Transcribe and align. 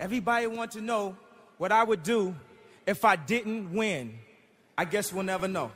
Everybody 0.00 0.46
want 0.46 0.70
to 0.70 0.80
know 0.80 1.14
what 1.58 1.72
I 1.72 1.84
would 1.84 2.02
do 2.02 2.34
if 2.86 3.04
I 3.04 3.16
didn't 3.16 3.70
win. 3.70 4.18
I 4.78 4.86
guess 4.86 5.12
we'll 5.12 5.24
never 5.24 5.46
know. 5.46 5.70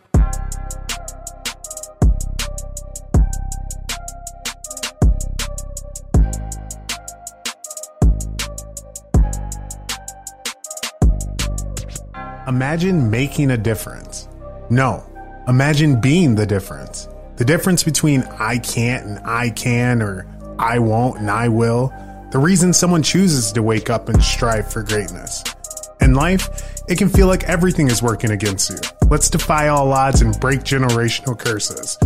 Imagine 12.48 13.10
making 13.10 13.50
a 13.50 13.58
difference. 13.58 14.26
No, 14.70 15.04
imagine 15.46 16.00
being 16.00 16.34
the 16.34 16.46
difference. 16.46 17.10
The 17.36 17.44
difference 17.44 17.84
between 17.84 18.22
I 18.38 18.56
can't 18.56 19.04
and 19.04 19.18
I 19.18 19.50
can, 19.50 20.00
or 20.00 20.26
I 20.58 20.78
won't 20.78 21.18
and 21.18 21.30
I 21.30 21.48
will. 21.48 21.92
The 22.34 22.40
reason 22.40 22.72
someone 22.72 23.04
chooses 23.04 23.52
to 23.52 23.62
wake 23.62 23.88
up 23.88 24.08
and 24.08 24.20
strive 24.20 24.72
for 24.72 24.82
greatness. 24.82 25.44
In 26.00 26.14
life, 26.14 26.48
it 26.88 26.98
can 26.98 27.08
feel 27.08 27.28
like 27.28 27.44
everything 27.44 27.86
is 27.86 28.02
working 28.02 28.32
against 28.32 28.70
you. 28.70 28.76
Let's 29.08 29.30
defy 29.30 29.68
all 29.68 29.92
odds 29.92 30.20
and 30.20 30.34
break 30.40 30.62
generational 30.62 31.38
curses. 31.38 31.96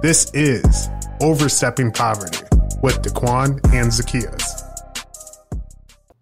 This 0.00 0.30
is 0.32 0.88
Overstepping 1.20 1.92
Poverty 1.92 2.46
with 2.82 3.02
Daquan 3.02 3.60
and 3.74 3.92
Zacchaeus. 3.92 4.62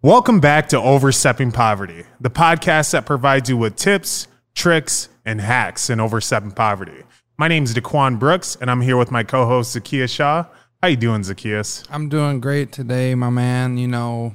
Welcome 0.02 0.41
back 0.41 0.69
to 0.70 0.80
Overstepping 0.80 1.52
Poverty, 1.52 2.02
the 2.20 2.30
podcast 2.30 2.91
that 2.91 3.06
provides 3.06 3.48
you 3.48 3.56
with 3.56 3.77
tips, 3.77 4.27
tricks, 4.56 5.08
and 5.24 5.41
hacks 5.41 5.88
in 5.88 6.00
overstepping 6.00 6.50
poverty. 6.50 7.05
My 7.38 7.47
name 7.47 7.62
is 7.62 7.74
Daquan 7.74 8.19
Brooks, 8.19 8.56
and 8.60 8.69
I'm 8.69 8.80
here 8.80 8.97
with 8.97 9.12
my 9.12 9.22
co-host 9.22 9.70
Zacchaeus 9.70 10.10
Shaw. 10.10 10.47
How 10.82 10.88
you 10.88 10.96
doing, 10.96 11.22
Zacchaeus? 11.22 11.84
I'm 11.91 12.09
doing 12.09 12.41
great 12.41 12.72
today, 12.72 13.14
my 13.14 13.30
man. 13.30 13.78
You 13.78 13.86
know, 13.86 14.34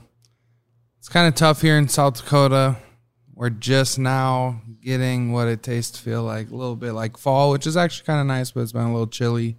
it's 0.98 1.10
kind 1.10 1.28
of 1.28 1.36
tough 1.36 1.62
here 1.62 1.78
in 1.78 1.90
South 1.90 2.23
Dakota. 2.23 2.78
We're 3.34 3.50
just 3.50 4.00
now 4.00 4.62
getting 4.82 5.34
what 5.34 5.50
it 5.50 5.62
tastes 5.62 5.98
to 5.98 6.02
feel 6.02 6.23
like 6.23 6.50
a 6.50 6.56
little 6.56 6.78
bit 6.78 6.94
like 6.94 7.18
fall, 7.18 7.52
which 7.52 7.68
is 7.68 7.75
actually 7.75 8.06
kind 8.06 8.22
of 8.22 8.28
nice, 8.28 8.52
but 8.52 8.62
it's 8.62 8.72
been 8.72 8.84
a 8.84 8.94
little 8.94 9.08
chilly. 9.08 9.58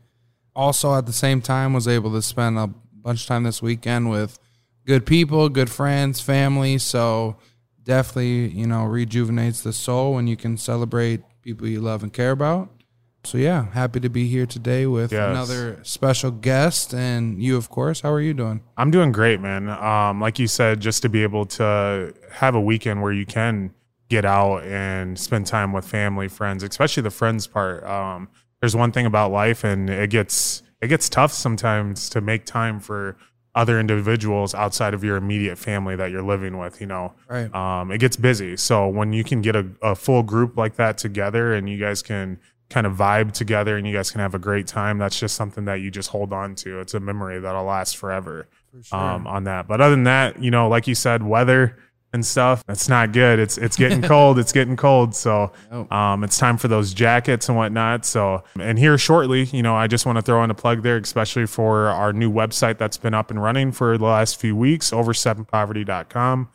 Also, 0.57 0.95
at 0.95 1.05
the 1.05 1.13
same 1.13 1.43
time, 1.43 1.75
was 1.75 1.87
able 1.87 2.11
to 2.13 2.23
spend 2.23 2.59
a 2.59 2.69
bunch 2.95 3.21
of 3.21 3.27
time 3.27 3.43
this 3.43 3.61
weekend 3.61 4.09
with 4.09 4.39
good 4.87 5.05
people, 5.05 5.51
good 5.51 5.69
friends, 5.69 6.23
family. 6.23 6.79
So 6.79 7.37
definitely, 7.83 8.49
you 8.49 8.67
know, 8.67 8.87
rejuvenates 8.87 9.61
the 9.61 9.75
soul 9.75 10.15
when 10.15 10.27
you 10.27 10.39
can 10.39 10.57
celebrate 10.57 11.21
people 11.43 11.69
you 11.69 11.83
love 11.83 12.03
and 12.03 12.15
care 12.15 12.31
about. 12.31 12.71
So 13.29 13.37
yeah, 13.37 13.67
happy 13.73 14.01
to 14.01 14.09
be 14.09 14.27
here 14.27 14.47
today 14.47 14.87
with 14.87 15.13
Yes. 15.13 15.29
another 15.29 15.81
special 15.83 16.31
guest 16.31 16.95
and 16.95 17.43
you, 17.43 17.59
of 17.59 17.69
course. 17.69 18.01
How 18.01 18.11
are 18.11 18.23
you 18.23 18.33
doing? 18.33 18.63
I'm 18.79 18.91
doing 18.91 19.13
great, 19.13 19.39
man. 19.39 19.69
Um, 19.69 20.19
like 20.19 20.39
you 20.39 20.47
said, 20.47 20.81
just 20.81 21.03
to 21.03 21.11
be 21.11 21.23
able 21.25 21.45
to 21.61 22.15
have 22.33 22.55
a 22.55 22.61
weekend 22.61 23.03
where 23.03 23.13
you 23.13 23.27
can 23.27 23.75
get 24.09 24.25
out 24.25 24.63
and 24.65 25.19
spend 25.19 25.45
time 25.47 25.75
with 25.75 25.85
family, 25.85 26.27
friends, 26.27 26.63
especially 26.63 27.03
the 27.03 27.11
friends 27.11 27.47
part. 27.47 27.85
Um, 27.85 28.31
there's 28.63 28.75
one 28.75 28.93
thing 28.93 29.05
about 29.05 29.31
life, 29.31 29.63
and 29.63 29.91
it 29.91 30.09
gets 30.09 30.63
it 30.81 30.89
gets 30.89 31.11
tough 31.11 31.31
sometimes 31.33 32.09
to 32.09 32.23
make 32.23 32.47
time 32.47 32.81
for 32.81 33.19
other 33.55 33.79
individuals 33.79 34.55
outside 34.55 34.95
of 34.95 35.05
your 35.05 35.17
immediate 35.17 35.59
family 35.59 35.97
that 35.97 36.11
you're 36.11 36.23
living 36.23 36.57
with. 36.57 36.81
You 36.81 36.87
know, 36.87 37.13
Right. 37.29 37.55
um, 37.55 37.91
it 37.93 37.99
gets 37.99 38.17
busy. 38.17 38.57
So 38.57 38.89
when 38.89 39.13
you 39.13 39.23
can 39.23 39.43
get 39.43 39.55
a, 39.55 39.67
a 39.83 39.95
full 39.95 40.23
group 40.23 40.57
like 40.57 40.77
that 40.77 40.97
together, 40.97 41.53
and 41.53 41.69
you 41.69 41.79
guys 41.79 42.01
can 42.01 42.39
kind 42.71 42.87
of 42.87 42.95
vibe 42.95 43.33
together, 43.33 43.77
and 43.77 43.87
you 43.87 43.93
guys 43.93 44.11
can 44.11 44.21
have 44.21 44.35
a 44.35 44.39
great 44.39 44.67
time, 44.67 44.99
that's 44.99 45.19
just 45.19 45.35
something 45.37 45.65
that 45.65 45.77
you 45.77 45.91
just 45.91 46.11
hold 46.11 46.33
on 46.33 46.55
to. 46.57 46.81
It's 46.81 46.95
a 46.95 47.01
memory 47.01 47.41
that'll 47.41 47.65
last 47.65 47.97
forever 47.97 48.47
um, 48.93 49.27
on 49.27 49.45
that. 49.45 49.67
But 49.67 49.81
other 49.81 49.95
than 49.95 50.05
that, 50.05 50.43
you 50.43 50.51
know, 50.51 50.69
like 50.69 50.87
you 50.87 50.95
said, 50.95 51.23
weather 51.23 51.79
and 52.13 52.25
stuff, 52.25 52.63
it's 52.69 52.89
not 52.89 53.13
good. 53.13 53.39
It's 53.39 53.59
it's 53.59 53.77
getting 53.77 54.03
cold. 54.15 54.39
It's 54.39 54.53
getting 54.53 54.77
cold. 54.77 55.15
So 55.15 55.53
um, 55.91 56.25
it's 56.25 56.39
time 56.39 56.59
for 56.59 56.69
those 56.69 56.93
jackets 56.93 57.49
and 57.49 57.57
whatnot. 57.57 58.05
So 58.05 58.45
and 58.61 58.79
here 58.79 58.99
shortly, 58.99 59.45
you 59.45 59.63
know, 59.63 59.75
I 59.75 59.87
just 59.87 60.05
want 60.05 60.17
to 60.17 60.23
throw 60.23 60.45
in 60.45 60.51
a 60.51 60.55
plug 60.55 60.83
there, 60.83 60.99
especially 60.99 61.47
for 61.47 61.87
our 61.89 62.13
new 62.13 62.31
website 62.31 62.79
that's 62.79 62.99
been 62.99 63.15
up 63.15 63.31
and 63.31 63.43
running 63.43 63.73
for 63.73 63.97
the 63.97 64.05
last 64.05 64.39
few 64.39 64.55
weeks, 64.55 64.91
oversteppingpoverty.com. 64.91 66.49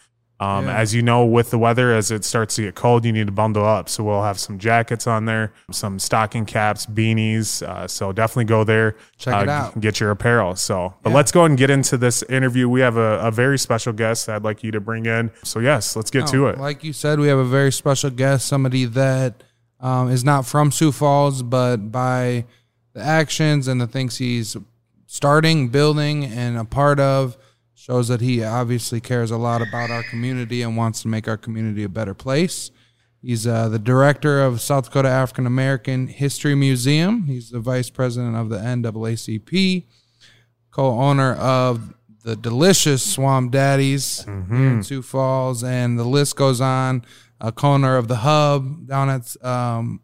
Um, 0.43 0.65
Yeah. 0.65 0.77
As 0.77 0.93
you 0.93 1.01
know, 1.01 1.25
with 1.25 1.49
the 1.51 1.57
weather, 1.57 1.93
as 1.93 2.11
it 2.11 2.25
starts 2.25 2.55
to 2.55 2.63
get 2.63 2.75
cold, 2.75 3.05
you 3.05 3.11
need 3.11 3.27
to 3.27 3.31
bundle 3.33 3.65
up. 3.65 3.87
So 3.89 4.03
we'll 4.03 4.23
have 4.23 4.39
some 4.39 4.57
jackets 4.59 5.07
on 5.07 5.25
there, 5.25 5.53
some 5.71 5.99
stocking 5.99 6.45
caps, 6.45 6.85
beanies. 6.85 7.61
Uh, 7.61 7.87
so 7.87 8.11
definitely 8.11 8.45
go 8.45 8.63
there, 8.63 8.95
Check 9.17 9.33
uh, 9.35 9.39
it 9.43 9.49
out. 9.49 9.79
get 9.79 9.99
your 9.99 10.11
apparel. 10.11 10.55
So, 10.55 10.93
but 11.01 11.09
Yeah. 11.11 11.15
let's 11.15 11.31
go 11.31 11.45
and 11.45 11.57
get 11.57 11.69
into 11.69 11.97
this 11.97 12.23
interview. 12.23 12.67
We 12.67 12.81
have 12.81 12.97
a, 12.97 13.19
a 13.19 13.31
very 13.31 13.57
special 13.57 13.93
guest 13.93 14.25
that 14.25 14.35
I'd 14.37 14.43
like 14.43 14.63
you 14.63 14.71
to 14.71 14.79
bring 14.81 15.05
in. 15.05 15.31
So, 15.43 15.59
yes, 15.59 15.95
let's 15.95 16.11
get 16.11 16.27
to 16.27 16.47
it. 16.47 16.57
Like 16.57 16.83
you 16.83 16.93
said, 16.93 17.19
we 17.19 17.27
have 17.27 17.37
a 17.39 17.45
very 17.45 17.71
special 17.71 18.09
guest, 18.09 18.47
somebody 18.47 18.85
that 18.85 19.43
um, 19.79 20.09
is 20.09 20.23
not 20.23 20.45
from 20.45 20.71
Sioux 20.71 20.91
Falls, 20.91 21.43
but 21.43 21.91
by 21.91 22.45
the 22.93 23.01
actions 23.01 23.67
and 23.67 23.81
the 23.81 23.87
things 23.87 24.17
he's 24.17 24.55
starting, 25.07 25.69
building, 25.69 26.25
and 26.25 26.57
a 26.57 26.65
part 26.65 26.99
of, 26.99 27.37
shows 27.83 28.07
that 28.07 28.21
he 28.21 28.41
obviously 28.41 29.01
cares 29.01 29.29
a 29.29 29.35
lot 29.35 29.61
about 29.61 29.91
our 29.91 30.03
community 30.03 30.61
and 30.61 30.77
wants 30.77 31.01
to 31.01 31.09
make 31.09 31.27
our 31.27 31.35
community 31.35 31.83
a 31.83 31.89
better 31.89 32.13
place. 32.13 32.71
He's 33.21 33.45
uh, 33.45 33.67
the 33.67 33.77
director 33.77 34.41
of 34.41 34.61
South 34.61 34.85
Dakota 34.85 35.09
African 35.09 35.45
American 35.45 36.07
History 36.07 36.55
Museum. 36.55 37.25
He's 37.25 37.49
the 37.49 37.59
vice 37.59 37.89
president 37.89 38.37
of 38.37 38.47
the 38.47 38.57
NAACP, 38.59 39.83
co-owner 40.71 41.33
of 41.33 41.93
the 42.23 42.37
delicious 42.37 43.03
Swamp 43.03 43.51
Daddy's 43.51 44.23
here 44.23 44.33
in 44.49 44.81
Sioux 44.81 45.01
Falls, 45.01 45.61
and 45.61 45.99
the 45.99 46.05
list 46.05 46.37
goes 46.37 46.61
on. 46.61 47.03
A 47.41 47.51
co-owner 47.51 47.97
of 47.97 48.07
the 48.07 48.15
Hub 48.15 48.87
down 48.87 49.09
at 49.09 49.45
um, 49.45 49.99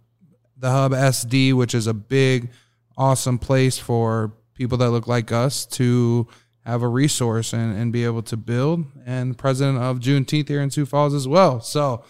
the 0.58 0.70
Hub 0.70 0.92
SD, 0.92 1.54
which 1.54 1.74
is 1.74 1.88
a 1.88 1.94
big, 1.94 2.50
awesome 2.98 3.40
place 3.40 3.78
for 3.78 4.34
people 4.54 4.78
that 4.80 4.90
look 4.90 5.08
like 5.08 5.32
us 5.32 5.66
to 5.68 6.28
have 6.66 6.82
a 6.84 6.88
resource 6.88 7.54
and, 7.54 7.76
and 7.78 7.92
be 7.94 8.04
able 8.06 8.22
to 8.24 8.38
build. 8.38 8.86
And 9.06 9.38
president 9.38 9.78
of 9.80 10.00
Juneteenth 10.00 10.48
here 10.48 10.62
in 10.62 10.70
Sioux 10.72 10.86
Falls 10.86 11.14
as 11.14 11.28
well. 11.28 11.62
So, 11.62 12.04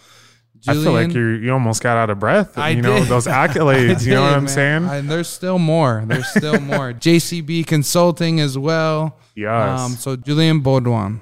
I 0.68 0.74
feel 0.74 0.92
like 0.92 1.12
you 1.14 1.26
you 1.28 1.52
almost 1.54 1.82
got 1.82 1.96
out 1.96 2.10
of 2.10 2.18
breath. 2.18 2.58
I 2.58 2.70
you 2.70 2.82
know 2.82 2.98
did. 2.98 3.08
those 3.08 3.26
I 3.28 3.48
accolades. 3.48 4.04
you 4.04 4.12
know 4.12 4.22
what 4.22 4.34
I'm 4.34 4.44
man. 4.44 4.48
saying? 4.48 4.84
I- 4.84 5.00
there's 5.00 5.28
still 5.28 5.58
more. 5.58 6.04
There's 6.06 6.28
still 6.28 6.60
more. 6.74 6.92
JCB 6.92 7.66
Consulting 7.66 8.40
as 8.40 8.58
well. 8.58 9.16
yes. 9.34 9.80
Um, 9.80 9.92
so 9.92 10.16
Julian 10.16 10.62
Beaudion. 10.62 11.20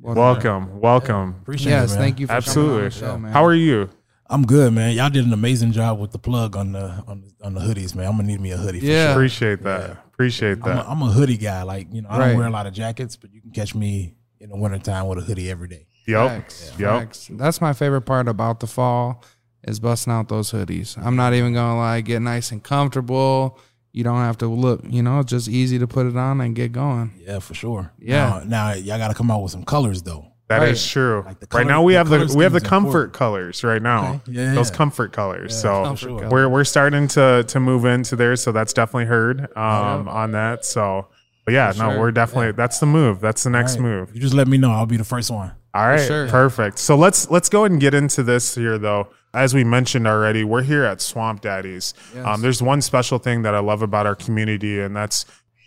Beaudion. 0.00 0.14
welcome, 0.14 0.80
welcome. 0.80 1.36
Appreciate 1.42 1.72
Yes, 1.72 1.90
it, 1.90 1.94
man. 1.96 2.02
thank 2.04 2.20
you 2.20 2.26
for 2.28 2.32
Absolutely. 2.34 2.72
coming 2.72 2.84
on 2.84 2.90
the 2.90 2.90
show, 3.14 3.18
man. 3.18 3.32
How 3.32 3.44
are 3.44 3.54
you? 3.54 3.90
I'm 4.32 4.46
good, 4.46 4.72
man. 4.72 4.94
Y'all 4.94 5.10
did 5.10 5.26
an 5.26 5.32
amazing 5.32 5.72
job 5.72 5.98
with 5.98 6.12
the 6.12 6.18
plug 6.20 6.54
on 6.54 6.70
the 6.70 7.02
on, 7.08 7.24
on 7.42 7.54
the 7.54 7.60
hoodies, 7.60 7.96
man. 7.96 8.06
I'm 8.06 8.12
gonna 8.12 8.22
need 8.28 8.40
me 8.40 8.52
a 8.52 8.56
hoodie. 8.56 8.78
For 8.78 8.86
Yeah. 8.86 9.06
sure. 9.06 9.12
Appreciate 9.14 9.62
that. 9.64 9.96
Appreciate 10.20 10.58
I'm 10.64 10.76
that. 10.76 10.84
a, 10.86 10.90
I'm 10.90 11.00
a 11.00 11.06
hoodie 11.06 11.38
guy. 11.38 11.62
Like 11.62 11.86
you 11.94 12.02
know, 12.02 12.10
I 12.10 12.18
Right. 12.18 12.28
don't 12.28 12.36
wear 12.36 12.46
a 12.46 12.50
lot 12.50 12.66
of 12.66 12.74
jackets, 12.74 13.16
but 13.16 13.32
you 13.32 13.40
can 13.40 13.52
catch 13.52 13.74
me 13.74 14.14
in 14.38 14.50
the 14.50 14.56
wintertime 14.56 15.06
with 15.08 15.16
a 15.18 15.22
hoodie 15.22 15.50
every 15.50 15.66
day. 15.68 15.86
yep. 16.06 16.28
Facts, 16.28 16.72
Yep. 16.78 17.00
facts. 17.00 17.30
That's 17.32 17.60
my 17.62 17.72
favorite 17.72 18.02
part 18.02 18.28
about 18.28 18.60
the 18.60 18.66
fall 18.66 19.24
is 19.64 19.80
busting 19.80 20.12
out 20.12 20.28
those 20.28 20.50
hoodies. 20.50 20.98
I'm 21.02 21.16
not 21.16 21.32
even 21.32 21.54
gonna 21.54 21.78
lie, 21.78 22.02
get 22.02 22.20
nice 22.20 22.50
and 22.52 22.62
comfortable. 22.62 23.58
You 23.92 24.04
don't 24.04 24.18
have 24.18 24.36
to 24.38 24.46
look, 24.46 24.82
you 24.88 25.02
know, 25.02 25.20
it's 25.20 25.30
just 25.30 25.48
easy 25.48 25.78
to 25.78 25.86
put 25.86 26.04
it 26.06 26.16
on 26.16 26.40
and 26.42 26.54
get 26.54 26.70
going. 26.72 27.12
Yeah, 27.26 27.38
for 27.38 27.54
sure. 27.54 27.90
Yeah. 27.98 28.42
Now, 28.44 28.68
now 28.68 28.72
y'all 28.74 28.98
got 28.98 29.08
to 29.08 29.14
come 29.14 29.30
out 29.30 29.42
with 29.42 29.52
some 29.52 29.64
colors 29.64 30.02
though. 30.02 30.26
That 30.50 30.68
is 30.68 30.82
Right. 30.84 30.92
true. 30.92 31.22
Like 31.26 31.40
the 31.40 31.46
right 31.56 31.66
now 31.66 31.82
we 31.82 31.92
the 31.94 31.98
have 31.98 32.08
the 32.10 32.34
we 32.36 32.44
have 32.44 32.52
the 32.52 32.60
comfort 32.60 32.88
important. 32.88 33.12
colors 33.14 33.64
right 33.64 33.80
now. 33.80 34.14
Okay. 34.26 34.32
Yeah, 34.32 34.54
Those 34.54 34.70
yeah. 34.70 34.76
comfort 34.76 35.12
colors. 35.12 35.58
so 35.58 35.84
Comfort 35.84 36.00
sure. 36.00 36.18
colors. 36.18 36.30
we're 36.32 36.48
we're 36.48 36.64
starting 36.64 37.08
to 37.08 37.44
to 37.46 37.60
move 37.60 37.84
into 37.84 38.16
there. 38.16 38.36
So 38.36 38.52
that's 38.52 38.72
definitely 38.72 39.06
heard 39.06 39.42
um, 39.56 40.08
on 40.08 40.32
that. 40.32 40.64
So 40.64 41.06
but 41.46 41.54
yeah, 41.54 41.72
no, 41.78 41.90
sure. 41.90 41.98
we're 42.00 42.12
definitely 42.12 42.52
that's 42.52 42.78
the 42.80 42.86
move. 42.86 43.20
That's 43.20 43.44
the 43.44 43.50
next 43.50 43.76
All 43.76 43.82
right. 43.84 43.88
move. 43.90 44.14
You 44.14 44.20
just 44.20 44.34
let 44.34 44.46
me 44.48 44.58
know. 44.58 44.70
I'll 44.72 44.86
be 44.86 44.96
the 44.98 45.04
first 45.04 45.30
one. 45.30 45.52
All 45.72 45.86
right, 45.86 46.00
sure. 46.04 46.26
perfect. 46.28 46.78
So 46.80 46.96
let's 46.96 47.30
let's 47.30 47.48
go 47.48 47.60
ahead 47.60 47.70
and 47.70 47.80
get 47.80 47.94
into 47.94 48.22
this 48.24 48.54
here, 48.56 48.76
though. 48.76 49.08
As 49.32 49.54
we 49.54 49.62
mentioned 49.62 50.08
already, 50.08 50.42
we're 50.42 50.62
here 50.64 50.82
at 50.82 51.00
Swamp 51.00 51.42
Daddy's. 51.42 51.94
Um, 52.24 52.40
there's 52.42 52.60
one 52.60 52.82
special 52.82 53.18
thing 53.18 53.42
that 53.42 53.54
I 53.54 53.60
love 53.60 53.80
about 53.80 54.04
our 54.04 54.16
community, 54.16 54.80
and 54.80 54.96
that's 54.96 55.24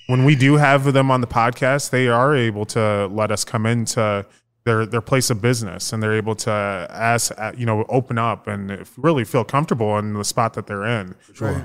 when 0.08 0.26
we 0.26 0.36
do 0.36 0.58
have 0.58 0.92
them 0.92 1.10
on 1.10 1.22
the 1.22 1.28
podcast. 1.28 1.90
They 1.92 2.10
are 2.10 2.36
able 2.36 2.66
to 2.66 3.08
let 3.08 3.32
us 3.32 3.46
come 3.46 3.66
into 3.66 4.26
their 4.66 4.86
their 4.86 5.02
place 5.02 5.30
of 5.30 5.42
business, 5.42 5.92
and 5.92 6.02
they're 6.02 6.14
able 6.14 6.36
to 6.36 6.52
ask, 6.90 7.32
uh, 7.38 7.52
you 7.58 7.66
know, 7.66 7.86
open 7.90 8.18
up 8.18 8.48
and 8.48 8.88
really 8.98 9.24
feel 9.26 9.44
comfortable 9.44 9.98
in 9.98 10.14
the 10.14 10.24
spot 10.24 10.54
that 10.54 10.68
they're 10.68 10.86
in. 10.86 11.16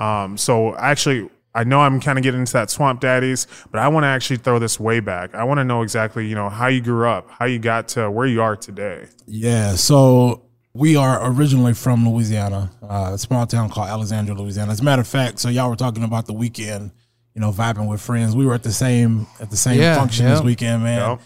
Um, 0.01 0.37
so 0.37 0.77
actually. 0.77 1.31
I 1.55 1.65
know 1.65 1.81
I'm 1.81 1.99
kind 1.99 2.19
of 2.19 2.23
getting 2.23 2.41
into 2.41 2.53
that 2.53 2.71
Swamp 2.71 3.01
Daddy's, 3.01 3.47
but 3.73 3.81
I 3.81 3.89
want 3.89 4.05
to 4.05 4.09
actually 4.09 4.37
throw 4.37 4.61
this 4.61 4.79
way 4.79 5.01
back. 5.01 5.35
I 5.35 5.43
want 5.43 5.59
to 5.59 5.65
know 5.65 5.83
exactly, 5.83 6.29
you 6.29 6.37
know, 6.37 6.49
how 6.51 6.69
you 6.69 6.81
grew 6.81 7.09
up, 7.09 7.29
how 7.31 7.47
you 7.47 7.59
got 7.59 7.89
to 7.89 8.09
where 8.11 8.27
you 8.27 8.43
are 8.43 8.55
today. 8.55 9.07
Yeah. 9.27 9.75
So 9.75 10.45
we 10.75 10.95
are 10.95 11.19
originally 11.33 11.73
from 11.73 12.09
Louisiana, 12.09 12.71
uh, 12.83 13.11
a 13.15 13.19
small 13.19 13.45
town 13.47 13.71
called 13.71 13.89
Alexandria, 13.89 14.37
Louisiana. 14.39 14.71
As 14.71 14.81
a 14.81 14.85
matter 14.85 15.01
of 15.03 15.09
fact, 15.09 15.41
so 15.41 15.49
y'all 15.49 15.71
were 15.71 15.75
talking 15.75 16.05
about 16.05 16.27
the 16.27 16.35
weekend, 16.35 16.93
you 17.35 17.41
know, 17.41 17.51
vibing 17.51 17.89
with 17.89 18.01
friends. 18.01 18.37
We 18.37 18.47
were 18.47 18.55
at 18.55 18.63
the 18.63 18.71
same 18.71 19.27
at 19.41 19.51
the 19.51 19.57
same 19.57 19.81
Yeah, 19.81 19.97
function 19.97 20.27
yeah. 20.27 20.35
this 20.35 20.43
weekend, 20.43 20.85
man. 20.85 21.11
Yep. 21.13 21.21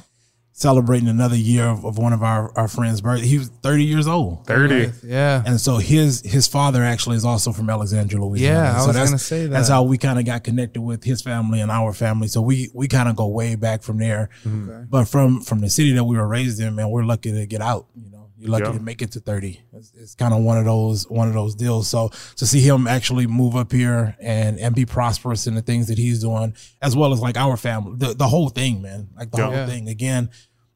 Celebrating 0.52 1.08
another 1.08 1.36
year 1.36 1.64
of, 1.64 1.84
of 1.84 1.98
one 1.98 2.12
of 2.12 2.22
our, 2.22 2.56
our 2.56 2.68
friends' 2.68 3.00
birthday. 3.00 3.26
He 3.26 3.38
was 3.38 3.48
30 3.48 3.84
years 3.84 4.06
old. 4.06 4.46
30. 4.46 4.92
Yeah. 5.02 5.42
And 5.44 5.60
so 5.60 5.78
his 5.78 6.20
his 6.22 6.46
father 6.46 6.82
actually 6.82 7.16
is 7.16 7.24
also 7.24 7.52
from 7.52 7.70
Alexandria, 7.70 8.22
Louisiana. 8.22 8.58
Yeah, 8.58 8.82
I 8.82 8.86
was 8.86 8.94
that's, 8.94 9.10
gonna 9.10 9.18
say 9.18 9.42
that. 9.44 9.50
That's 9.50 9.68
how 9.68 9.82
we 9.82 9.98
kind 9.98 10.18
of 10.18 10.24
got 10.24 10.44
connected 10.44 10.80
with 10.82 11.04
his 11.04 11.22
family 11.22 11.60
and 11.60 11.70
our 11.70 11.92
family. 11.92 12.28
So 12.28 12.40
we 12.42 12.70
we 12.74 12.86
kind 12.88 13.08
of 13.08 13.16
go 13.16 13.26
way 13.26 13.54
back 13.54 13.82
from 13.82 13.98
there. 13.98 14.28
Mm-hmm. 14.44 14.84
But 14.88 15.06
from 15.06 15.40
from 15.40 15.60
the 15.60 15.70
city 15.70 15.92
that 15.92 16.04
we 16.04 16.16
were 16.16 16.28
raised 16.28 16.60
in, 16.60 16.74
man, 16.74 16.90
we're 16.90 17.04
lucky 17.04 17.32
to 17.32 17.46
get 17.46 17.60
out. 17.60 17.86
You 17.94 18.10
know, 18.10 18.21
you're 18.42 18.50
lucky 18.50 18.64
Yeah. 18.66 18.72
to 18.78 18.80
make 18.80 19.02
it 19.02 19.12
to 19.12 19.20
30. 19.20 19.60
It's, 19.74 19.92
it's 19.96 20.14
kind 20.14 20.34
of 20.34 20.42
one 20.42 20.58
of 20.58 20.64
those 20.64 21.08
one 21.08 21.28
of 21.28 21.34
those 21.34 21.54
deals. 21.54 21.88
So 21.88 22.10
to 22.36 22.46
see 22.46 22.60
him 22.60 22.86
actually 22.86 23.26
move 23.26 23.54
up 23.56 23.70
here 23.72 24.16
and 24.20 24.58
and 24.58 24.74
be 24.74 24.84
prosperous 24.84 25.46
in 25.46 25.54
the 25.54 25.62
things 25.62 25.86
that 25.88 25.98
he's 25.98 26.20
doing, 26.20 26.54
as 26.80 26.96
well 26.96 27.12
as 27.12 27.20
like 27.20 27.36
our 27.36 27.56
family, 27.56 27.94
the 27.96 28.14
the 28.14 28.26
whole 28.26 28.48
thing, 28.48 28.82
man, 28.82 29.08
like 29.16 29.30
the 29.30 29.38
Yeah. 29.38 29.44
whole 29.44 29.54
Yeah. 29.54 29.66
thing. 29.66 29.88
Again, 29.88 30.30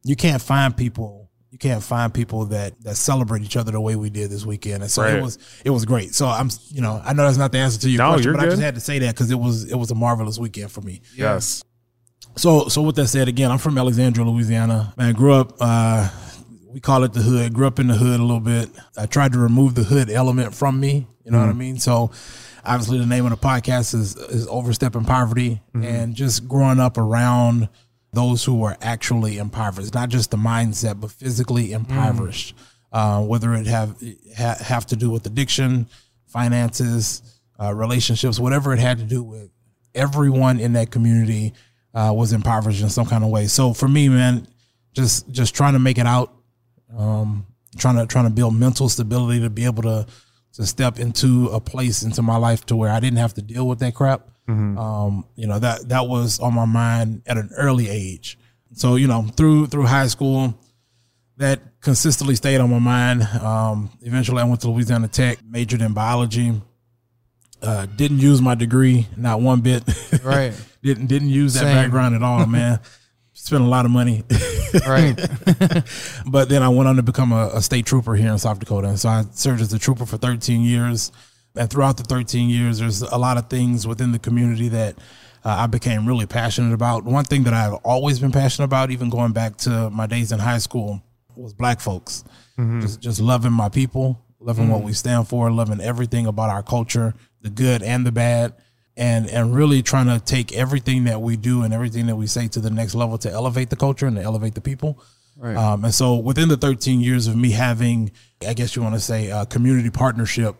you 0.05 0.17
can't 0.17 0.41
find 0.41 0.77
people 0.77 1.25
you 1.51 1.59
can't 1.59 1.83
find 1.83 2.13
people 2.13 2.45
that 2.47 2.79
that 2.83 2.97
celebrate 2.97 3.43
each 3.43 3.57
other 3.57 3.73
the 3.73 3.81
way 3.81 3.97
we 3.97 4.11
did 4.11 4.31
this 4.31 4.45
weekend 4.45 4.83
and 4.83 4.91
so 4.93 5.03
Right. 5.03 5.15
it 5.15 5.23
was 5.23 5.39
it 5.65 5.71
was 5.71 5.85
great 5.87 6.15
so 6.15 6.27
i'm 6.27 6.51
you 6.69 6.83
know 6.83 7.01
i 7.05 7.13
know 7.15 7.23
that's 7.25 7.39
not 7.39 7.51
the 7.53 7.59
answer 7.59 7.81
to 7.81 7.89
your 7.89 7.99
No, 8.03 8.09
question 8.11 8.25
you're 8.25 8.35
but 8.37 8.43
i 8.47 8.51
just 8.51 8.61
had 8.61 8.75
to 8.75 8.81
say 8.81 8.99
that 8.99 9.15
because 9.15 9.31
it 9.31 9.39
was 9.39 9.65
it 9.65 9.77
was 9.77 9.91
a 9.91 9.95
marvelous 9.95 10.39
weekend 10.39 10.71
for 10.71 10.83
me 10.83 11.01
Yes. 11.17 11.63
so 12.37 12.69
so 12.69 12.83
with 12.83 12.97
that 12.97 13.07
said 13.07 13.29
again 13.29 13.51
i'm 13.51 13.59
from 13.59 13.79
alexandria 13.79 14.27
louisiana 14.27 14.93
man 14.99 15.15
grew 15.15 15.33
up 15.35 15.55
uh 15.61 16.09
we 16.67 16.81
call 16.81 17.05
it 17.05 17.13
the 17.13 17.23
hood. 17.23 17.53
Grew 17.53 17.67
up 17.67 17.79
in 17.79 17.87
the 17.87 17.95
hood 17.95 18.21
a 18.21 18.23
little 18.23 18.41
bit. 18.41 18.71
I 18.97 19.07
tried 19.07 19.33
to 19.33 19.39
remove 19.39 19.75
the 19.75 19.85
hood 19.85 20.11
element 20.11 20.55
from 20.55 20.81
me 20.81 21.07
you 21.27 21.33
know 21.33 21.41
what 21.41 21.49
i 21.49 21.53
mean? 21.55 21.77
So 21.79 22.13
obviously 22.65 22.99
the 22.99 23.07
name 23.07 23.27
of 23.27 23.31
the 23.33 23.37
podcast 23.37 23.95
is 23.95 24.17
is 24.17 24.47
overstepping 24.47 25.05
poverty 25.05 25.61
and 25.75 26.15
just 26.15 26.49
growing 26.49 26.79
up 26.79 26.97
around 26.97 27.69
those 28.13 28.45
who 28.45 28.63
are 28.63 28.77
actually 28.81 29.39
impoverished 29.39 29.93
not 29.93 30.09
just 30.09 30.31
the 30.31 30.37
mindset 30.37 31.01
but 31.01 31.11
physically 31.11 31.73
impoverished 31.73 32.55
uh, 32.93 33.21
whether 33.23 33.55
it 33.55 33.67
have 33.67 34.01
ha, 34.39 34.57
have 34.61 34.87
to 34.87 34.97
do 34.97 35.11
with 35.11 35.27
addiction 35.27 35.87
finances 36.27 37.41
uh, 37.61 37.75
relationships 37.75 38.39
whatever 38.39 38.73
it 38.73 38.79
had 38.79 38.99
to 38.99 39.05
do 39.05 39.23
with 39.23 39.51
everyone 39.95 40.61
in 40.61 40.73
that 40.75 40.91
community 40.91 41.53
uh, 41.95 42.13
was 42.13 42.33
impoverished 42.33 42.83
in 42.83 42.91
some 42.91 43.07
kind 43.07 43.25
of 43.25 43.31
way. 43.31 43.47
So 43.47 43.73
for 43.73 43.89
me, 43.89 44.11
man, 44.11 44.47
just 44.93 45.31
just 45.31 45.55
trying 45.55 45.73
to 45.73 45.79
make 45.79 45.97
it 45.97 46.07
out, 46.07 46.35
um, 46.97 47.47
trying 47.79 47.97
to 47.97 48.07
trying 48.07 48.25
to 48.25 48.31
build 48.31 48.55
mental 48.55 48.89
stability 48.89 49.41
to 49.41 49.51
be 49.51 49.65
able 49.65 49.83
to 49.83 50.07
to 50.55 50.67
step 50.67 50.99
into 50.99 51.49
a 51.49 51.61
place 51.61 52.03
into 52.03 52.23
my 52.23 52.37
life 52.37 52.65
to 52.67 52.77
where 52.77 52.91
I 52.91 53.01
didn't 53.01 53.19
have 53.19 53.35
to 53.35 53.43
deal 53.43 53.67
with 53.69 53.79
that 53.81 53.95
crap. 53.95 54.29
Um, 54.49 55.27
you 55.35 55.47
know 55.49 55.59
that 55.59 55.89
that 55.89 56.07
was 56.07 56.39
on 56.39 56.55
my 56.55 56.67
mind 56.67 57.23
at 57.27 57.37
an 57.37 57.51
early 57.57 57.89
age. 57.89 58.39
So 58.75 58.95
you 58.95 59.09
know 59.09 59.23
through 59.37 59.67
through 59.67 59.87
high 59.87 60.07
school, 60.07 60.55
that 61.37 61.61
consistently 61.81 62.37
stayed 62.37 62.61
on 62.61 62.71
my 62.71 62.79
mind. 62.79 63.23
Um, 63.25 63.91
eventually, 64.03 64.41
I 64.41 64.45
went 64.45 64.61
to 64.61 64.71
Louisiana 64.71 65.09
Tech, 65.09 65.39
majored 65.45 65.83
in 65.83 65.93
biology. 65.93 66.61
Uh, 67.61 67.87
didn't 67.87 68.19
use 68.21 68.41
my 68.41 68.55
degree, 68.55 69.09
not 69.17 69.41
one 69.41 69.61
bit. 69.61 69.83
Right. 70.23 70.53
didn't 70.83 71.07
didn't 71.07 71.31
use 71.31 71.55
that 71.55 71.61
Same. 71.61 71.75
background 71.75 72.15
at 72.15 72.23
all, 72.23 72.47
man. 72.47 72.81
Spent 73.47 73.63
a 73.63 73.67
lot 73.69 73.85
of 73.85 73.93
money, 73.93 74.25
Right. 74.89 75.15
but 76.27 76.49
then 76.49 76.65
I 76.65 76.69
went 76.69 76.89
on 76.89 76.97
to 76.97 77.03
become 77.05 77.31
a, 77.31 77.51
a 77.55 77.63
state 77.63 77.87
trooper 77.87 78.17
here 78.17 78.33
in 78.33 78.39
South 78.39 78.59
Dakota, 78.59 78.89
and 78.89 78.99
so 78.99 79.09
I 79.09 79.25
served 79.31 79.61
as 79.61 79.73
a 79.73 79.79
trooper 79.79 80.05
for 80.05 80.17
13 80.17 80.63
years. 80.63 81.13
And 81.55 81.71
throughout 81.71 81.97
the 81.97 82.03
13 82.03 82.51
years, 82.51 82.81
there's 82.81 83.03
a 83.03 83.17
lot 83.17 83.37
of 83.39 83.49
things 83.49 83.87
within 83.87 84.11
the 84.11 84.19
community 84.19 84.69
that 84.71 84.99
uh, 85.45 85.59
I 85.61 85.69
became 85.69 86.07
really 86.07 86.27
passionate 86.27 86.75
about. 86.75 87.05
One 87.05 87.23
thing 87.25 87.45
that 87.45 87.55
I've 87.55 87.75
always 87.85 88.19
been 88.19 88.33
passionate 88.33 88.65
about, 88.65 88.91
even 88.91 89.11
going 89.11 89.31
back 89.33 89.57
to 89.59 89.91
my 89.91 90.07
days 90.09 90.33
in 90.33 90.41
high 90.41 90.59
school, 90.59 91.01
was 91.37 91.55
black 91.55 91.81
folks. 91.81 92.25
Just, 92.81 93.01
just 93.01 93.21
loving 93.21 93.53
my 93.53 93.69
people, 93.69 94.21
loving 94.41 94.71
what 94.71 94.83
we 94.83 94.93
stand 94.93 95.29
for, 95.29 95.53
loving 95.53 95.81
everything 95.81 96.27
about 96.27 96.51
our 96.51 96.65
culture, 96.65 97.15
the 97.43 97.51
good 97.51 97.85
and 97.85 98.05
the 98.05 98.11
bad, 98.13 98.55
and 98.97 99.29
and 99.29 99.55
really 99.55 99.83
trying 99.83 100.07
to 100.07 100.25
take 100.25 100.53
everything 100.53 101.05
that 101.05 101.21
we 101.21 101.37
do 101.37 101.63
and 101.63 101.75
everything 101.75 102.07
that 102.07 102.17
we 102.17 102.27
say 102.27 102.49
to 102.49 102.61
the 102.61 102.71
next 102.71 102.95
level 102.95 103.19
to 103.19 103.31
elevate 103.31 103.71
the 103.71 103.77
culture 103.77 104.07
and 104.07 104.17
to 104.17 104.23
elevate 104.23 104.55
the 104.55 104.61
people. 104.61 105.03
Right. 105.37 105.57
Um, 105.57 105.85
and 105.85 105.95
so 105.95 106.17
within 106.17 106.49
the 106.49 106.57
13 106.57 107.01
years 107.01 107.27
of 107.27 107.37
me 107.37 107.51
having, 107.51 108.11
I 108.47 108.55
guess 108.55 108.75
you 108.75 108.83
want 108.83 108.95
to 108.95 109.01
say, 109.01 109.31
a 109.31 109.45
community 109.45 109.91
partnership, 109.91 110.57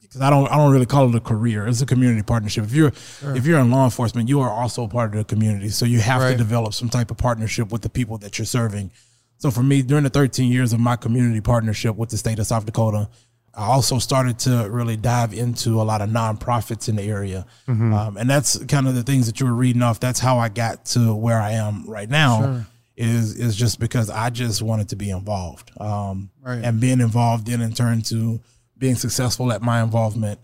because 0.00 0.20
I 0.20 0.30
don't, 0.30 0.50
I 0.50 0.56
don't 0.56 0.72
really 0.72 0.86
call 0.86 1.08
it 1.08 1.14
a 1.14 1.20
career. 1.20 1.68
It's 1.68 1.82
a 1.82 1.86
community 1.86 2.22
partnership. 2.22 2.64
If 2.64 2.72
you're, 2.72 2.92
if 3.36 3.46
you're 3.46 3.60
in 3.60 3.70
law 3.70 3.84
enforcement, 3.84 4.28
you 4.28 4.40
are 4.40 4.50
also 4.50 4.88
part 4.88 5.12
of 5.12 5.18
the 5.18 5.24
community. 5.24 5.68
So 5.68 5.86
you 5.86 6.00
have 6.00 6.28
to 6.28 6.36
develop 6.36 6.74
some 6.74 6.88
type 6.88 7.10
of 7.10 7.16
partnership 7.16 7.70
with 7.70 7.82
the 7.82 7.88
people 7.88 8.18
that 8.18 8.38
you're 8.38 8.46
serving. 8.46 8.90
So 9.36 9.52
for 9.52 9.62
me, 9.62 9.82
during 9.82 10.02
the 10.02 10.10
13 10.10 10.50
years 10.50 10.72
of 10.72 10.80
my 10.80 10.96
community 10.96 11.40
partnership 11.40 11.94
with 11.94 12.08
the 12.08 12.16
state 12.16 12.40
of 12.40 12.46
South 12.46 12.66
Dakota, 12.66 13.08
I 13.54 13.66
also 13.66 13.98
started 13.98 14.38
to 14.40 14.68
really 14.70 14.96
dive 14.96 15.32
into 15.34 15.80
a 15.80 15.84
lot 15.84 16.00
of 16.00 16.08
nonprofits 16.10 16.88
in 16.88 16.96
the 16.96 17.02
area. 17.02 17.44
Um, 17.66 18.16
and 18.16 18.30
that's 18.30 18.62
kind 18.66 18.86
of 18.86 18.94
the 18.94 19.02
things 19.02 19.26
that 19.26 19.40
you 19.40 19.46
were 19.46 19.54
reading 19.54 19.82
off. 19.82 19.98
That's 20.00 20.20
how 20.20 20.38
I 20.38 20.48
got 20.48 20.84
to 20.86 21.14
where 21.14 21.40
I 21.40 21.52
am 21.52 21.84
right 21.88 22.08
now 22.08 22.64
is, 22.96 23.34
is 23.36 23.56
just 23.56 23.80
because 23.80 24.10
I 24.10 24.30
just 24.30 24.62
wanted 24.62 24.88
to 24.90 24.96
be 24.96 25.10
involved. 25.10 25.70
Um, 25.80 26.30
Right. 26.40 26.64
and 26.64 26.80
being 26.80 27.00
involved 27.00 27.46
then 27.46 27.60
in 27.60 27.72
turn 27.72 28.02
to 28.02 28.40
being 28.76 28.94
successful 28.94 29.52
at 29.52 29.60
my 29.62 29.82
involvement. 29.82 30.38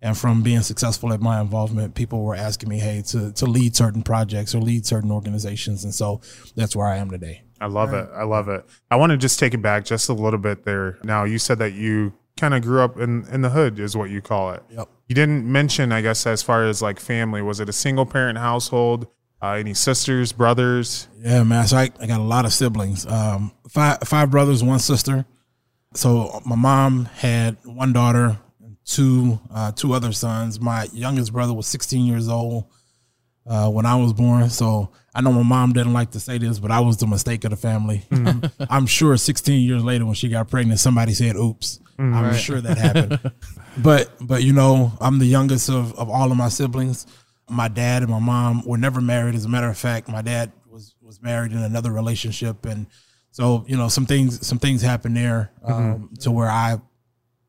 And 0.00 0.16
from 0.16 0.42
being 0.42 0.60
successful 0.60 1.12
at 1.14 1.20
my 1.22 1.40
involvement, 1.40 1.94
people 1.94 2.22
were 2.24 2.34
asking 2.34 2.68
me, 2.68 2.78
hey, 2.78 3.02
to, 3.08 3.32
to 3.32 3.46
lead 3.46 3.74
certain 3.74 4.02
projects 4.02 4.54
or 4.54 4.60
lead 4.60 4.84
certain 4.84 5.10
organizations. 5.10 5.82
And 5.84 5.94
so 5.94 6.20
that's 6.56 6.76
where 6.76 6.86
I 6.86 6.96
am 6.98 7.10
today. 7.10 7.42
I 7.60 7.66
love 7.68 7.94
it. 7.94 8.06
I 8.14 8.24
love 8.24 8.48
it. 8.48 8.64
I 8.90 8.96
want 8.96 9.10
to 9.12 9.16
just 9.16 9.38
take 9.38 9.54
it 9.54 9.62
back 9.62 9.86
just 9.86 10.10
a 10.10 10.12
little 10.12 10.38
bit 10.38 10.64
there. 10.64 10.98
Now, 11.04 11.24
you 11.24 11.38
said 11.38 11.58
that 11.60 11.72
you 11.72 12.12
kind 12.36 12.54
of 12.54 12.62
grew 12.62 12.80
up 12.80 12.98
in, 12.98 13.26
in 13.28 13.42
the 13.42 13.50
hood, 13.50 13.78
is 13.78 13.96
what 13.96 14.10
you 14.10 14.20
call 14.20 14.52
it. 14.52 14.62
Yep. 14.70 14.88
You 15.08 15.14
didn't 15.14 15.50
mention, 15.50 15.92
I 15.92 16.00
guess, 16.00 16.26
as 16.26 16.42
far 16.42 16.64
as 16.64 16.82
like 16.82 16.98
family, 16.98 17.42
was 17.42 17.60
it 17.60 17.68
a 17.68 17.72
single 17.72 18.06
parent 18.06 18.38
household? 18.38 19.06
Uh, 19.42 19.52
any 19.52 19.74
sisters, 19.74 20.32
brothers? 20.32 21.08
Yeah, 21.18 21.42
man. 21.42 21.66
So 21.66 21.76
I, 21.76 21.90
I 22.00 22.06
got 22.06 22.20
a 22.20 22.24
lot 22.24 22.46
of 22.46 22.52
siblings. 22.52 23.06
Um, 23.06 23.52
five 23.68 23.98
five 24.04 24.30
brothers, 24.30 24.64
one 24.64 24.78
sister. 24.78 25.26
So 25.92 26.40
my 26.46 26.56
mom 26.56 27.04
had 27.04 27.58
one 27.64 27.92
daughter, 27.92 28.38
and 28.60 28.78
two 28.86 29.38
uh, 29.52 29.72
two 29.72 29.92
other 29.92 30.12
sons. 30.12 30.60
My 30.60 30.88
youngest 30.94 31.32
brother 31.32 31.52
was 31.52 31.66
16 31.66 32.06
years 32.06 32.28
old 32.28 32.64
uh, 33.46 33.70
when 33.70 33.86
I 33.86 33.96
was 33.96 34.12
born. 34.12 34.50
So 34.50 34.90
I 35.14 35.20
know 35.20 35.32
my 35.32 35.42
mom 35.42 35.72
didn't 35.72 35.92
like 35.92 36.12
to 36.12 36.20
say 36.20 36.38
this, 36.38 36.58
but 36.58 36.70
I 36.70 36.80
was 36.80 36.96
the 36.96 37.06
mistake 37.06 37.44
of 37.44 37.50
the 37.50 37.56
family. 37.56 38.04
I'm, 38.10 38.42
I'm 38.70 38.86
sure 38.86 39.16
16 39.16 39.60
years 39.60 39.84
later, 39.84 40.06
when 40.06 40.14
she 40.14 40.28
got 40.28 40.48
pregnant, 40.48 40.80
somebody 40.80 41.12
said, 41.12 41.36
"Oops." 41.36 41.80
I'm 41.98 42.34
sure 42.34 42.60
that 42.60 42.76
happened. 42.76 43.32
but 43.78 44.10
but 44.20 44.42
you 44.42 44.52
know, 44.52 44.92
I'm 45.00 45.18
the 45.18 45.26
youngest 45.26 45.68
of 45.68 45.94
of 45.94 46.10
all 46.10 46.30
of 46.30 46.36
my 46.36 46.48
siblings. 46.48 47.06
My 47.48 47.68
dad 47.68 48.02
and 48.02 48.10
my 48.10 48.18
mom 48.18 48.64
were 48.66 48.78
never 48.78 49.00
married. 49.00 49.34
As 49.34 49.44
a 49.44 49.48
matter 49.48 49.68
of 49.68 49.78
fact, 49.78 50.08
my 50.08 50.22
dad 50.22 50.52
was 50.68 50.94
was 51.00 51.22
married 51.22 51.52
in 51.52 51.58
another 51.58 51.92
relationship, 51.92 52.66
and 52.66 52.86
so 53.30 53.64
you 53.68 53.76
know 53.76 53.88
some 53.88 54.06
things 54.06 54.44
some 54.46 54.58
things 54.58 54.82
happened 54.82 55.16
there 55.16 55.52
um, 55.62 56.10
to 56.20 56.30
where 56.30 56.50
I 56.50 56.78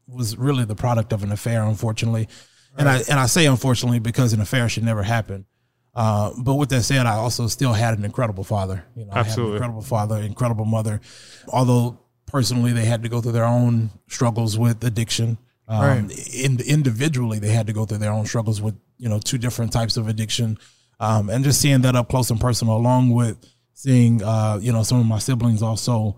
was 0.07 0.37
really 0.37 0.65
the 0.65 0.75
product 0.75 1.11
of 1.13 1.23
an 1.23 1.31
affair, 1.31 1.63
unfortunately. 1.63 2.27
And 2.77 2.89
I 2.89 2.97
and 3.09 3.19
I 3.19 3.25
say 3.25 3.45
unfortunately 3.45 3.99
because 3.99 4.33
an 4.33 4.41
affair 4.41 4.67
should 4.69 4.83
never 4.83 5.03
happen. 5.03 5.45
Uh, 5.95 6.31
but 6.37 6.55
with 6.55 6.69
that 6.69 6.83
said, 6.83 7.05
I 7.05 7.15
also 7.15 7.47
still 7.47 7.73
had 7.73 7.97
an 7.97 8.03
incredible 8.03 8.43
father. 8.43 8.83
You 8.95 9.05
know, 9.05 9.11
I 9.13 9.17
had 9.17 9.21
an 9.25 9.29
Absolutely. 9.29 9.55
incredible 9.55 9.81
father, 9.81 10.17
incredible 10.17 10.65
mother. 10.65 10.99
Although 11.47 11.99
personally 12.25 12.73
they 12.73 12.85
had 12.85 13.03
to 13.03 13.09
go 13.09 13.21
through 13.21 13.31
their 13.31 13.45
own 13.45 13.91
struggles 14.09 14.57
with 14.57 14.83
addiction. 14.83 15.37
Um, 15.67 15.81
Right. 16.07 16.29
in, 16.35 16.59
individually, 16.61 17.39
they 17.39 17.49
had 17.49 17.67
to 17.67 17.73
go 17.73 17.85
through 17.85 17.99
their 17.99 18.11
own 18.11 18.25
struggles 18.25 18.61
with 18.61 18.75
you 18.97 19.09
know 19.09 19.19
two 19.19 19.37
different 19.37 19.71
types 19.71 19.97
of 19.97 20.07
addiction, 20.07 20.57
um, 20.99 21.29
and 21.29 21.43
just 21.43 21.59
seeing 21.61 21.81
that 21.81 21.95
up 21.95 22.07
close 22.09 22.29
and 22.29 22.39
personal, 22.39 22.75
along 22.77 23.11
with 23.11 23.37
seeing 23.73 24.21
uh, 24.23 24.59
you 24.61 24.71
know 24.71 24.83
some 24.83 24.99
of 24.99 25.05
my 25.05 25.17
siblings 25.19 25.63
also 25.63 26.17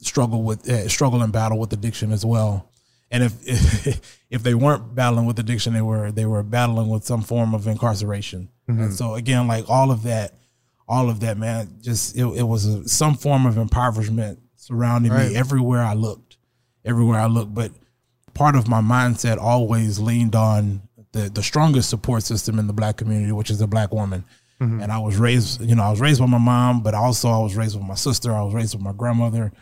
struggle 0.00 0.42
with 0.42 0.68
uh, 0.68 0.88
struggle 0.88 1.22
and 1.22 1.32
battle 1.32 1.58
with 1.58 1.72
addiction 1.72 2.10
as 2.12 2.24
well. 2.24 2.70
And 3.10 3.22
if, 3.22 3.32
if 3.46 4.20
if 4.30 4.42
they 4.42 4.54
weren't 4.54 4.94
battling 4.94 5.26
with 5.26 5.38
addiction, 5.38 5.72
they 5.74 5.80
were 5.82 6.10
they 6.12 6.26
were 6.26 6.42
battling 6.42 6.88
with 6.88 7.04
some 7.04 7.22
form 7.22 7.54
of 7.54 7.66
incarceration. 7.66 8.48
And 8.68 8.92
so 8.92 9.14
again, 9.14 9.46
like 9.46 9.70
all 9.70 9.90
of 9.92 10.02
that, 10.02 10.34
all 10.88 11.08
of 11.08 11.20
that, 11.20 11.38
man, 11.38 11.78
just 11.80 12.16
it, 12.16 12.24
it 12.24 12.42
was 12.42 12.64
a, 12.66 12.88
some 12.88 13.14
form 13.16 13.46
of 13.46 13.56
impoverishment 13.58 14.40
surrounding 14.56 15.12
Right. 15.12 15.30
me 15.30 15.36
everywhere 15.36 15.82
I 15.82 15.94
looked, 15.94 16.36
everywhere 16.84 17.20
I 17.20 17.26
looked. 17.26 17.54
But 17.54 17.70
part 18.34 18.56
of 18.56 18.66
my 18.68 18.80
mindset 18.80 19.38
always 19.38 20.00
leaned 20.00 20.34
on 20.34 20.82
the 21.12 21.30
the 21.30 21.42
strongest 21.44 21.88
support 21.90 22.24
system 22.24 22.58
in 22.58 22.66
the 22.66 22.72
black 22.72 22.96
community, 22.96 23.30
which 23.32 23.50
is 23.50 23.60
a 23.60 23.66
black 23.68 23.92
woman. 23.92 24.24
And 24.58 24.90
I 24.90 24.98
was 24.98 25.16
raised, 25.18 25.60
you 25.60 25.74
know, 25.74 25.82
I 25.82 25.90
was 25.90 26.00
raised 26.00 26.18
by 26.18 26.24
my 26.26 26.38
mom, 26.38 26.82
but 26.82 26.94
also 26.94 27.28
I 27.28 27.38
was 27.38 27.54
raised 27.54 27.76
with 27.76 27.84
my 27.86 27.94
sister. 27.94 28.32
I 28.34 28.42
was 28.42 28.54
raised 28.54 28.74
with 28.74 28.82
my 28.82 28.92
grandmother. 28.94 29.52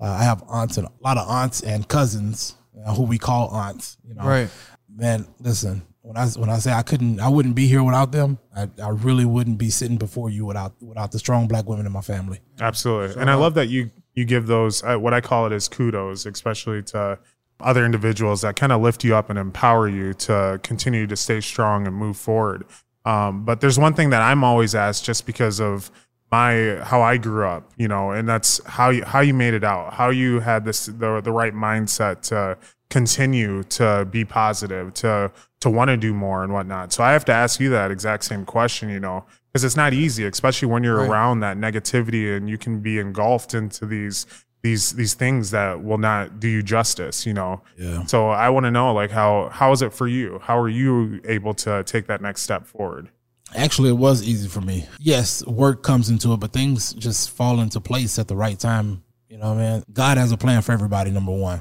Uh, 0.00 0.06
I 0.06 0.22
have 0.24 0.42
aunts 0.48 0.78
and 0.78 0.86
a 0.86 0.90
lot 1.04 1.18
of 1.18 1.28
aunts 1.28 1.60
and 1.60 1.86
cousins 1.86 2.54
who 2.94 3.02
we 3.04 3.18
call 3.18 3.48
aunts. 3.48 3.96
You 4.06 4.14
know, 4.14 4.24
Right. 4.24 4.48
man, 4.94 5.26
listen, 5.40 5.82
when 6.02 6.16
I 6.16 6.26
when 6.28 6.48
I 6.50 6.58
say 6.58 6.72
I 6.72 6.82
couldn't, 6.82 7.20
I 7.20 7.28
wouldn't 7.28 7.54
be 7.54 7.66
here 7.66 7.82
without 7.82 8.12
them. 8.12 8.38
I, 8.56 8.68
I 8.82 8.88
really 8.90 9.24
wouldn't 9.24 9.58
be 9.58 9.70
sitting 9.70 9.96
before 9.98 10.30
you 10.30 10.46
without 10.46 10.74
without 10.80 11.12
the 11.12 11.18
strong 11.18 11.48
black 11.48 11.66
women 11.68 11.86
in 11.86 11.92
my 11.92 12.00
family. 12.00 12.40
Absolutely. 12.60 13.20
and 13.20 13.30
I 13.30 13.34
love 13.34 13.54
that 13.54 13.68
you 13.68 13.90
you 14.14 14.24
give 14.24 14.46
those 14.46 14.82
uh, 14.82 14.96
what 14.96 15.12
I 15.14 15.20
call 15.20 15.46
it 15.46 15.52
is 15.52 15.68
kudos, 15.68 16.26
especially 16.26 16.82
to 16.84 17.18
other 17.60 17.84
individuals 17.84 18.40
that 18.42 18.54
kind 18.56 18.70
of 18.72 18.80
lift 18.80 19.02
you 19.04 19.14
up 19.16 19.30
and 19.30 19.38
empower 19.38 19.88
you 19.88 20.14
to 20.14 20.60
continue 20.62 21.06
to 21.08 21.16
stay 21.16 21.40
strong 21.40 21.86
and 21.86 21.94
move 21.96 22.16
forward. 22.16 22.64
Um, 23.04 23.44
but 23.44 23.60
there's 23.60 23.78
one 23.78 23.94
thing 23.94 24.10
that 24.10 24.22
I'm 24.22 24.44
always 24.44 24.74
asked 24.74 25.04
just 25.04 25.26
because 25.26 25.60
of 25.60 25.90
my 26.30 26.80
how 26.84 27.00
I 27.02 27.16
grew 27.16 27.46
up, 27.46 27.70
you 27.76 27.88
know, 27.88 28.10
and 28.10 28.28
that's 28.28 28.60
how 28.66 28.90
you 28.90 29.04
how 29.04 29.20
you 29.20 29.32
made 29.34 29.54
it 29.54 29.64
out, 29.64 29.94
how 29.94 30.10
you 30.10 30.40
had 30.40 30.64
this 30.64 30.86
the 30.86 31.20
the 31.22 31.32
right 31.32 31.54
mindset 31.54 32.20
to 32.28 32.58
continue 32.90 33.62
to 33.64 34.06
be 34.10 34.24
positive, 34.24 34.92
to 34.94 35.30
to 35.60 35.70
want 35.70 35.88
to 35.88 35.96
do 35.96 36.12
more 36.14 36.42
and 36.44 36.52
whatnot. 36.52 36.92
So 36.92 37.02
I 37.02 37.12
have 37.12 37.24
to 37.26 37.32
ask 37.32 37.60
you 37.60 37.70
that 37.70 37.90
exact 37.90 38.24
same 38.24 38.44
question, 38.44 38.88
you 38.90 39.00
know, 39.00 39.24
because 39.52 39.64
it's 39.64 39.76
not 39.76 39.92
easy, 39.92 40.24
especially 40.24 40.68
when 40.68 40.84
you're 40.84 40.98
Right. 40.98 41.10
around 41.10 41.40
that 41.40 41.56
negativity 41.56 42.36
and 42.36 42.48
you 42.48 42.58
can 42.58 42.80
be 42.80 42.98
engulfed 42.98 43.54
into 43.54 43.86
these 43.86 44.26
these 44.62 44.92
these 44.92 45.14
things 45.14 45.50
that 45.52 45.82
will 45.84 45.98
not 45.98 46.40
do 46.40 46.48
you 46.48 46.62
justice, 46.62 47.24
you 47.24 47.32
know. 47.32 47.62
Yeah. 47.78 48.04
So 48.04 48.30
I 48.30 48.50
want 48.50 48.64
to 48.64 48.70
know 48.70 48.92
like 48.92 49.10
how 49.10 49.48
how 49.52 49.72
is 49.72 49.82
it 49.82 49.92
for 49.92 50.06
you? 50.08 50.40
How 50.42 50.58
are 50.58 50.68
you 50.68 51.20
able 51.24 51.54
to 51.54 51.82
take 51.84 52.06
that 52.08 52.20
next 52.20 52.42
step 52.42 52.66
forward? 52.66 53.08
Actually, 53.54 53.90
it 53.90 53.94
was 53.94 54.22
easy 54.22 54.48
for 54.48 54.60
me. 54.60 54.86
Yes, 54.98 55.44
work 55.46 55.82
comes 55.82 56.10
into 56.10 56.32
it, 56.32 56.40
but 56.40 56.52
things 56.52 56.92
just 56.94 57.30
fall 57.30 57.60
into 57.60 57.80
place 57.80 58.18
at 58.18 58.28
the 58.28 58.36
right 58.36 58.58
time. 58.58 59.02
You 59.28 59.38
know, 59.38 59.54
man. 59.54 59.84
God 59.92 60.18
has 60.18 60.32
a 60.32 60.36
plan 60.36 60.62
for 60.62 60.72
everybody. 60.72 61.10
Number 61.10 61.32
one, 61.32 61.60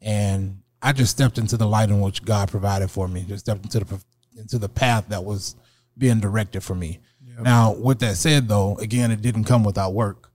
and 0.00 0.62
I 0.82 0.92
just 0.92 1.12
stepped 1.12 1.38
into 1.38 1.56
the 1.56 1.66
light 1.66 1.90
in 1.90 2.00
which 2.00 2.24
God 2.24 2.50
provided 2.50 2.90
for 2.90 3.08
me. 3.08 3.24
Just 3.28 3.44
stepped 3.44 3.64
into 3.64 3.80
the 3.80 4.04
into 4.36 4.58
the 4.58 4.68
path 4.68 5.08
that 5.08 5.24
was 5.24 5.56
being 5.96 6.20
directed 6.20 6.62
for 6.62 6.74
me. 6.74 7.00
Now, 7.40 7.72
with 7.72 8.00
that 8.00 8.16
said, 8.16 8.48
though, 8.48 8.76
again, 8.78 9.10
it 9.10 9.22
didn't 9.22 9.44
come 9.44 9.62
without 9.62 9.94
work, 9.94 10.30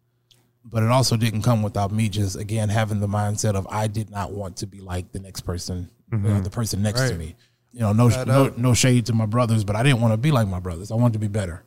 but 0.63 0.83
it 0.83 0.89
also 0.89 1.17
didn't 1.17 1.41
come 1.41 1.62
without 1.62 1.91
me 1.91 2.07
just 2.07 2.38
again 2.38 2.69
having 2.69 3.00
the 3.00 3.07
mindset 3.07 3.55
of 3.55 3.67
I 3.69 3.88
did 3.88 4.10
not 4.10 4.31
want 4.31 4.57
to 4.57 4.67
be 4.67 4.79
like 4.79 5.12
the 5.12 5.19
next 5.19 5.41
person, 5.41 5.89
you 6.12 6.17
know, 6.17 6.29
mm-hmm. 6.29 6.43
the 6.43 6.50
person 6.50 6.81
next 6.81 7.10
to 7.10 7.15
me. 7.15 7.36
You 7.74 7.80
know, 7.80 7.92
no, 7.92 8.08
no, 8.24 8.53
no 8.56 8.74
shade 8.75 9.08
to 9.08 9.13
my 9.13 9.25
brothers, 9.25 9.63
but 9.63 9.75
I 9.75 9.82
didn't 9.82 10.00
want 10.00 10.13
to 10.13 10.18
be 10.18 10.32
like 10.32 10.48
my 10.48 10.60
brothers. 10.60 10.92
I 10.92 10.96
wanted 10.96 11.13
to 11.13 11.20
be 11.20 11.27
better. 11.27 11.63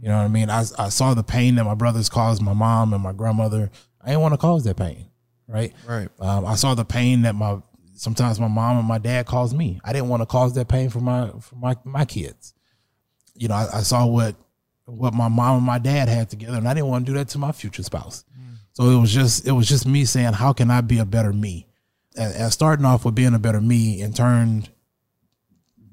You 0.00 0.08
know 0.08 0.16
what 0.16 0.24
I 0.24 0.28
mean? 0.28 0.50
I, 0.50 0.64
I 0.78 0.88
saw 0.88 1.14
the 1.14 1.22
pain 1.22 1.54
that 1.56 1.64
my 1.64 1.74
brothers 1.74 2.08
caused 2.08 2.42
my 2.42 2.54
mom 2.54 2.92
and 2.94 3.02
my 3.02 3.12
grandmother. 3.12 3.70
I 4.00 4.08
didn't 4.08 4.22
want 4.22 4.34
to 4.34 4.38
cause 4.38 4.64
that 4.64 4.76
pain, 4.76 5.06
right? 5.46 5.72
Right. 5.86 6.08
Um, 6.18 6.46
I 6.46 6.54
saw 6.56 6.74
the 6.74 6.84
pain 6.84 7.22
that 7.22 7.34
my 7.34 7.58
sometimes 7.94 8.40
my 8.40 8.48
mom 8.48 8.78
and 8.78 8.88
my 8.88 8.98
dad 8.98 9.26
caused 9.26 9.56
me. 9.56 9.80
I 9.84 9.92
didn't 9.92 10.08
want 10.08 10.22
to 10.22 10.26
cause 10.26 10.54
that 10.54 10.68
pain 10.68 10.88
for 10.90 11.00
my 11.00 11.30
for 11.40 11.56
my 11.56 11.76
my 11.84 12.04
kids. 12.04 12.54
You 13.34 13.48
know, 13.48 13.54
I, 13.54 13.78
I 13.78 13.80
saw 13.80 14.06
what 14.06 14.36
what 14.86 15.14
my 15.14 15.28
mom 15.28 15.58
and 15.58 15.66
my 15.66 15.78
dad 15.78 16.08
had 16.08 16.30
together, 16.30 16.56
and 16.56 16.68
I 16.68 16.74
didn't 16.74 16.88
want 16.88 17.06
to 17.06 17.12
do 17.12 17.18
that 17.18 17.28
to 17.28 17.38
my 17.38 17.52
future 17.52 17.82
spouse. 17.82 18.24
So 18.72 18.90
it 18.90 19.00
was 19.00 19.12
just 19.12 19.46
it 19.46 19.52
was 19.52 19.68
just 19.68 19.86
me 19.86 20.04
saying, 20.04 20.32
how 20.32 20.52
can 20.52 20.70
I 20.70 20.80
be 20.80 20.98
a 20.98 21.04
better 21.04 21.32
me? 21.32 21.66
And, 22.16 22.34
and 22.34 22.52
starting 22.52 22.84
off 22.84 23.04
with 23.04 23.14
being 23.14 23.34
a 23.34 23.38
better 23.38 23.60
me, 23.60 24.02
and 24.02 24.14
turned 24.14 24.68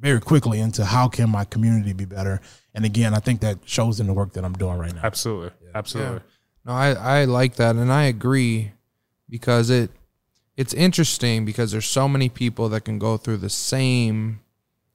very 0.01 0.19
quickly 0.19 0.59
into 0.59 0.83
how 0.83 1.07
can 1.07 1.29
my 1.29 1.45
community 1.45 1.93
be 1.93 2.05
better. 2.05 2.41
And 2.73 2.85
again, 2.85 3.13
I 3.13 3.19
think 3.19 3.41
that 3.41 3.59
shows 3.65 3.99
in 3.99 4.07
the 4.07 4.13
work 4.13 4.33
that 4.33 4.43
I'm 4.43 4.53
doing 4.53 4.77
right 4.77 4.93
now. 4.93 5.01
Absolutely. 5.03 5.51
Absolutely. 5.75 6.21
No, 6.65 6.73
I, 6.73 6.91
I 6.93 7.25
like 7.25 7.55
that 7.55 7.75
and 7.75 7.91
I 7.91 8.03
agree 8.03 8.73
because 9.29 9.69
it 9.69 9.91
it's 10.57 10.73
interesting 10.73 11.45
because 11.45 11.71
there's 11.71 11.85
so 11.85 12.07
many 12.09 12.29
people 12.29 12.67
that 12.69 12.81
can 12.81 12.99
go 12.99 13.17
through 13.17 13.37
the 13.37 13.49
same 13.49 14.41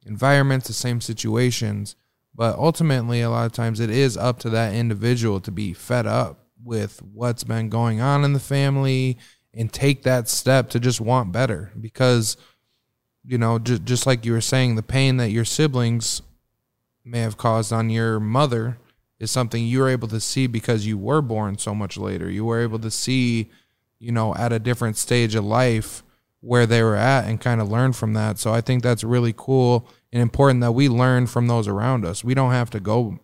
environments, 0.05 0.67
the 0.67 0.75
same 0.75 1.01
situations, 1.01 1.97
but 2.35 2.57
ultimately 2.57 3.23
a 3.23 3.31
lot 3.31 3.47
of 3.47 3.53
times 3.53 3.81
it 3.81 3.91
is 3.91 4.17
up 4.17 4.39
to 4.41 4.51
that 4.51 4.75
individual 4.75 5.41
to 5.41 5.51
be 5.51 5.73
fed 5.73 6.07
up 6.07 6.47
with 6.63 7.03
what's 7.03 7.45
been 7.45 7.69
going 7.69 8.01
on 8.01 8.25
in 8.25 8.33
the 8.33 8.41
family 8.41 9.17
and 9.55 9.73
take 9.73 10.03
that 10.03 10.29
step 10.29 10.69
to 10.71 10.79
just 10.79 11.01
want 11.01 11.33
better 11.33 11.73
because 11.81 12.37
you 13.26 13.38
know 13.38 13.59
just 13.59 13.85
just 13.85 14.06
like 14.06 14.25
you 14.25 14.33
were 14.33 14.40
saying 14.40 14.76
the 14.76 14.83
pain 14.83 15.16
that 15.16 15.30
your 15.30 15.45
siblings 15.45 16.23
may 17.04 17.21
have 17.21 17.37
caused 17.37 17.73
on 17.73 17.90
your 17.90 18.21
mother 18.21 18.78
is 19.18 19.30
something 19.30 19.64
you 19.64 19.80
were 19.80 19.88
able 19.88 20.09
to 20.09 20.21
see 20.21 20.47
because 20.47 20.87
you 20.87 20.99
were 20.99 21.23
born 21.23 21.56
so 21.56 21.75
much 21.75 21.97
later. 21.97 22.30
You 22.30 22.45
were 22.45 22.61
able 22.61 22.78
to 22.80 22.90
see, 22.90 23.50
you 23.99 24.12
know, 24.12 24.35
at 24.35 24.52
a 24.52 24.59
different 24.59 24.97
stage 24.97 25.35
of 25.35 25.45
life 25.45 26.02
where 26.40 26.66
they 26.66 26.83
were 26.83 26.97
at 26.97 27.25
and 27.26 27.40
kind 27.40 27.61
of 27.61 27.71
learn 27.71 27.92
from 27.92 28.12
that. 28.12 28.38
So 28.38 28.52
I 28.52 28.61
think 28.61 28.83
that's 28.83 29.02
really 29.02 29.35
cool 29.35 29.88
and 30.12 30.21
important 30.21 30.61
that 30.61 30.73
we 30.73 30.88
learn 30.88 31.26
from 31.26 31.47
those 31.47 31.66
around 31.66 32.04
us. 32.04 32.23
We 32.23 32.35
don't 32.35 32.52
have 32.52 32.71
to 32.71 32.80
go 32.80 33.18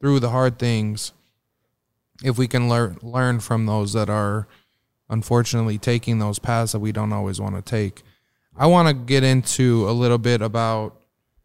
through 0.00 0.20
the 0.20 0.30
hard 0.30 0.58
things 0.58 1.12
if 2.22 2.36
we 2.36 2.46
can 2.46 2.68
learn 2.68 2.98
learn 3.02 3.40
from 3.40 3.66
those 3.66 3.94
that 3.94 4.10
are 4.10 4.46
unfortunately 5.08 5.78
taking 5.78 6.18
those 6.18 6.38
paths 6.38 6.72
that 6.72 6.78
we 6.78 6.92
don't 6.92 7.12
always 7.12 7.40
want 7.40 7.54
to 7.54 7.62
take. 7.62 8.02
I 8.56 8.66
want 8.66 8.88
to 8.88 8.94
get 8.94 9.24
into 9.24 9.88
a 9.88 9.92
little 9.92 10.18
bit 10.18 10.42
about 10.42 11.02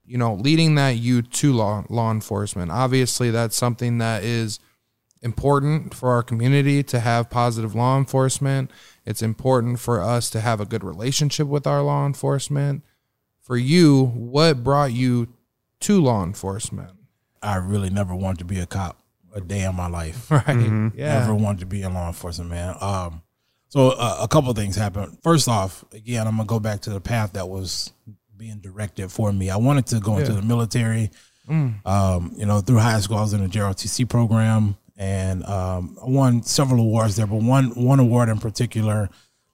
you 0.07 0.17
know, 0.17 0.33
leading 0.35 0.75
that 0.75 0.91
youth 0.91 1.29
to 1.29 1.53
law 1.53 1.83
law 1.89 2.11
enforcement. 2.11 2.71
Obviously, 2.71 3.29
that's 3.29 3.57
something 3.57 3.97
that 3.97 4.23
is 4.23 4.59
important 5.21 5.93
for 5.93 6.11
our 6.11 6.23
community 6.23 6.81
to 6.83 6.99
have 7.01 7.29
positive 7.29 7.75
law 7.75 7.97
enforcement. 7.97 8.71
It's 9.05 9.21
important 9.21 9.79
for 9.79 10.01
us 10.01 10.29
to 10.31 10.39
have 10.39 10.61
a 10.61 10.65
good 10.65 10.83
relationship 10.83 11.47
with 11.47 11.67
our 11.67 11.81
law 11.81 12.05
enforcement. 12.05 12.83
For 13.41 13.57
you, 13.57 14.05
what 14.05 14.63
brought 14.63 14.93
you 14.93 15.27
to 15.81 16.01
law 16.01 16.23
enforcement? 16.23 16.91
I 17.41 17.57
really 17.57 17.89
never 17.89 18.15
wanted 18.15 18.39
to 18.39 18.45
be 18.45 18.59
a 18.59 18.65
cop 18.65 18.99
a 19.33 19.41
day 19.41 19.63
in 19.63 19.75
my 19.75 19.87
life. 19.87 20.31
Right. 20.31 20.91
Yeah. 20.95 21.19
Never 21.19 21.35
wanted 21.35 21.59
to 21.61 21.65
be 21.65 21.81
in 21.81 21.93
law 21.93 22.07
enforcement, 22.07 22.49
man. 22.49 22.75
Um, 22.79 23.21
so 23.77 23.89
uh, 23.91 24.17
a 24.22 24.27
couple 24.27 24.50
of 24.50 24.57
things 24.57 24.75
happened. 24.75 25.19
First 25.22 25.48
off, 25.48 25.86
again, 25.93 26.25
I'm 26.25 26.38
gonna 26.38 26.48
go 26.48 26.60
back 26.60 26.81
to 26.81 26.89
the 26.89 27.00
path 27.00 27.34
that 27.34 27.48
was 27.48 27.93
being 28.36 28.57
directed 28.57 29.12
for 29.12 29.31
me. 29.31 29.51
I 29.51 29.57
wanted 29.57 29.86
to 29.88 30.00
go 30.00 30.17
into 30.17 30.34
the 30.34 30.41
military. 30.41 31.12
Um, 31.86 32.34
you 32.36 32.48
know, 32.48 32.60
through 32.60 32.79
high 32.79 33.00
school, 33.01 33.17
I 33.17 33.22
was 33.22 33.34
in 33.34 33.41
the 33.41 33.48
JROTC 33.48 34.10
program, 34.10 34.77
and 34.98 35.46
um, 35.46 35.96
I 36.01 36.10
won 36.10 36.41
several 36.41 36.81
awards 36.81 37.17
there. 37.17 37.27
But 37.27 37.43
one 37.43 37.67
one 37.75 38.00
award 38.00 38.29
in 38.29 38.39
particular 38.39 39.12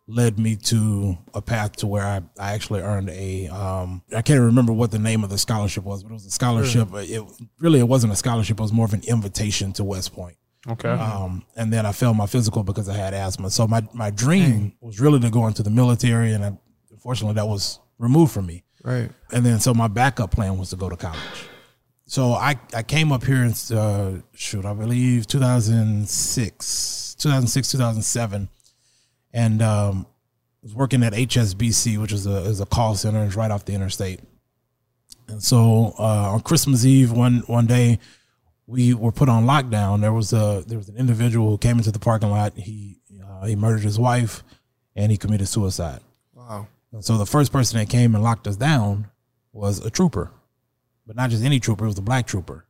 led 0.08 0.40
me 0.40 0.56
to 0.56 1.18
a 1.34 1.42
path 1.42 1.76
to 1.78 1.88
where 1.88 2.04
I, 2.06 2.22
I 2.40 2.54
actually 2.54 2.80
earned 2.80 3.10
a 3.10 3.48
um, 3.48 4.04
I 4.16 4.22
can't 4.22 4.40
remember 4.40 4.72
what 4.72 4.92
the 4.92 5.00
name 5.00 5.26
of 5.26 5.32
the 5.32 5.38
scholarship 5.38 5.84
was, 5.84 6.02
but 6.02 6.12
it 6.12 6.14
was 6.14 6.26
a 6.26 6.32
scholarship. 6.32 6.88
It 6.94 7.24
really 7.60 7.80
it 7.80 7.90
wasn't 7.90 8.14
a 8.14 8.16
scholarship; 8.16 8.58
it 8.58 8.62
was 8.64 8.72
more 8.72 8.86
of 8.86 8.94
an 8.94 9.04
invitation 9.06 9.74
to 9.74 9.84
West 9.84 10.16
Point. 10.16 10.38
Okay. 10.68 10.90
Um, 10.90 11.44
and 11.56 11.74
then 11.74 11.86
I 11.86 11.92
failed 11.92 12.16
my 12.16 12.26
physical 12.26 12.64
because 12.64 12.88
I 12.88 12.94
had 12.94 13.14
asthma. 13.14 13.50
So 13.50 13.68
my 13.68 13.86
my 13.94 14.10
dream 14.10 14.74
was 14.80 15.00
really 15.00 15.20
to 15.20 15.30
go 15.30 15.48
into 15.48 15.62
the 15.62 15.70
military, 15.70 16.32
and 16.34 16.46
I, 16.46 16.58
unfortunately, 16.92 17.36
that 17.36 17.48
was 17.48 17.80
removed 17.98 18.32
from 18.32 18.46
me. 18.46 18.64
Right. 18.84 19.10
And 19.32 19.46
then 19.46 19.60
so 19.60 19.74
my 19.74 19.88
backup 19.88 20.32
plan 20.32 20.58
was 20.58 20.70
to 20.70 20.76
go 20.76 20.90
to 20.90 20.96
college. 20.96 21.20
So 22.06 22.34
I, 22.34 22.60
I 22.76 22.84
came 22.84 23.12
up 23.12 23.24
here 23.24 23.44
in 23.44 23.54
uh, 23.76 24.22
shoot 24.36 24.66
I 24.66 24.74
believe 24.74 25.26
2006 25.26 27.16
2006 27.18 27.72
2007 27.72 28.50
and 29.34 29.62
um, 29.62 30.06
was 30.62 30.76
working 30.76 31.02
at 31.02 31.14
HSBC 31.14 31.98
which 31.98 32.12
is 32.12 32.28
a 32.28 32.38
is 32.40 32.60
a 32.60 32.66
call 32.66 32.96
center 32.96 33.24
it's 33.24 33.36
right 33.36 33.50
off 33.50 33.66
the 33.66 33.74
interstate 33.74 34.20
and 35.30 35.42
so 35.42 35.96
uh, 35.98 36.34
on 36.34 36.42
Christmas 36.42 36.86
Eve 36.86 37.12
one 37.14 37.40
one 37.48 37.66
day 37.66 38.00
we 38.68 38.94
were 38.94 39.12
put 39.12 39.28
on 39.30 39.46
lockdown 39.46 40.02
there 40.02 40.14
was 40.14 40.32
a 40.34 40.64
there 40.68 40.78
was 40.78 40.90
an 40.90 40.96
individual 40.98 41.50
who 41.50 41.58
came 41.58 41.78
into 41.78 41.92
the 41.92 42.00
parking 42.00 42.30
lot 42.30 42.54
he 42.58 43.00
uh, 43.26 43.46
he 43.46 43.56
murdered 43.56 43.82
his 43.84 44.00
wife 44.00 44.44
and 44.96 45.12
he 45.12 45.18
committed 45.18 45.48
suicide 45.48 46.00
Wow. 46.34 46.68
and 46.92 47.04
so 47.04 47.18
the 47.18 47.26
first 47.26 47.52
person 47.52 47.78
that 47.80 47.90
came 47.90 48.16
and 48.16 48.24
locked 48.24 48.48
us 48.48 48.56
down 48.56 49.08
was 49.52 49.86
a 49.86 49.90
trooper, 49.90 50.32
but 51.06 51.16
not 51.16 51.30
just 51.30 51.44
any 51.44 51.60
trooper, 51.60 51.86
it 51.86 51.88
was 51.90 51.98
a 51.98 52.02
black 52.02 52.26
trooper. 52.26 52.66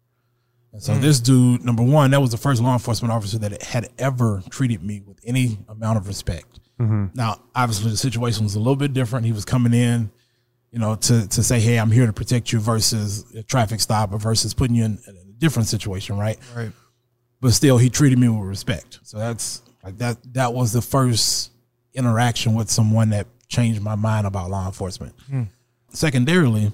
And 0.74 0.82
so 0.84 0.96
this 0.98 1.20
dude, 1.22 1.64
number 1.64 1.82
one, 1.84 2.12
that 2.12 2.20
was 2.22 2.32
the 2.32 2.38
first 2.38 2.62
law 2.62 2.74
enforcement 2.74 3.12
officer 3.14 3.38
that 3.40 3.62
had 3.64 3.90
ever 3.98 4.42
treated 4.50 4.84
me 4.84 5.00
with 5.02 5.18
any 5.24 5.60
amount 5.70 5.98
of 5.98 6.08
respect. 6.08 6.60
Now, 7.14 7.40
obviously, 7.56 7.92
the 7.92 7.98
situation 7.98 8.44
was 8.44 8.56
a 8.56 8.60
little 8.60 8.76
bit 8.76 8.92
different. 8.94 9.26
He 9.26 9.32
was 9.32 9.46
coming 9.46 9.74
in, 9.74 10.12
you 10.72 10.80
know, 10.80 10.96
to 10.96 11.28
to 11.28 11.42
say, 11.44 11.60
"Hey, 11.62 11.78
I'm 11.80 11.92
here 11.92 12.06
to 12.08 12.12
protect 12.14 12.52
you," 12.52 12.60
versus 12.60 13.24
a 13.34 13.44
traffic 13.44 13.80
stop, 13.80 14.12
or 14.12 14.18
versus 14.20 14.54
putting 14.54 14.76
you 14.76 14.84
in 14.86 15.00
different 15.44 15.68
situation, 15.68 16.18
right? 16.18 16.40
Right. 16.56 16.72
but 17.42 17.52
still 17.52 17.78
he 17.78 17.90
treated 17.90 18.18
me 18.18 18.30
with 18.30 18.48
respect. 18.48 19.00
So 19.04 19.18
that's 19.18 19.62
like 19.84 19.98
that 19.98 20.18
that 20.34 20.54
was 20.54 20.72
the 20.72 20.82
first 20.82 21.52
interaction 21.94 22.54
with 22.56 22.70
someone 22.72 23.10
that 23.12 23.28
changed 23.48 23.82
my 23.82 23.96
mind 23.96 24.26
about 24.26 24.50
law 24.50 24.66
enforcement. 24.66 25.14
Secondarily, 25.90 26.72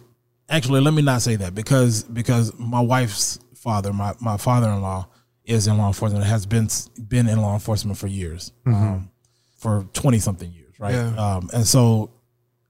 actually 0.47 0.81
let 0.81 0.93
me 0.93 1.01
not 1.01 1.21
say 1.21 1.35
that 1.35 1.53
because 1.53 2.03
because 2.03 2.53
my 2.57 2.79
wife's 2.79 3.39
father, 3.55 3.91
my, 3.91 4.13
my 4.21 4.37
father-in-law 4.37 5.07
is 5.43 5.67
in 5.67 5.77
law 5.77 5.87
enforcement 5.87 6.23
has 6.23 6.45
been 6.45 6.69
been 7.07 7.27
in 7.27 7.41
law 7.41 7.53
enforcement 7.53 7.97
for 7.97 8.07
years. 8.07 8.53
Um, 8.65 9.09
for 9.57 9.85
20 9.91 10.19
something 10.19 10.49
years, 10.53 10.79
right? 10.79 10.93
Yeah. 10.93 11.15
Um, 11.17 11.49
and 11.53 11.67
so 11.67 12.11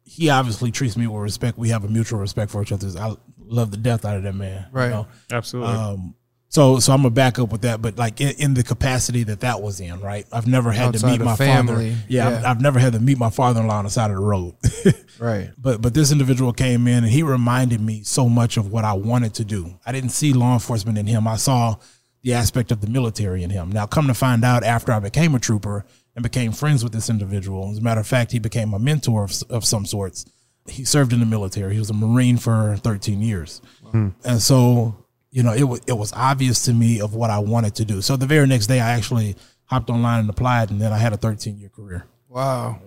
he 0.03 0.31
obviously 0.31 0.71
treats 0.71 0.97
me 0.97 1.05
with 1.05 1.21
respect. 1.21 1.55
We 1.59 1.69
have 1.69 1.83
a 1.83 1.87
mutual 1.87 2.19
respect 2.19 2.49
for 2.49 2.63
each 2.63 2.71
other. 2.71 2.87
I 2.99 3.15
love 3.49 3.71
the 3.71 3.77
death 3.77 4.05
out 4.05 4.17
of 4.17 4.23
that 4.23 4.35
man. 4.35 4.65
you 4.71 4.77
Right. 4.77 4.89
know? 4.89 5.07
Absolutely. 5.31 5.73
Um, 5.73 6.15
so 6.51 6.79
so 6.79 6.93
I'm 6.93 6.99
gonna 7.03 7.11
back 7.11 7.37
up 7.37 7.51
with 7.51 7.61
that, 7.61 7.79
but 7.81 7.97
like 7.97 8.19
in, 8.21 8.29
in 8.39 8.53
the 8.55 8.63
capacity 8.63 9.21
that 9.23 9.41
that 9.41 9.61
was 9.61 9.79
in, 9.79 9.99
right? 10.01 10.25
I've 10.31 10.47
never 10.47 10.71
had 10.71 10.93
to 10.93 11.05
meet 11.05 11.21
my 11.21 11.35
family. 11.35 11.91
father. 11.91 12.03
Yeah, 12.07 12.27
I've, 12.27 12.41
Yeah. 12.41 12.49
I've 12.51 12.61
never 12.61 12.79
had 12.79 12.93
to 12.93 12.99
meet 12.99 13.19
my 13.19 13.29
father-in-law 13.29 13.77
on 13.77 13.83
the 13.85 13.91
side 13.91 14.09
of 14.11 14.17
the 14.17 14.23
road. 14.23 14.55
Right. 15.19 15.49
but 15.57 15.81
but 15.81 15.93
this 15.93 16.11
individual 16.13 16.53
came 16.53 16.87
in 16.87 17.03
and 17.03 17.07
he 17.11 17.23
reminded 17.23 17.81
me 17.81 18.03
so 18.03 18.29
much 18.29 18.55
of 18.55 18.71
what 18.71 18.85
I 18.85 18.93
wanted 18.93 19.33
to 19.35 19.43
do. 19.45 19.77
I 19.85 19.91
didn't 19.91 20.11
see 20.11 20.31
law 20.31 20.53
enforcement 20.53 20.97
in 20.97 21.07
him. 21.07 21.27
I 21.27 21.35
saw 21.35 21.75
the 22.21 22.33
aspect 22.33 22.71
of 22.71 22.79
the 22.81 22.87
military 22.87 23.43
in 23.43 23.49
him. 23.49 23.69
Now, 23.71 23.85
come 23.85 24.07
to 24.07 24.13
find 24.13 24.43
out, 24.45 24.63
after 24.63 24.91
I 24.93 24.99
became 24.99 25.35
a 25.35 25.39
trooper 25.39 25.85
and 26.15 26.23
became 26.23 26.51
friends 26.53 26.83
with 26.83 26.93
this 26.93 27.09
individual, 27.09 27.69
as 27.71 27.77
a 27.79 27.81
matter 27.81 27.99
of 27.99 28.07
fact, 28.07 28.31
he 28.31 28.39
became 28.39 28.73
a 28.73 28.79
mentor 28.79 29.25
of, 29.25 29.33
of 29.49 29.65
some 29.65 29.85
sorts. 29.85 30.25
He 30.67 30.85
served 30.85 31.13
in 31.13 31.19
the 31.19 31.25
military. 31.25 31.73
He 31.73 31.79
was 31.79 31.89
a 31.89 31.93
Marine 31.93 32.37
for 32.37 32.77
13 32.77 33.21
years, 33.21 33.61
hmm. 33.91 34.09
and 34.23 34.41
so 34.41 35.05
you 35.31 35.41
know 35.43 35.53
it 35.53 35.63
was 35.63 35.81
it 35.87 35.93
was 35.97 36.13
obvious 36.13 36.63
to 36.65 36.73
me 36.73 37.01
of 37.01 37.15
what 37.15 37.29
I 37.29 37.39
wanted 37.39 37.75
to 37.75 37.85
do. 37.85 38.01
So 38.01 38.15
the 38.17 38.27
very 38.27 38.45
next 38.47 38.67
day, 38.67 38.79
I 38.79 38.91
actually 38.91 39.35
hopped 39.65 39.89
online 39.89 40.19
and 40.21 40.29
applied, 40.29 40.69
and 40.69 40.81
then 40.81 40.91
I 40.93 40.97
had 40.97 41.13
a 41.13 41.17
13 41.17 41.57
year 41.57 41.69
career. 41.69 42.05
Wow. 42.27 42.81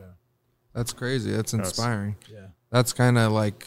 That's 0.75 0.93
crazy. 0.93 1.33
That's 1.33 1.53
inspiring. 1.53 2.17
Yeah. 2.33 2.47
That's 2.71 2.93
kind 2.93 3.19
of 3.19 3.33
like 3.33 3.67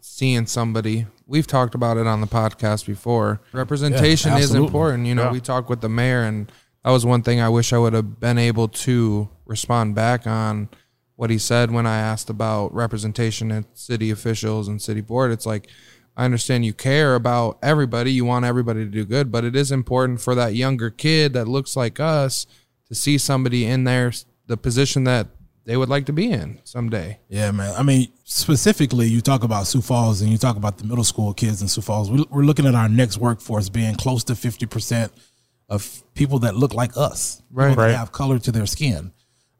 seeing 0.00 0.46
somebody. 0.46 1.06
We've 1.26 1.46
talked 1.46 1.74
about 1.74 1.98
it 1.98 2.06
on 2.06 2.20
the 2.20 2.26
podcast 2.26 2.86
before. 2.86 3.40
Representation 3.52 4.32
is 4.34 4.54
important. 4.54 5.06
You 5.06 5.14
know, 5.14 5.24
Yeah. 5.24 5.32
we 5.32 5.40
talked 5.40 5.68
with 5.68 5.82
the 5.82 5.88
mayor, 5.88 6.22
and 6.22 6.50
that 6.84 6.90
was 6.90 7.04
one 7.04 7.22
thing 7.22 7.40
I 7.40 7.50
wish 7.50 7.72
I 7.72 7.78
would 7.78 7.92
have 7.92 8.18
been 8.18 8.38
able 8.38 8.68
to 8.68 9.28
respond 9.44 9.94
back 9.94 10.26
on 10.26 10.68
what 11.18 11.30
he 11.30 11.38
said 11.38 11.72
when 11.72 11.84
I 11.84 11.98
asked 11.98 12.30
about 12.30 12.72
representation 12.72 13.50
at 13.50 13.64
city 13.76 14.12
officials 14.12 14.68
and 14.68 14.80
city 14.80 15.00
board. 15.00 15.32
It's 15.32 15.44
like, 15.46 15.66
I 16.16 16.24
understand 16.24 16.64
you 16.64 16.72
care 16.72 17.16
about 17.16 17.58
everybody. 17.60 18.12
You 18.12 18.24
want 18.24 18.44
everybody 18.44 18.84
to 18.84 18.90
do 18.90 19.04
good, 19.04 19.32
but 19.32 19.44
it 19.44 19.56
is 19.56 19.72
important 19.72 20.20
for 20.20 20.36
that 20.36 20.54
younger 20.54 20.90
kid 20.90 21.32
that 21.32 21.48
looks 21.48 21.74
like 21.76 21.98
us 21.98 22.46
to 22.86 22.94
see 22.94 23.18
somebody 23.18 23.64
in 23.64 23.82
there, 23.82 24.12
the 24.46 24.56
position 24.56 25.02
that 25.04 25.26
they 25.64 25.76
would 25.76 25.88
like 25.88 26.06
to 26.06 26.12
be 26.12 26.30
in 26.30 26.60
someday. 26.62 27.18
Yeah, 27.28 27.50
man. 27.50 27.74
I 27.76 27.82
mean, 27.82 28.08
specifically, 28.22 29.08
you 29.08 29.20
talk 29.20 29.42
about 29.42 29.66
Sioux 29.66 29.82
Falls 29.82 30.20
and 30.20 30.30
you 30.30 30.38
talk 30.38 30.56
about 30.56 30.78
the 30.78 30.84
middle 30.84 31.02
school 31.04 31.34
kids 31.34 31.60
in 31.62 31.66
Sioux 31.68 31.82
Falls. 31.82 32.12
We- 32.12 32.26
We're 32.30 32.44
looking 32.44 32.64
at 32.66 32.76
our 32.76 32.88
next 32.88 33.18
workforce 33.18 33.68
being 33.68 33.96
close 33.96 34.22
to 34.24 34.34
50% 34.34 35.10
of 35.68 36.04
people 36.14 36.38
that 36.40 36.54
look 36.54 36.74
like 36.74 36.96
us, 36.96 37.42
Right. 37.50 37.76
Right. 37.76 37.94
have 37.94 38.12
color 38.12 38.38
to 38.38 38.52
their 38.52 38.66
skin. 38.66 39.10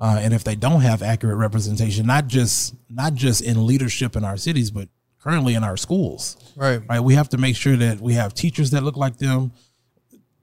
Uh, 0.00 0.19
and 0.21 0.33
if 0.33 0.45
they 0.45 0.55
don't 0.55 0.83
have 0.83 1.02
accurate 1.02 1.37
representation, 1.37 2.07
not 2.07 2.26
just 2.28 2.75
not 2.88 3.14
just 3.14 3.40
in 3.43 3.67
leadership 3.67 4.14
in 4.17 4.25
our 4.25 4.37
cities, 4.37 4.71
but 4.71 4.88
currently 5.21 5.55
in 5.55 5.64
our 5.64 5.76
schools, 5.76 6.37
Right. 6.57 6.81
right? 6.88 7.00
We 7.00 7.14
have 7.14 7.28
to 7.31 7.38
make 7.38 7.57
sure 7.57 7.76
that 7.76 8.00
we 8.00 8.14
have 8.14 8.33
teachers 8.35 8.71
that 8.71 8.85
look 8.85 8.97
like 8.97 9.17
them, 9.19 9.50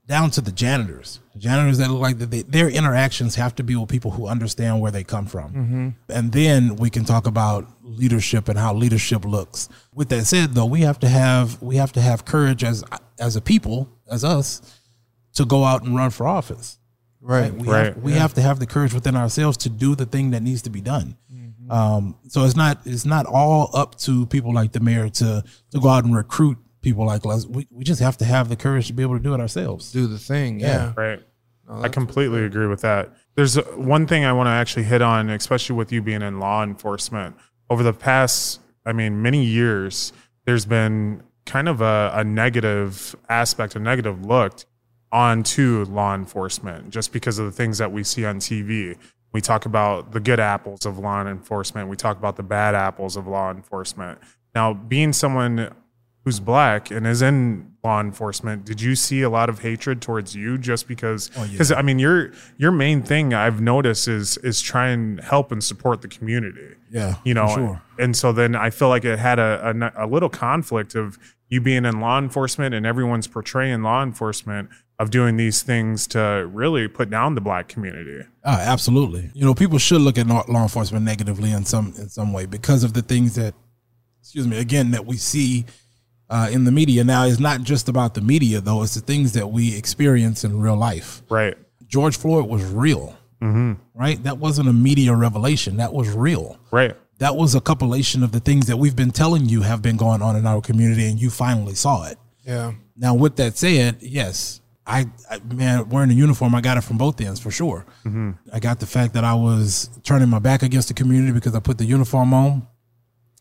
down 0.08 0.30
to 0.32 0.42
the 0.42 0.52
janitors. 0.52 1.20
Janitors 1.38 1.78
that 1.80 1.90
look 1.90 2.02
like 2.02 2.20
that, 2.20 2.30
they, 2.32 2.44
their 2.44 2.70
interactions 2.70 3.36
have 3.36 3.56
to 3.56 3.64
be 3.64 3.76
with 3.76 3.90
people 3.90 4.12
who 4.12 4.28
understand 4.28 4.80
where 4.82 4.92
they 4.92 5.04
come 5.04 5.26
from, 5.26 5.96
and 6.10 6.32
then 6.32 6.76
we 6.76 6.90
can 6.90 7.06
talk 7.06 7.26
about 7.26 7.66
leadership 7.82 8.48
and 8.50 8.60
how 8.60 8.74
leadership 8.74 9.26
looks. 9.26 9.68
With 9.94 10.10
that 10.10 10.26
said, 10.26 10.54
though, 10.54 10.66
we 10.66 10.82
have 10.82 11.00
to 11.00 11.08
have 11.10 11.62
we 11.62 11.78
have 11.78 11.92
to 11.94 12.02
have 12.02 12.26
courage 12.26 12.64
as 12.64 12.84
as 13.20 13.36
a 13.38 13.42
people, 13.42 13.90
as 14.12 14.24
us, 14.24 14.62
to 15.34 15.46
go 15.46 15.64
out 15.64 15.84
and 15.84 15.96
run 15.96 16.10
for 16.12 16.28
office. 16.28 16.78
Right. 17.26 17.52
We, 17.52 17.68
Right. 17.68 17.86
have, 17.88 17.98
we 17.98 18.12
have 18.14 18.34
to 18.36 18.42
have 18.42 18.60
the 18.60 18.68
courage 18.68 18.94
within 18.94 19.16
ourselves 19.16 19.58
to 19.58 19.70
do 19.70 19.96
the 19.96 20.06
thing 20.06 20.30
that 20.32 20.44
needs 20.44 20.62
to 20.64 20.70
be 20.70 20.80
done. 20.80 21.18
Mm-hmm. 21.34 21.72
Um, 21.72 22.16
so 22.28 22.46
it's 22.46 22.56
not 22.56 22.80
it's 22.86 23.06
not 23.06 23.26
all 23.26 23.72
up 23.74 23.96
to 24.02 24.28
people 24.28 24.54
like 24.54 24.74
the 24.74 24.80
mayor 24.80 25.10
to 25.10 25.44
to 25.72 25.80
go 25.80 25.90
out 25.90 26.04
and 26.06 26.16
recruit 26.16 26.60
people 26.84 27.04
like 27.08 27.26
us. 27.26 27.48
We, 27.48 27.68
we 27.72 27.84
just 27.84 28.00
have 28.00 28.16
to 28.18 28.26
have 28.26 28.48
the 28.48 28.56
courage 28.56 28.86
to 28.88 28.94
be 28.94 29.02
able 29.02 29.18
to 29.18 29.24
do 29.24 29.34
it 29.34 29.40
ourselves. 29.40 29.92
Do 29.92 30.06
the 30.06 30.20
thing. 30.20 30.60
Yeah. 30.60 30.94
Right. 30.96 31.20
I 31.68 31.88
completely 31.90 32.44
agree 32.46 32.68
with 32.68 32.82
that. 32.82 33.12
There's 33.34 33.58
uh, 33.58 33.64
one 33.76 34.06
thing 34.06 34.24
I 34.24 34.32
want 34.34 34.46
to 34.46 34.52
actually 34.52 34.84
hit 34.84 35.02
on, 35.02 35.32
especially 35.32 35.76
with 35.76 35.92
you 35.92 36.04
being 36.04 36.22
in 36.22 36.40
law 36.40 36.62
enforcement. 36.62 37.36
Over 37.72 37.82
the 37.82 37.92
past, 37.94 38.62
I 38.86 38.94
mean, 38.94 39.24
many 39.24 39.44
years, 39.44 40.14
there's 40.46 40.68
been 40.68 41.24
kind 41.48 41.68
of 41.68 41.82
a, 41.82 42.12
a 42.14 42.24
negative 42.24 43.16
aspect, 43.30 43.76
a 43.76 43.80
negative 43.80 44.24
look 44.24 44.64
onto 45.16 45.86
law 45.86 46.14
enforcement 46.14 46.90
just 46.90 47.14
because 47.14 47.40
of 47.40 47.46
the 47.46 47.52
things 47.52 47.78
that 47.78 47.90
we 47.90 48.04
see 48.04 48.26
on 48.26 48.38
TV. 48.38 48.98
We 49.32 49.40
talk 49.40 49.66
about 49.66 50.12
the 50.12 50.20
good 50.20 50.42
apples 50.42 50.86
of 50.86 51.00
law 51.00 51.26
enforcement, 51.26 51.88
we 51.88 51.96
talk 51.96 52.18
about 52.18 52.36
the 52.36 52.44
bad 52.44 52.76
apples 52.76 53.16
of 53.16 53.26
law 53.26 53.50
enforcement. 53.50 54.20
Now, 54.54 54.74
being 54.74 55.14
someone 55.14 55.74
who's 56.26 56.42
black 56.42 56.92
and 56.92 57.08
is 57.08 57.22
in 57.22 57.72
law 57.82 58.02
enforcement 58.02 58.66
did 58.66 58.82
you 58.82 58.94
see 58.96 59.22
a 59.22 59.30
lot 59.30 59.48
of 59.48 59.60
hatred 59.60 60.02
towards 60.02 60.36
you 60.36 60.58
just 60.58 60.88
because 60.88 61.30
oh, 61.38 61.48
because 61.52 61.72
i 61.72 61.84
mean 61.84 62.00
your 62.00 62.32
your 62.58 62.72
main 62.72 63.04
thing 63.04 63.32
i've 63.32 63.62
noticed 63.62 64.08
is 64.08 64.36
is 64.38 64.60
try 64.60 64.88
and 64.88 65.20
help 65.22 65.52
and 65.52 65.64
support 65.64 66.02
the 66.02 66.08
community 66.08 66.74
Yeah, 66.90 67.18
you 67.24 67.36
know 67.36 67.48
sure. 67.48 67.82
and 68.00 68.18
so 68.18 68.32
then 68.32 68.56
i 68.56 68.72
feel 68.72 68.90
like 68.90 69.06
it 69.06 69.20
had 69.20 69.38
a, 69.38 69.92
a, 69.96 70.06
a 70.06 70.08
little 70.08 70.30
conflict 70.30 70.96
of 70.96 71.20
you 71.48 71.62
being 71.62 71.86
in 71.86 72.00
law 72.00 72.18
enforcement 72.18 72.74
and 72.74 72.88
everyone's 72.88 73.28
portraying 73.28 73.84
law 73.84 74.02
enforcement 74.02 74.70
of 74.98 75.12
doing 75.12 75.38
these 75.38 75.62
things 75.62 76.08
to 76.08 76.50
really 76.52 76.88
put 76.88 77.10
down 77.10 77.36
the 77.36 77.42
black 77.42 77.68
community 77.68 78.24
Ah, 78.46 78.60
absolutely. 78.60 79.32
You 79.34 79.44
know, 79.44 79.56
people 79.56 79.80
should 79.80 80.02
look 80.02 80.20
at 80.20 80.28
law 80.28 80.46
law 80.48 80.62
enforcement 80.62 81.04
negatively 81.04 81.52
in 81.52 81.66
some 81.66 81.94
in 81.98 82.10
some 82.10 82.32
way 82.32 82.46
because 82.46 82.84
of 82.84 82.94
the 82.94 83.02
things 83.02 83.34
that, 83.36 83.56
excuse 84.22 84.48
me, 84.48 84.60
again 84.60 84.92
that 84.92 85.08
we 85.08 85.18
see 85.18 85.66
uh, 86.30 86.50
in 86.52 86.64
the 86.64 86.72
media. 86.72 87.04
Now, 87.04 87.26
it's 87.26 87.40
not 87.40 87.64
just 87.64 87.90
about 87.90 88.14
the 88.14 88.22
media 88.22 88.62
though; 88.62 88.84
it's 88.84 88.94
the 88.94 89.02
things 89.02 89.34
that 89.34 89.48
we 89.48 89.76
experience 89.76 90.44
in 90.44 90.60
real 90.60 90.78
life. 90.78 91.24
right 91.30 91.58
George 91.88 92.18
Floyd 92.18 92.48
was 92.48 92.64
real, 92.64 93.18
mm-hmm. 93.42 93.74
right? 93.96 94.22
That 94.24 94.38
wasn't 94.38 94.70
a 94.70 94.74
media 94.74 95.16
revelation. 95.16 95.78
That 95.78 95.94
was 95.94 96.10
real. 96.10 96.60
right 96.70 96.96
That 97.18 97.36
was 97.36 97.56
a 97.56 97.62
compilation 97.62 98.22
of 98.22 98.32
the 98.32 98.40
things 98.40 98.68
that 98.68 98.78
we've 98.78 98.96
been 98.96 99.12
telling 99.12 99.50
you 99.50 99.62
have 99.62 99.82
been 99.82 99.98
going 99.98 100.22
on 100.22 100.36
in 100.36 100.46
our 100.46 100.62
community, 100.62 101.08
and 101.10 101.20
you 101.20 101.32
finally 101.32 101.74
saw 101.74 102.06
it. 102.06 102.20
Yeah. 102.44 102.74
Now, 102.96 103.16
with 103.16 103.38
that 103.38 103.58
said, 103.58 103.98
yes, 104.02 104.62
I, 104.88 105.08
I 105.30 105.40
man, 105.40 105.90
wearing 105.90 106.12
a 106.12 106.14
uniform, 106.14 106.54
I 106.54 106.62
got 106.62 106.78
it 106.78 106.82
from 106.82 106.98
both 106.98 107.20
ends 107.20 107.40
for 107.40 107.50
sure. 107.52 107.86
I 108.54 108.60
got 108.60 108.80
the 108.80 108.86
fact 108.86 109.14
that 109.16 109.24
I 109.24 109.34
was 109.34 109.90
turning 110.04 110.30
my 110.30 110.40
back 110.40 110.62
against 110.62 110.88
the 110.90 110.94
community 110.94 111.32
because 111.34 111.56
I 111.56 111.60
put 111.60 111.78
the 111.80 111.86
uniform 111.86 112.34
on, 112.34 112.68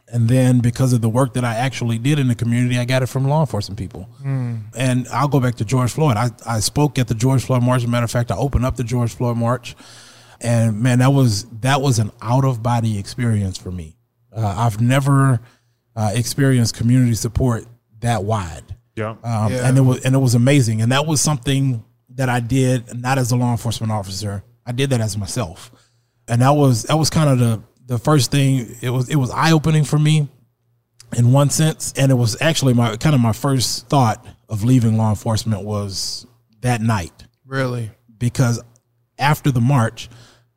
and 0.08 0.28
then 0.28 0.60
because 0.60 0.92
of 0.92 1.00
the 1.02 1.08
work 1.08 1.34
that 1.34 1.44
I 1.44 1.54
actually 1.56 1.98
did 1.98 2.18
in 2.18 2.28
the 2.28 2.34
community, 2.34 2.78
I 2.78 2.84
got 2.86 3.02
it 3.02 3.06
from 3.06 3.26
law 3.28 3.40
enforcement 3.40 3.78
people. 3.78 4.08
And 4.76 5.06
I'll 5.08 5.28
go 5.28 5.40
back 5.40 5.56
to 5.56 5.64
George 5.64 5.92
Floyd. 5.92 6.16
I, 6.16 6.30
I 6.46 6.60
spoke 6.60 6.98
at 6.98 7.08
the 7.08 7.14
George 7.14 7.44
Floyd 7.44 7.62
March. 7.62 7.82
As 7.82 7.84
a 7.84 7.88
matter 7.88 8.04
of 8.04 8.10
fact, 8.10 8.30
I 8.30 8.36
opened 8.36 8.64
up 8.64 8.76
the 8.76 8.84
George 8.84 9.14
Floyd 9.14 9.36
March, 9.36 9.74
and 10.40 10.80
man, 10.80 10.98
that 11.00 11.10
was 11.12 11.44
that 11.60 11.80
was 11.82 11.98
an 11.98 12.10
out 12.22 12.44
of 12.44 12.62
body 12.62 12.98
experience 12.98 13.58
for 13.58 13.70
me. 13.70 13.96
Uh, 14.34 14.54
I've 14.56 14.80
never 14.80 15.40
uh, 15.94 16.12
experienced 16.14 16.74
community 16.74 17.14
support 17.14 17.66
that 18.00 18.24
wide 18.24 18.64
yeah 18.96 19.10
um, 19.24 19.52
Yeah. 19.52 19.68
and 19.68 19.76
it 19.78 19.82
was 19.82 20.04
and 20.04 20.14
it 20.14 20.18
was 20.18 20.34
amazing. 20.34 20.82
And 20.82 20.92
that 20.92 21.06
was 21.06 21.20
something 21.20 21.84
that 22.10 22.28
I 22.28 22.40
did 22.40 22.98
not 23.00 23.18
as 23.18 23.32
a 23.32 23.36
law 23.36 23.50
enforcement 23.52 23.92
officer. 23.92 24.44
I 24.66 24.72
did 24.72 24.90
that 24.90 25.00
as 25.00 25.16
myself, 25.18 25.70
and 26.28 26.40
that 26.42 26.50
was 26.50 26.84
that 26.84 26.96
was 26.96 27.10
kind 27.10 27.28
of 27.30 27.38
the 27.38 27.62
the 27.86 27.98
first 27.98 28.30
thing. 28.30 28.76
It 28.80 28.90
was 28.90 29.08
it 29.08 29.16
was 29.16 29.30
eye 29.30 29.52
opening 29.52 29.84
for 29.84 29.98
me 29.98 30.28
in 31.16 31.32
one 31.32 31.50
sense, 31.50 31.92
and 31.96 32.10
it 32.10 32.14
was 32.14 32.40
actually 32.40 32.72
my 32.74 32.96
kind 32.96 33.14
of 33.14 33.20
my 33.20 33.32
first 33.32 33.88
thought 33.88 34.24
of 34.48 34.64
leaving 34.64 34.96
law 34.96 35.10
enforcement 35.10 35.62
was 35.64 36.26
that 36.60 36.80
night 36.80 37.24
Really. 37.46 37.90
because 38.18 38.60
after 39.18 39.50
the 39.50 39.60
march, 39.60 40.08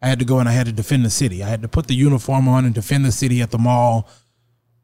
I 0.01 0.07
had 0.07 0.19
to 0.19 0.25
go 0.25 0.39
and 0.39 0.47
I 0.47 0.51
had 0.53 0.65
to 0.67 0.71
defend 0.71 1.03
the 1.05 1.09
city. 1.09 1.43
I 1.43 1.47
had 1.49 1.61
to 1.63 1.67
put 1.67 1.87
the 1.87 1.95
uniform 1.95 2.47
on 2.47 2.65
and 2.65 2.73
defend 2.73 3.03
the 3.05 3.11
city 3.11 3.41
at 3.41 3.51
the 3.51 3.57
mall 3.57 4.07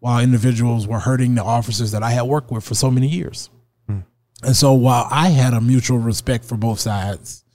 while 0.04 0.22
individuals 0.22 0.86
were 0.86 1.00
hurting 1.00 1.34
the 1.34 1.42
officers 1.42 1.92
that 1.92 2.04
I 2.04 2.12
had 2.12 2.24
worked 2.24 2.52
with 2.52 2.66
for 2.66 2.76
so 2.76 2.92
many 2.92 3.08
years. 3.08 3.50
Hmm. 3.88 4.00
And 4.44 4.54
so 4.54 4.74
while 4.74 5.08
I 5.10 5.30
had 5.30 5.54
a 5.54 5.62
mutual 5.62 5.98
respect 5.98 6.44
for 6.44 6.58
both 6.58 6.82
sides, 6.82 7.46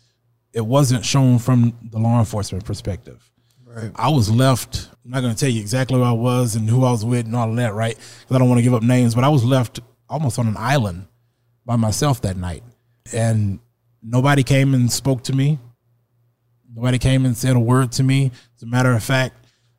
it 0.55 0.65
wasn't 0.65 1.05
shown 1.05 1.41
from 1.41 1.77
the 1.83 1.99
law 1.99 2.19
enforcement 2.19 2.65
perspective. 2.65 3.31
Right. 3.67 3.91
I 3.95 4.09
was 4.09 4.31
left, 4.31 4.89
I'm 5.05 5.11
not 5.11 5.21
going 5.21 5.35
to 5.35 5.39
tell 5.39 5.51
you 5.51 5.61
exactly 5.61 5.99
where 5.99 6.09
I 6.09 6.13
was 6.13 6.57
and 6.57 6.71
who 6.71 6.85
I 6.85 6.91
was 6.91 7.05
with 7.05 7.27
and 7.27 7.37
all 7.37 7.51
of 7.51 7.57
that, 7.57 7.75
right? 7.75 7.97
Because 7.97 8.35
I 8.35 8.39
don't 8.39 8.49
want 8.49 8.61
to 8.61 8.63
give 8.63 8.73
up 8.73 8.83
names, 8.83 9.15
but 9.15 9.25
I 9.25 9.29
was 9.29 9.45
left 9.45 9.81
almost 10.09 10.39
on 10.39 10.49
an 10.49 10.57
island 10.57 11.07
by 11.67 11.77
myself 11.77 12.23
that 12.23 12.39
night. 12.39 12.63
And 13.13 13.59
nobody 14.03 14.43
came 14.43 14.73
and 14.73 14.91
spoke 14.91 15.23
to 15.25 15.35
me. 15.35 15.59
Nobody 16.75 16.97
came 16.99 17.27
and 17.27 17.37
said 17.37 17.57
a 17.57 17.61
word 17.61 17.93
to 17.93 18.03
me. 18.03 18.31
As 18.57 18.63
a 18.63 18.67
matter 18.67 18.95
of 18.95 19.05
fact, 19.05 19.37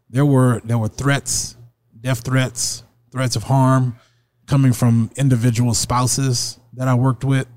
there 0.08 0.26
were 0.26 0.62
there 0.64 0.78
were 0.78 0.88
threats, 0.88 1.56
death 2.02 2.24
threats, 2.24 2.84
threats 3.12 3.36
of 3.36 3.44
harm 3.44 3.96
coming 4.48 4.74
from 4.74 5.12
individual 5.16 5.74
spouses 5.74 6.60
that 6.74 6.88
I 6.88 6.96
worked 6.96 7.24
with. 7.24 7.48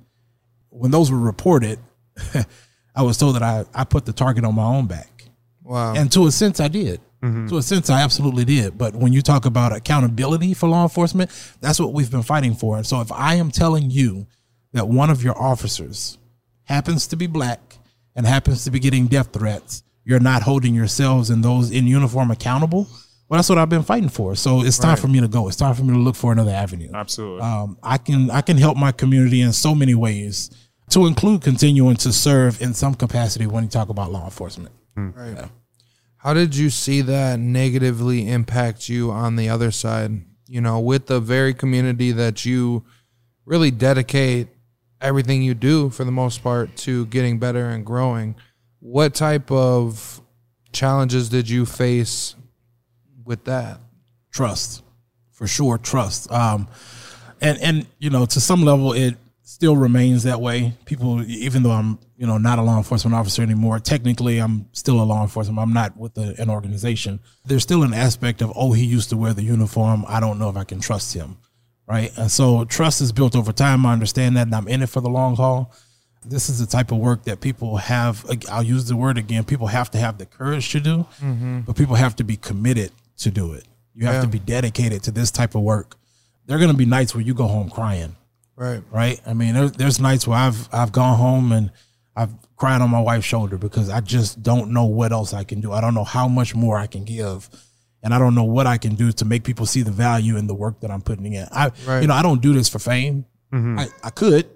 When 0.70 0.90
those 0.90 1.10
were 1.10 1.18
reported, 1.18 1.78
I 2.94 3.02
was 3.02 3.18
told 3.18 3.36
that 3.36 3.42
I, 3.42 3.64
I 3.74 3.84
put 3.84 4.04
the 4.04 4.12
target 4.12 4.44
on 4.44 4.54
my 4.54 4.64
own 4.64 4.86
back. 4.86 5.24
Wow. 5.62 5.94
And 5.94 6.10
to 6.12 6.26
a 6.26 6.32
sense, 6.32 6.60
I 6.60 6.68
did. 6.68 7.00
Mm-hmm. 7.22 7.48
So, 7.48 7.54
in 7.54 7.60
a 7.60 7.62
sense, 7.62 7.88
I 7.88 8.02
absolutely 8.02 8.44
did. 8.44 8.76
But 8.76 8.94
when 8.94 9.12
you 9.12 9.22
talk 9.22 9.46
about 9.46 9.74
accountability 9.74 10.54
for 10.54 10.68
law 10.68 10.82
enforcement, 10.82 11.30
that's 11.60 11.78
what 11.78 11.92
we've 11.92 12.10
been 12.10 12.24
fighting 12.24 12.54
for. 12.54 12.76
And 12.76 12.86
so, 12.86 13.00
if 13.00 13.12
I 13.12 13.36
am 13.36 13.50
telling 13.50 13.90
you 13.90 14.26
that 14.72 14.88
one 14.88 15.08
of 15.08 15.22
your 15.22 15.40
officers 15.40 16.18
happens 16.64 17.06
to 17.08 17.16
be 17.16 17.26
black 17.26 17.78
and 18.16 18.26
happens 18.26 18.64
to 18.64 18.70
be 18.70 18.80
getting 18.80 19.06
death 19.06 19.32
threats, 19.32 19.84
you're 20.04 20.20
not 20.20 20.42
holding 20.42 20.74
yourselves 20.74 21.30
and 21.30 21.44
those 21.44 21.70
in 21.70 21.86
uniform 21.86 22.30
accountable. 22.30 22.88
Well, 23.32 23.38
that's 23.38 23.48
what 23.48 23.56
I've 23.56 23.70
been 23.70 23.82
fighting 23.82 24.10
for. 24.10 24.34
So 24.34 24.62
it's 24.62 24.76
time 24.76 24.98
for 24.98 25.08
me 25.08 25.18
to 25.22 25.26
go. 25.26 25.48
It's 25.48 25.56
time 25.56 25.74
for 25.74 25.82
me 25.82 25.94
to 25.94 25.98
look 25.98 26.16
for 26.16 26.32
another 26.32 26.50
avenue. 26.50 26.90
Absolutely. 26.92 27.40
Um, 27.40 27.78
I 27.82 27.96
can 27.96 28.30
I 28.30 28.42
can 28.42 28.58
help 28.58 28.76
my 28.76 28.92
community 28.92 29.40
in 29.40 29.54
so 29.54 29.74
many 29.74 29.94
ways, 29.94 30.50
to 30.90 31.06
include 31.06 31.40
continuing 31.40 31.96
to 31.96 32.12
serve 32.12 32.60
in 32.60 32.74
some 32.74 32.94
capacity 32.94 33.46
when 33.46 33.64
you 33.64 33.70
talk 33.70 33.88
about 33.88 34.12
law 34.12 34.26
enforcement. 34.26 34.74
Right. 34.94 35.48
How 36.18 36.34
did 36.34 36.54
you 36.54 36.68
see 36.68 37.00
that 37.00 37.40
negatively 37.40 38.28
impact 38.28 38.90
you 38.90 39.10
on 39.10 39.36
the 39.36 39.48
other 39.48 39.70
side? 39.70 40.12
You 40.46 40.60
know, 40.60 40.78
with 40.80 41.06
the 41.06 41.18
very 41.18 41.54
community 41.54 42.12
that 42.12 42.44
you 42.44 42.84
really 43.46 43.70
dedicate 43.70 44.48
everything 45.00 45.40
you 45.40 45.54
do 45.54 45.88
for 45.88 46.04
the 46.04 46.12
most 46.12 46.42
part 46.42 46.76
to 46.76 47.06
getting 47.06 47.38
better 47.38 47.70
and 47.70 47.86
growing. 47.86 48.36
What 48.80 49.14
type 49.14 49.50
of 49.50 50.20
challenges 50.70 51.30
did 51.30 51.48
you 51.48 51.64
face 51.64 52.34
with 53.32 53.44
that? 53.44 53.80
trust. 54.30 54.82
For 55.32 55.46
sure 55.46 55.78
trust. 55.78 56.30
Um 56.30 56.68
and 57.40 57.58
and 57.60 57.86
you 57.98 58.10
know 58.10 58.24
to 58.26 58.40
some 58.40 58.62
level 58.62 58.92
it 58.92 59.16
still 59.42 59.76
remains 59.76 60.22
that 60.24 60.40
way. 60.40 60.74
People 60.84 61.22
even 61.24 61.62
though 61.62 61.72
i'm 61.80 61.98
you 62.16 62.26
know 62.26 62.38
not 62.38 62.58
a 62.58 62.62
law 62.62 62.76
enforcement 62.76 63.14
officer 63.14 63.42
anymore 63.42 63.78
technically 63.80 64.38
i'm 64.38 64.66
still 64.72 64.98
a 65.02 65.06
law 65.12 65.22
enforcement. 65.22 65.58
I'm 65.58 65.72
not 65.72 65.96
with 65.96 66.14
the, 66.14 66.34
an 66.38 66.48
organization. 66.48 67.20
There's 67.44 67.62
still 67.62 67.82
an 67.82 67.94
aspect 67.94 68.42
of 68.42 68.52
oh 68.54 68.72
he 68.72 68.84
used 68.84 69.10
to 69.10 69.16
wear 69.16 69.32
the 69.34 69.42
uniform. 69.42 70.04
I 70.08 70.20
don't 70.20 70.38
know 70.38 70.48
if 70.48 70.56
i 70.56 70.64
can 70.64 70.80
trust 70.80 71.14
him 71.14 71.36
right? 71.88 72.10
And 72.16 72.30
so 72.30 72.64
trust 72.64 73.00
is 73.02 73.12
built 73.12 73.34
over 73.36 73.52
time. 73.52 73.84
I 73.84 73.92
understand 73.92 74.36
that 74.36 74.46
and 74.48 74.54
i'm 74.54 74.68
in 74.68 74.82
it 74.82 74.88
for 74.88 75.00
the 75.00 75.10
long 75.10 75.36
haul. 75.36 75.74
This 76.24 76.48
is 76.48 76.60
the 76.60 76.66
type 76.76 76.92
of 76.92 76.98
work 76.98 77.24
that 77.24 77.40
people 77.40 77.76
have 77.78 78.14
i'll 78.52 78.62
use 78.62 78.84
the 78.90 78.96
word 78.96 79.18
again 79.18 79.42
people 79.44 79.66
have 79.66 79.90
to 79.90 79.98
have 79.98 80.18
the 80.18 80.26
courage 80.26 80.70
to 80.70 80.78
do 80.78 81.04
but 81.66 81.74
people 81.76 81.96
have 81.96 82.14
to 82.20 82.24
be 82.32 82.36
committed 82.36 82.92
to 83.22 83.30
do 83.30 83.52
it. 83.52 83.64
You 83.94 84.06
have 84.06 84.16
Yeah. 84.16 84.20
to 84.22 84.26
be 84.28 84.38
dedicated 84.38 85.02
to 85.04 85.10
this 85.10 85.30
type 85.30 85.54
of 85.54 85.62
work. 85.62 85.96
There 86.46 86.56
are 86.56 86.60
going 86.60 86.70
to 86.72 86.76
be 86.76 86.86
nights 86.86 87.14
where 87.14 87.22
you 87.22 87.34
go 87.34 87.46
home 87.46 87.70
crying. 87.70 88.16
Right. 88.56 88.82
right? 88.90 89.20
I 89.26 89.32
mean 89.34 89.54
there, 89.54 89.68
there's 89.68 89.98
nights 89.98 90.26
where 90.28 90.38
i've 90.38 90.68
i've 90.72 90.92
gone 90.92 91.16
home 91.18 91.50
and 91.52 91.70
i've 92.14 92.30
cried 92.56 92.80
on 92.82 92.90
my 92.90 93.00
wife's 93.00 93.24
shoulder 93.24 93.56
because 93.56 93.88
i 93.88 94.00
just 94.00 94.42
don't 94.42 94.70
know 94.72 94.84
what 94.84 95.10
else 95.10 95.32
i 95.32 95.42
can 95.42 95.60
do. 95.60 95.72
I 95.72 95.80
don't 95.80 95.94
know 95.94 96.04
how 96.04 96.28
much 96.28 96.54
more 96.54 96.76
i 96.78 96.86
can 96.86 97.04
give. 97.04 97.48
And 98.02 98.12
i 98.14 98.18
don't 98.18 98.34
know 98.34 98.44
what 98.44 98.66
i 98.66 98.76
can 98.76 98.94
do 98.94 99.10
to 99.12 99.24
make 99.24 99.42
people 99.42 99.64
see 99.66 99.82
the 99.82 99.90
value 99.90 100.36
in 100.36 100.46
the 100.48 100.54
work 100.54 100.80
that 100.80 100.90
i'm 100.90 101.00
putting 101.00 101.32
in. 101.32 101.48
I 101.50 101.72
Right. 101.86 102.02
you 102.02 102.06
know 102.08 102.14
i 102.14 102.22
don't 102.22 102.42
do 102.42 102.52
this 102.52 102.68
for 102.68 102.78
fame. 102.78 103.24
Mm-hmm. 103.52 103.78
I, 103.78 103.88
I 104.04 104.10
could 104.10 104.46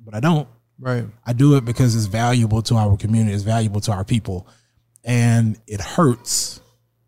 but 0.00 0.14
i 0.14 0.20
don't. 0.20 0.48
Right. 0.80 1.04
I 1.24 1.32
do 1.34 1.54
it 1.56 1.64
because 1.64 1.94
it's 1.94 2.06
valuable 2.06 2.62
to 2.62 2.74
our 2.76 2.96
community, 2.96 3.34
it's 3.34 3.44
valuable 3.44 3.80
to 3.82 3.92
our 3.92 4.02
people. 4.04 4.48
And 5.04 5.58
it 5.68 5.80
hurts 5.80 6.60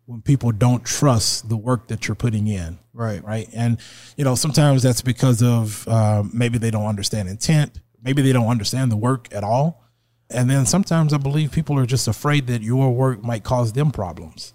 when 0.05 0.21
people 0.21 0.51
don't 0.51 0.85
trust 0.85 1.49
the 1.49 1.57
work 1.57 1.87
that 1.87 2.07
you're 2.07 2.15
putting 2.15 2.47
in. 2.47 2.77
Right. 2.93 3.23
Right. 3.23 3.49
And, 3.53 3.79
you 4.17 4.23
know, 4.23 4.35
sometimes 4.35 4.83
that's 4.83 5.01
because 5.01 5.41
of 5.41 5.87
uh, 5.87 6.23
maybe 6.31 6.57
they 6.57 6.71
don't 6.71 6.85
understand 6.85 7.27
intent, 7.27 7.79
maybe 8.01 8.21
they 8.21 8.31
don't 8.31 8.47
understand 8.47 8.91
the 8.91 8.97
work 8.97 9.27
at 9.33 9.43
all. 9.43 9.83
And 10.29 10.49
then 10.49 10.65
sometimes 10.65 11.13
I 11.13 11.17
believe 11.17 11.51
people 11.51 11.77
are 11.77 11.85
just 11.85 12.07
afraid 12.07 12.47
that 12.47 12.61
your 12.61 12.91
work 12.91 13.23
might 13.23 13.43
cause 13.43 13.73
them 13.73 13.91
problems. 13.91 14.53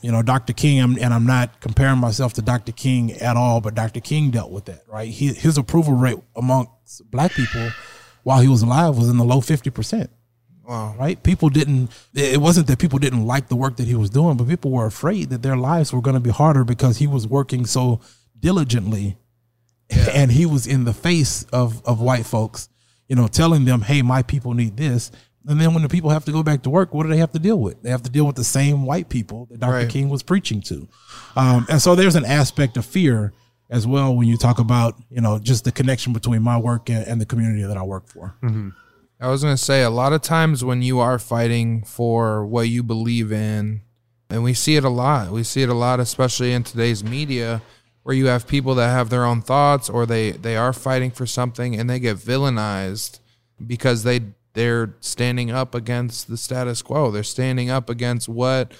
You 0.00 0.12
know, 0.12 0.22
Dr. 0.22 0.52
King, 0.52 0.80
I'm, 0.80 0.98
and 0.98 1.14
I'm 1.14 1.26
not 1.26 1.60
comparing 1.60 1.98
myself 1.98 2.34
to 2.34 2.42
Dr. 2.42 2.72
King 2.72 3.12
at 3.12 3.36
all, 3.36 3.60
but 3.62 3.74
Dr. 3.74 4.00
King 4.00 4.30
dealt 4.30 4.50
with 4.50 4.66
that, 4.66 4.82
right? 4.86 5.08
He, 5.08 5.28
his 5.32 5.56
approval 5.56 5.94
rate 5.94 6.18
amongst 6.36 7.10
black 7.10 7.32
people 7.32 7.70
while 8.22 8.40
he 8.40 8.48
was 8.48 8.62
alive 8.62 8.98
was 8.98 9.08
in 9.08 9.16
the 9.16 9.24
low 9.24 9.40
50%. 9.40 10.08
Wow. 10.66 10.94
Right? 10.98 11.22
People 11.22 11.48
didn't, 11.48 11.90
it 12.14 12.40
wasn't 12.40 12.66
that 12.68 12.78
people 12.78 12.98
didn't 12.98 13.26
like 13.26 13.48
the 13.48 13.56
work 13.56 13.76
that 13.76 13.86
he 13.86 13.94
was 13.94 14.10
doing, 14.10 14.36
but 14.36 14.48
people 14.48 14.70
were 14.70 14.86
afraid 14.86 15.30
that 15.30 15.42
their 15.42 15.56
lives 15.56 15.92
were 15.92 16.00
going 16.00 16.14
to 16.14 16.20
be 16.20 16.30
harder 16.30 16.64
because 16.64 16.98
he 16.98 17.06
was 17.06 17.26
working 17.26 17.66
so 17.66 18.00
diligently 18.38 19.16
and 19.90 20.32
he 20.32 20.46
was 20.46 20.66
in 20.66 20.84
the 20.84 20.94
face 20.94 21.44
of, 21.52 21.84
of 21.84 22.00
white 22.00 22.26
folks, 22.26 22.68
you 23.08 23.16
know, 23.16 23.26
telling 23.26 23.64
them, 23.64 23.82
hey, 23.82 24.02
my 24.02 24.22
people 24.22 24.54
need 24.54 24.76
this. 24.76 25.10
And 25.46 25.60
then 25.60 25.74
when 25.74 25.82
the 25.82 25.90
people 25.90 26.08
have 26.08 26.24
to 26.24 26.32
go 26.32 26.42
back 26.42 26.62
to 26.62 26.70
work, 26.70 26.94
what 26.94 27.02
do 27.02 27.10
they 27.10 27.18
have 27.18 27.32
to 27.32 27.38
deal 27.38 27.58
with? 27.58 27.82
They 27.82 27.90
have 27.90 28.02
to 28.02 28.10
deal 28.10 28.26
with 28.26 28.36
the 28.36 28.44
same 28.44 28.86
white 28.86 29.10
people 29.10 29.46
that 29.50 29.60
Dr. 29.60 29.72
Right. 29.72 29.88
King 29.88 30.08
was 30.08 30.22
preaching 30.22 30.62
to. 30.62 30.88
Um, 31.36 31.66
and 31.68 31.82
so 31.82 31.94
there's 31.94 32.16
an 32.16 32.24
aspect 32.24 32.78
of 32.78 32.86
fear 32.86 33.34
as 33.68 33.86
well 33.86 34.14
when 34.16 34.26
you 34.26 34.38
talk 34.38 34.58
about, 34.58 34.94
you 35.10 35.20
know, 35.20 35.38
just 35.38 35.64
the 35.64 35.72
connection 35.72 36.14
between 36.14 36.42
my 36.42 36.56
work 36.56 36.88
and, 36.88 37.06
and 37.06 37.20
the 37.20 37.26
community 37.26 37.62
that 37.62 37.76
I 37.76 37.82
work 37.82 38.08
for. 38.08 38.34
I 39.24 39.28
was 39.28 39.42
going 39.42 39.56
to 39.56 39.62
say 39.62 39.82
a 39.82 39.88
lot 39.88 40.12
of 40.12 40.20
times 40.20 40.62
when 40.62 40.82
you 40.82 41.00
are 41.00 41.18
fighting 41.18 41.82
for 41.82 42.44
what 42.44 42.68
you 42.68 42.82
believe 42.82 43.32
in, 43.32 43.80
and 44.28 44.44
we 44.44 44.52
see 44.52 44.76
it 44.76 44.84
a 44.84 44.90
lot. 44.90 45.30
We 45.30 45.44
see 45.44 45.62
it 45.62 45.70
a 45.70 45.74
lot, 45.74 45.98
especially 45.98 46.52
in 46.52 46.62
today's 46.62 47.02
media, 47.02 47.62
where 48.02 48.14
you 48.14 48.26
have 48.26 48.46
people 48.46 48.74
that 48.74 48.90
have 48.90 49.08
their 49.08 49.24
own 49.24 49.40
thoughts 49.40 49.88
or 49.88 50.04
they 50.04 50.32
they 50.32 50.58
are 50.58 50.74
fighting 50.74 51.10
for 51.10 51.24
something 51.24 51.74
and 51.74 51.88
they 51.88 51.98
get 51.98 52.18
villainized 52.18 53.20
because 53.66 54.02
they 54.02 54.20
they're 54.52 54.94
standing 55.00 55.50
up 55.50 55.74
against 55.74 56.28
the 56.28 56.36
status 56.36 56.82
quo. 56.82 57.10
They're 57.10 57.22
standing 57.22 57.70
up 57.70 57.88
against 57.88 58.28
what 58.28 58.72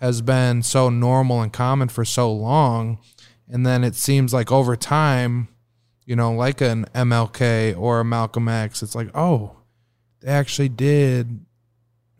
has 0.00 0.20
been 0.20 0.64
so 0.64 0.90
normal 0.90 1.42
and 1.42 1.52
common 1.52 1.88
for 1.88 2.04
so 2.04 2.32
long. 2.32 2.98
And 3.48 3.64
then 3.64 3.84
it 3.84 3.94
seems 3.94 4.34
like 4.34 4.50
over 4.50 4.74
time, 4.74 5.46
you 6.04 6.16
know, 6.16 6.32
like 6.32 6.60
an 6.60 6.86
MLK 6.86 7.78
or 7.78 8.00
a 8.00 8.04
Malcolm 8.04 8.48
X, 8.48 8.82
it's 8.82 8.96
like, 8.96 9.08
oh, 9.14 9.58
they 10.22 10.30
actually 10.30 10.68
did 10.68 11.44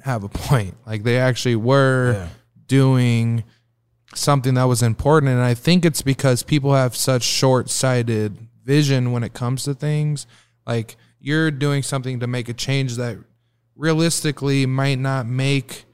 have 0.02 0.24
a 0.24 0.28
point. 0.28 0.74
Like 0.86 1.02
they 1.04 1.18
actually 1.18 1.56
were 1.56 2.12
Yeah. 2.14 2.28
doing 2.66 3.44
something 4.14 4.54
that 4.54 4.64
was 4.64 4.82
important. 4.82 5.32
And 5.32 5.40
I 5.40 5.54
think 5.54 5.84
it's 5.84 6.02
because 6.02 6.42
people 6.42 6.74
have 6.74 6.94
such 6.96 7.22
short 7.22 7.70
sighted 7.70 8.36
vision 8.64 9.12
when 9.12 9.22
it 9.24 9.32
comes 9.32 9.64
to 9.64 9.74
things. 9.74 10.26
Like 10.66 10.96
you're 11.20 11.50
doing 11.50 11.82
something 11.82 12.20
to 12.20 12.26
make 12.26 12.48
a 12.48 12.52
change 12.52 12.96
that 12.96 13.16
realistically 13.76 14.66
might 14.66 14.98
not 14.98 15.26
make 15.26 15.84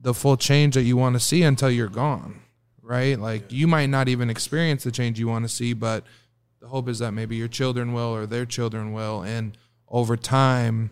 the 0.00 0.14
full 0.14 0.36
change 0.36 0.74
that 0.74 0.82
you 0.84 0.96
want 0.96 1.14
to 1.14 1.20
see 1.20 1.42
until 1.42 1.70
you're 1.70 1.88
gone. 1.88 2.40
Right? 2.82 3.18
Like 3.18 3.50
you 3.50 3.66
might 3.66 3.86
not 3.90 4.08
even 4.08 4.30
experience 4.30 4.84
the 4.84 4.92
change 4.92 5.18
you 5.18 5.26
want 5.26 5.44
to 5.44 5.48
see, 5.48 5.72
but 5.72 6.04
the 6.60 6.68
hope 6.68 6.88
is 6.88 7.00
that 7.00 7.12
maybe 7.12 7.34
your 7.36 7.48
children 7.48 7.92
will 7.92 8.14
or 8.14 8.26
their 8.26 8.46
children 8.46 8.92
will. 8.92 9.22
And 9.22 9.58
over 9.88 10.16
time, 10.16 10.90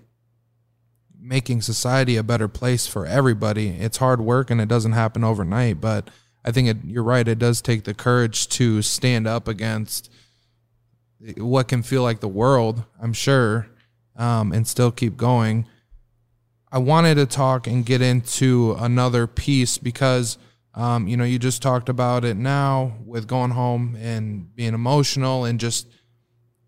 making 1.24 1.62
society 1.62 2.16
a 2.16 2.22
better 2.22 2.48
place 2.48 2.86
for 2.86 3.06
everybody. 3.06 3.68
It's 3.68 3.96
hard 3.96 4.20
work 4.20 4.50
and 4.50 4.60
it 4.60 4.68
doesn't 4.68 4.92
happen 4.92 5.24
overnight, 5.24 5.80
but 5.80 6.10
I 6.44 6.52
think 6.52 6.68
it, 6.68 6.76
you're 6.84 7.02
right. 7.02 7.26
It 7.26 7.38
does 7.38 7.62
take 7.62 7.84
the 7.84 7.94
courage 7.94 8.46
to 8.50 8.82
stand 8.82 9.26
up 9.26 9.48
against 9.48 10.12
what 11.38 11.68
can 11.68 11.82
feel 11.82 12.02
like 12.02 12.20
the 12.20 12.28
world, 12.28 12.84
I'm 13.00 13.14
sure, 13.14 13.68
um, 14.16 14.52
and 14.52 14.68
still 14.68 14.90
keep 14.90 15.16
going. 15.16 15.66
I 16.70 16.78
wanted 16.78 17.14
to 17.14 17.24
talk 17.24 17.66
and 17.66 17.86
get 17.86 18.02
into 18.02 18.76
another 18.78 19.26
piece 19.26 19.78
because, 19.78 20.36
um, 20.74 21.08
you 21.08 21.16
know, 21.16 21.24
you 21.24 21.38
just 21.38 21.62
talked 21.62 21.88
about 21.88 22.26
it 22.26 22.36
now 22.36 22.96
with 23.06 23.26
going 23.26 23.52
home 23.52 23.96
and 23.98 24.54
being 24.54 24.74
emotional 24.74 25.46
and 25.46 25.58
just 25.58 25.88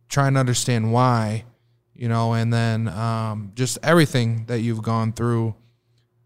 trying 0.09 0.35
to 0.35 0.40
understand 0.40 0.95
why 0.95 1.45
you 1.96 2.09
know, 2.09 2.35
and 2.35 2.52
then 2.52 2.88
um, 2.88 3.52
just 3.54 3.78
everything 3.82 4.46
that 4.46 4.61
you've 4.61 4.82
gone 4.82 5.12
through. 5.12 5.54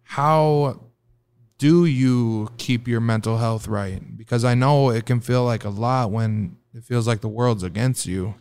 How 0.02 0.80
do 1.58 1.84
you 1.84 2.48
keep 2.56 2.88
your 2.88 3.00
mental 3.00 3.38
health 3.38 3.68
right? 3.68 4.16
Because 4.16 4.44
I 4.44 4.54
know 4.54 4.90
it 4.90 5.06
can 5.06 5.20
feel 5.20 5.44
like 5.44 5.64
a 5.64 5.68
lot 5.68 6.10
when 6.10 6.56
it 6.74 6.84
feels 6.84 7.06
like 7.06 7.20
the 7.20 7.28
world's 7.28 7.62
against 7.62 8.06
you. 8.06 8.34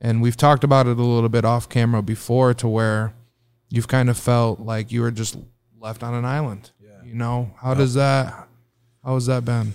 And 0.00 0.20
we've 0.20 0.36
talked 0.36 0.64
about 0.64 0.86
it 0.86 0.98
a 0.98 1.02
little 1.02 1.28
bit 1.28 1.44
off 1.44 1.68
camera 1.68 2.02
before 2.02 2.52
to 2.54 2.68
where 2.68 3.14
you've 3.70 3.88
kind 3.88 4.10
of 4.10 4.18
felt 4.18 4.60
like 4.60 4.92
you 4.92 5.00
were 5.00 5.10
just 5.10 5.38
left 5.80 6.02
on 6.02 6.12
an 6.12 6.24
island. 6.24 6.70
Yeah. 6.82 7.02
You 7.04 7.14
know, 7.14 7.50
how 7.60 7.74
does 7.74 7.94
that, 7.94 8.48
how 9.02 9.14
has 9.14 9.26
that 9.26 9.44
been? 9.44 9.72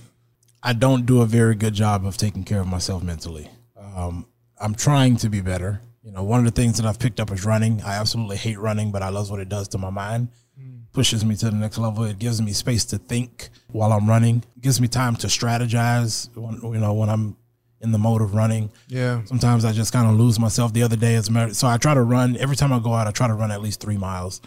I 0.62 0.74
don't 0.74 1.06
do 1.06 1.22
a 1.22 1.26
very 1.26 1.56
good 1.56 1.74
job 1.74 2.06
of 2.06 2.18
taking 2.18 2.44
care 2.44 2.60
of 2.60 2.68
myself 2.68 3.02
mentally. 3.02 3.50
Um, 3.76 4.28
I'm 4.60 4.76
trying 4.76 5.18
to 5.18 5.30
be 5.30 5.42
better. 5.42 5.82
You 6.04 6.12
know, 6.12 6.24
one 6.24 6.40
of 6.40 6.46
the 6.46 6.62
things 6.62 6.78
that 6.78 6.86
I've 6.86 7.00
picked 7.00 7.20
up 7.20 7.32
is 7.32 7.46
running. 7.46 7.82
I 7.82 7.96
absolutely 7.96 8.38
hate 8.38 8.58
running, 8.58 8.92
but 8.92 9.04
I 9.04 9.10
love 9.10 9.30
what 9.30 9.40
it 9.40 9.50
does 9.50 9.68
to 9.70 9.78
my 9.78 9.92
mind. 9.92 10.30
Hmm. 10.60 10.80
Pushes 10.94 11.24
me 11.24 11.36
to 11.38 11.46
the 11.46 11.56
next 11.56 11.78
level. 11.78 12.04
It 12.04 12.18
gives 12.18 12.42
me 12.42 12.54
space 12.54 12.86
to 12.86 12.98
think 12.98 13.50
while 13.72 13.94
I'm 13.94 14.10
running. 14.10 14.44
It 14.56 14.62
gives 14.62 14.82
me 14.82 14.88
time 14.88 15.16
to 15.18 15.28
strategize. 15.28 16.36
When, 16.36 16.74
you 16.74 16.80
know, 16.80 16.94
when 16.94 17.10
I'm 17.10 17.38
in 17.82 17.92
the 17.92 17.98
mode 17.98 18.22
of 18.22 18.34
running. 18.34 18.72
Yeah. 18.88 19.24
Sometimes 19.26 19.66
I 19.66 19.72
just 19.72 19.92
kind 19.92 20.10
of 20.10 20.16
lose 20.16 20.40
myself. 20.40 20.74
The 20.74 20.84
other 20.84 20.96
day, 20.96 21.16
as 21.16 21.28
a 21.28 21.32
matter, 21.32 21.54
so 21.54 21.68
I 21.68 21.78
try 21.78 21.94
to 21.94 22.02
run 22.02 22.38
every 22.38 22.56
time 22.56 22.72
I 22.72 22.80
go 22.80 22.94
out. 22.94 23.08
I 23.08 23.12
try 23.12 23.28
to 23.28 23.34
run 23.34 23.52
at 23.52 23.62
least 23.62 23.80
three 23.80 23.98
miles. 23.98 24.42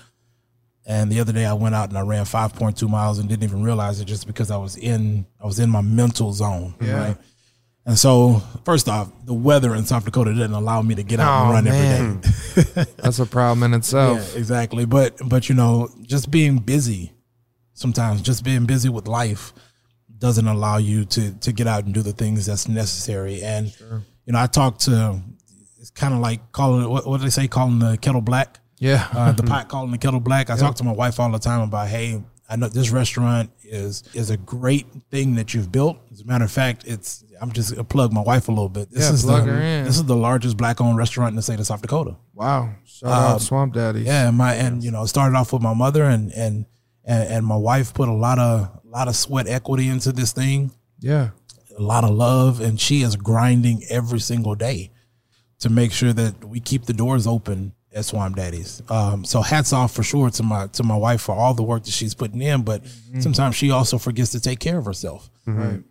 And 0.86 1.10
the 1.10 1.20
other 1.20 1.32
day 1.32 1.46
I 1.46 1.54
went 1.54 1.74
out 1.74 1.88
and 1.88 1.96
I 1.96 2.02
ran 2.02 2.24
5.2 2.24 2.88
miles 2.88 3.18
and 3.18 3.28
didn't 3.28 3.42
even 3.42 3.62
realize 3.62 4.00
it 4.00 4.04
just 4.04 4.26
because 4.26 4.50
I 4.50 4.58
was 4.58 4.76
in 4.76 5.26
I 5.40 5.46
was 5.46 5.58
in 5.58 5.70
my 5.70 5.80
mental 5.80 6.32
zone. 6.32 6.74
Yeah. 6.80 7.08
Right. 7.08 7.16
And 7.86 7.98
so, 7.98 8.42
first 8.64 8.88
off, 8.88 9.10
the 9.26 9.34
weather 9.34 9.74
in 9.74 9.84
South 9.84 10.06
Dakota 10.06 10.32
didn't 10.32 10.54
allow 10.54 10.80
me 10.80 10.94
to 10.94 11.02
get 11.02 11.20
out 11.20 11.42
and 11.42 11.50
Oh, 11.50 11.52
run 11.54 11.64
man. 11.64 12.20
every 12.56 12.84
day. 12.84 12.90
That's 12.96 13.18
a 13.18 13.26
problem 13.26 13.62
in 13.62 13.74
itself. 13.78 14.30
Yeah, 14.32 14.38
exactly. 14.38 14.86
But 14.86 15.18
but 15.28 15.48
you 15.50 15.54
know, 15.54 15.90
just 16.02 16.30
being 16.30 16.58
busy 16.58 17.12
sometimes, 17.74 18.22
just 18.22 18.42
being 18.42 18.64
busy 18.64 18.88
with 18.88 19.06
life 19.06 19.52
doesn't 20.16 20.46
allow 20.46 20.78
you 20.78 21.04
to 21.04 21.32
to 21.40 21.52
get 21.52 21.66
out 21.66 21.84
and 21.84 21.92
do 21.92 22.00
the 22.00 22.12
things 22.12 22.46
that's 22.46 22.68
necessary. 22.68 23.42
And 23.42 23.74
you 24.24 24.32
know, 24.32 24.38
I 24.40 24.46
talk 24.46 24.78
to 24.80 25.20
it's 25.78 25.90
kind 25.90 26.14
of 26.14 26.20
like 26.20 26.52
calling 26.52 26.84
it 26.84 26.88
what, 26.88 27.06
what 27.06 27.18
do 27.18 27.24
they 27.24 27.30
say, 27.30 27.48
calling 27.48 27.80
the 27.80 27.98
kettle 27.98 28.22
black. 28.22 28.60
Yeah. 28.78 29.06
Uh, 29.12 29.32
the 29.32 29.42
pot 29.52 29.68
calling 29.68 29.90
the 29.90 29.98
kettle 29.98 30.20
black. 30.20 30.48
I 30.48 30.56
talk 30.56 30.76
to 30.76 30.84
my 30.84 30.92
wife 30.92 31.20
all 31.20 31.30
the 31.30 31.38
time 31.38 31.60
about, 31.60 31.88
hey, 31.88 32.22
I 32.48 32.56
know 32.56 32.68
this 32.68 32.88
restaurant 32.88 33.50
is 33.62 34.04
is 34.14 34.30
a 34.30 34.38
great 34.38 34.86
thing 35.10 35.34
that 35.34 35.52
you've 35.52 35.70
built. 35.70 35.98
As 36.10 36.22
a 36.22 36.24
matter 36.24 36.44
of 36.44 36.50
fact, 36.50 36.84
it's 36.86 37.22
I'm 37.44 37.52
just 37.52 37.76
a 37.76 37.84
plug 37.84 38.12
my 38.12 38.22
wife 38.22 38.48
a 38.48 38.50
little 38.52 38.68
bit. 38.68 38.90
This 38.90 39.04
Yeah, 39.08 39.12
is 39.14 39.22
plug 39.24 39.44
the, 39.44 39.52
her 39.52 39.60
in. 39.60 39.84
this 39.84 39.96
is 39.96 40.04
the 40.04 40.16
largest 40.16 40.56
black 40.56 40.80
owned 40.80 40.96
restaurant 40.96 41.30
in 41.30 41.36
the 41.36 41.42
state 41.42 41.60
of 41.60 41.66
South 41.66 41.82
Dakota. 41.82 42.16
wow. 42.32 42.70
Shout 42.84 43.10
out 43.10 43.32
um, 43.34 43.38
Swamp 43.38 43.74
Daddy. 43.74 44.00
Yeah, 44.02 44.28
and 44.28 44.36
my 44.36 44.54
and 44.54 44.82
you 44.82 44.90
know, 44.90 45.02
it 45.02 45.08
started 45.08 45.36
off 45.36 45.52
with 45.52 45.62
my 45.62 45.74
mother 45.74 46.04
and 46.04 46.32
and 46.32 46.66
and, 47.04 47.28
and 47.28 47.46
my 47.46 47.56
wife 47.56 47.92
put 47.92 48.08
a 48.08 48.12
lot 48.14 48.38
of 48.38 48.60
a 48.84 48.88
lot 48.88 49.08
of 49.08 49.14
sweat 49.16 49.46
equity 49.46 49.88
into 49.88 50.10
this 50.12 50.32
thing, 50.32 50.70
Yeah. 51.00 51.30
a 51.78 51.82
lot 51.82 52.04
of 52.04 52.10
love, 52.10 52.60
and 52.60 52.80
she 52.80 53.02
is 53.02 53.16
grinding 53.16 53.82
every 53.90 54.20
single 54.20 54.54
day 54.54 54.90
to 55.58 55.68
make 55.70 55.92
sure 55.92 56.12
that 56.12 56.44
we 56.44 56.60
keep 56.60 56.86
the 56.86 56.92
doors 56.92 57.26
open 57.26 57.72
at 57.94 58.04
Swamp 58.04 58.36
Daddy's. 58.36 58.82
Um, 58.90 59.24
so 59.24 59.40
hats 59.40 59.72
off 59.72 59.92
for 59.92 60.02
sure 60.02 60.28
to 60.30 60.42
my 60.42 60.66
to 60.68 60.82
my 60.82 60.96
wife 60.96 61.20
for 61.22 61.34
all 61.34 61.54
the 61.54 61.62
work 61.62 61.84
that 61.84 61.92
she's 61.92 62.14
putting 62.14 62.42
in, 62.42 62.62
but 62.62 62.82
sometimes 63.20 63.54
she 63.56 63.70
also 63.70 63.98
forgets 63.98 64.30
to 64.32 64.40
take 64.40 64.58
care 64.58 64.78
of 64.78 64.84
herself. 64.84 65.30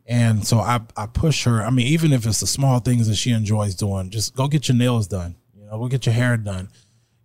And 0.05 0.45
so 0.45 0.59
I 0.59 0.81
I 0.97 1.05
push 1.07 1.45
her. 1.45 1.63
I 1.63 1.69
mean, 1.69 1.87
even 1.87 2.11
if 2.13 2.25
it's 2.25 2.39
the 2.39 2.47
small 2.47 2.79
things 2.79 3.07
that 3.07 3.15
she 3.15 3.31
enjoys 3.31 3.75
doing, 3.75 4.09
just 4.09 4.35
go 4.35 4.47
get 4.47 4.67
your 4.67 4.75
nails 4.77 5.07
done. 5.07 5.35
You 5.57 5.65
know, 5.65 5.77
go 5.79 5.87
get 5.87 6.05
your 6.05 6.13
hair 6.13 6.35
done. 6.37 6.69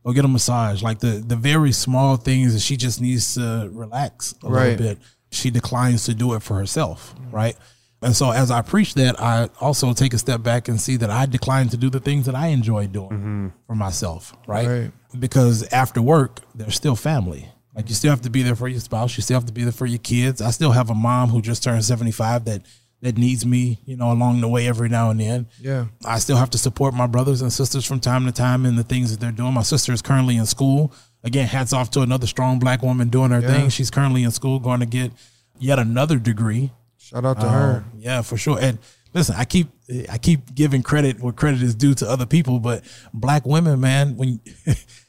Go 0.04 0.12
get 0.12 0.24
a 0.24 0.28
massage. 0.28 0.82
Like 0.82 1.00
the 1.00 1.22
the 1.26 1.36
very 1.36 1.72
small 1.72 2.16
things 2.16 2.52
that 2.54 2.60
she 2.60 2.76
just 2.76 3.00
needs 3.00 3.34
to 3.34 3.68
relax 3.72 4.34
a 4.44 4.48
Right. 4.48 4.70
little 4.78 4.86
bit. 4.94 4.98
She 5.30 5.50
declines 5.50 6.04
to 6.04 6.14
do 6.14 6.32
it 6.34 6.42
for 6.42 6.56
herself, 6.56 7.14
right? 7.30 7.56
And 8.00 8.14
so 8.14 8.30
as 8.30 8.50
I 8.50 8.62
preach 8.62 8.94
that, 8.94 9.20
I 9.20 9.48
also 9.60 9.92
take 9.92 10.14
a 10.14 10.18
step 10.18 10.42
back 10.42 10.68
and 10.68 10.80
see 10.80 10.96
that 10.96 11.10
I 11.10 11.26
decline 11.26 11.68
to 11.70 11.76
do 11.76 11.90
the 11.90 12.00
things 12.00 12.26
that 12.26 12.34
I 12.34 12.48
enjoy 12.48 12.86
doing 12.86 13.10
mm-hmm. 13.10 13.48
for 13.66 13.74
myself, 13.74 14.32
right? 14.46 14.66
Right. 14.66 14.92
Because 15.18 15.66
after 15.72 16.00
work, 16.00 16.40
there's 16.54 16.76
still 16.76 16.94
family. 16.94 17.48
Like 17.74 17.88
you 17.88 17.94
still 17.94 18.10
have 18.10 18.22
to 18.22 18.30
be 18.30 18.42
there 18.42 18.56
for 18.56 18.68
your 18.68 18.80
spouse. 18.80 19.16
You 19.16 19.22
still 19.22 19.36
have 19.36 19.46
to 19.46 19.52
be 19.52 19.62
there 19.62 19.72
for 19.72 19.86
your 19.86 19.98
kids. 19.98 20.42
I 20.42 20.50
still 20.50 20.72
have 20.72 20.90
a 20.90 20.94
mom 20.94 21.30
who 21.30 21.40
just 21.42 21.62
turned 21.62 21.84
75 21.84 22.44
that 22.44 22.62
that 23.00 23.16
needs 23.16 23.46
me, 23.46 23.78
you 23.84 23.96
know, 23.96 24.10
along 24.10 24.40
the 24.40 24.48
way 24.48 24.66
every 24.66 24.88
now 24.88 25.10
and 25.10 25.20
then. 25.20 25.46
Yeah. 25.60 25.86
I 26.04 26.18
still 26.18 26.36
have 26.36 26.50
to 26.50 26.58
support 26.58 26.94
my 26.94 27.06
brothers 27.06 27.42
and 27.42 27.52
sisters 27.52 27.84
from 27.84 28.00
time 28.00 28.26
to 28.26 28.32
time 28.32 28.66
in 28.66 28.74
the 28.74 28.82
things 28.82 29.12
that 29.12 29.20
they're 29.20 29.30
doing. 29.30 29.54
My 29.54 29.62
sister 29.62 29.92
is 29.92 30.02
currently 30.02 30.36
in 30.36 30.46
school. 30.46 30.92
Again, 31.22 31.46
hats 31.46 31.72
off 31.72 31.90
to 31.92 32.00
another 32.00 32.26
strong 32.26 32.58
black 32.58 32.82
woman 32.82 33.08
doing 33.08 33.30
her 33.30 33.40
thing. 33.40 33.68
She's 33.68 33.90
currently 33.90 34.24
in 34.24 34.30
school 34.30 34.58
going 34.58 34.80
to 34.80 34.86
get 34.86 35.12
yet 35.58 35.78
another 35.78 36.18
degree. 36.18 36.72
Shout 37.08 37.24
out 37.24 37.40
to 37.40 37.48
her. 37.48 37.76
Um, 37.78 37.98
yeah, 37.98 38.20
for 38.20 38.36
sure. 38.36 38.58
And 38.60 38.78
listen, 39.14 39.34
I 39.38 39.44
keep 39.44 39.68
I 40.10 40.18
keep 40.18 40.54
giving 40.54 40.82
credit 40.82 41.20
where 41.20 41.32
credit 41.32 41.62
is 41.62 41.74
due 41.74 41.94
to 41.94 42.08
other 42.08 42.26
people, 42.26 42.60
but 42.60 42.84
black 43.14 43.46
women, 43.46 43.80
man, 43.80 44.16
when 44.16 44.40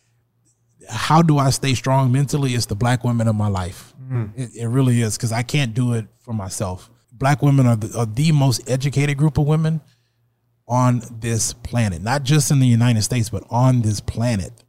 how 0.89 1.21
do 1.21 1.37
I 1.37 1.49
stay 1.49 1.73
strong 1.73 2.11
mentally? 2.11 2.53
It's 2.53 2.67
the 2.67 2.75
black 2.75 3.03
women 3.03 3.27
of 3.27 3.35
my 3.35 3.47
life. 3.49 3.93
It, 4.35 4.55
it 4.55 4.67
really 4.67 5.01
is 5.01 5.17
because 5.17 5.33
I 5.33 5.43
can't 5.43 5.73
do 5.73 5.93
it 5.93 6.07
for 6.21 6.33
myself. 6.33 6.89
Black 7.11 7.41
women 7.41 7.67
are 7.67 7.75
the, 7.75 7.97
are 7.99 8.05
the 8.05 8.31
most 8.31 8.69
educated 8.69 9.17
group 9.17 9.37
of 9.37 9.45
women 9.45 9.81
on 10.67 11.01
this 11.19 11.51
planet, 11.51 12.01
not 12.01 12.23
just 12.23 12.49
in 12.49 12.59
the 12.59 12.67
United 12.67 13.01
States, 13.01 13.29
but 13.29 13.43
on 13.49 13.81
this 13.81 13.99
planet. 13.99 14.63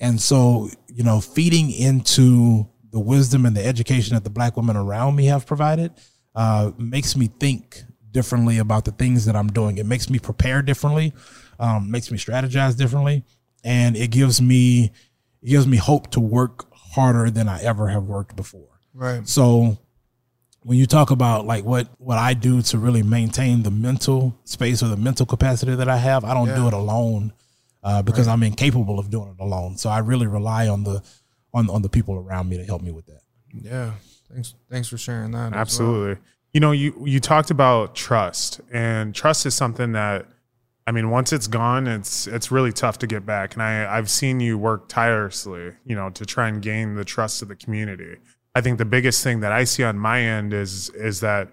And 0.00 0.20
so, 0.20 0.70
you 0.88 1.04
know, 1.04 1.20
feeding 1.20 1.70
into 1.70 2.66
the 2.90 3.00
wisdom 3.00 3.44
and 3.46 3.56
the 3.56 3.64
education 3.64 4.14
that 4.14 4.24
the 4.24 4.30
black 4.30 4.56
women 4.56 4.76
around 4.76 5.16
me 5.16 5.26
have 5.26 5.46
provided 5.46 5.92
uh, 6.36 6.70
makes 6.78 7.16
me 7.16 7.28
think 7.40 7.82
differently 8.12 8.58
about 8.58 8.84
the 8.84 8.92
things 8.92 9.24
that 9.24 9.34
I'm 9.34 9.48
doing. 9.48 9.78
It 9.78 9.86
makes 9.86 10.08
me 10.08 10.18
prepare 10.18 10.62
differently, 10.62 11.12
um, 11.58 11.90
makes 11.90 12.10
me 12.10 12.18
strategize 12.18 12.76
differently, 12.76 13.24
and 13.64 13.96
it 13.96 14.10
gives 14.10 14.40
me 14.40 14.92
it 15.42 15.48
gives 15.48 15.66
me 15.66 15.78
hope 15.78 16.10
to 16.12 16.20
work 16.20 16.72
harder 16.72 17.30
than 17.30 17.48
I 17.48 17.62
ever 17.62 17.88
have 17.88 18.04
worked 18.04 18.36
before. 18.36 18.80
Right. 18.94 19.26
So 19.26 19.78
when 20.60 20.78
you 20.78 20.86
talk 20.86 21.10
about 21.10 21.46
like 21.46 21.64
what 21.64 21.88
what 21.98 22.18
I 22.18 22.34
do 22.34 22.60
to 22.62 22.78
really 22.78 23.02
maintain 23.02 23.62
the 23.62 23.70
mental 23.70 24.38
space 24.44 24.82
or 24.82 24.88
the 24.88 24.96
mental 24.96 25.24
capacity 25.24 25.74
that 25.74 25.88
I 25.88 25.96
have, 25.96 26.24
I 26.24 26.34
don't 26.34 26.54
do 26.54 26.66
it 26.66 26.72
alone 26.74 27.32
uh, 27.82 28.02
because 28.02 28.28
I'm 28.28 28.42
incapable 28.42 28.98
of 28.98 29.10
doing 29.10 29.34
it 29.38 29.42
alone. 29.42 29.76
So 29.78 29.88
I 29.88 29.98
really 29.98 30.26
rely 30.26 30.68
on 30.68 30.84
the 30.84 31.02
on 31.54 31.70
on 31.70 31.82
the 31.82 31.88
people 31.88 32.16
around 32.16 32.48
me 32.48 32.58
to 32.58 32.64
help 32.64 32.82
me 32.82 32.90
with 32.90 33.06
that. 33.06 33.20
Yeah. 33.52 33.92
Thanks. 34.32 34.54
Thanks 34.70 34.88
for 34.88 34.98
sharing 34.98 35.30
that. 35.32 35.46
as 35.46 35.50
well. 35.52 35.60
Absolutely. 35.60 36.22
You 36.52 36.60
know, 36.60 36.72
you 36.72 36.94
you 37.04 37.20
talked 37.20 37.50
about 37.50 37.94
trust, 37.94 38.60
and 38.72 39.14
trust 39.14 39.46
is 39.46 39.54
something 39.54 39.92
that, 39.92 40.26
I 40.86 40.92
mean, 40.92 41.10
once 41.10 41.32
it's 41.32 41.46
gone, 41.46 41.86
it's 41.86 42.26
it's 42.26 42.50
really 42.50 42.72
tough 42.72 42.98
to 42.98 43.06
get 43.06 43.26
back. 43.26 43.54
And 43.54 43.62
I 43.62 43.96
I've 43.96 44.08
seen 44.10 44.40
you 44.40 44.56
work 44.56 44.88
tirelessly, 44.88 45.72
you 45.84 45.94
know, 45.94 46.10
to 46.10 46.24
try 46.24 46.48
and 46.48 46.62
gain 46.62 46.94
the 46.94 47.04
trust 47.04 47.42
of 47.42 47.48
the 47.48 47.56
community. 47.56 48.16
I 48.54 48.62
think 48.62 48.78
the 48.78 48.86
biggest 48.86 49.22
thing 49.22 49.40
that 49.40 49.52
I 49.52 49.64
see 49.64 49.84
on 49.84 49.98
my 49.98 50.22
end 50.22 50.54
is 50.54 50.88
is 50.90 51.20
that 51.20 51.48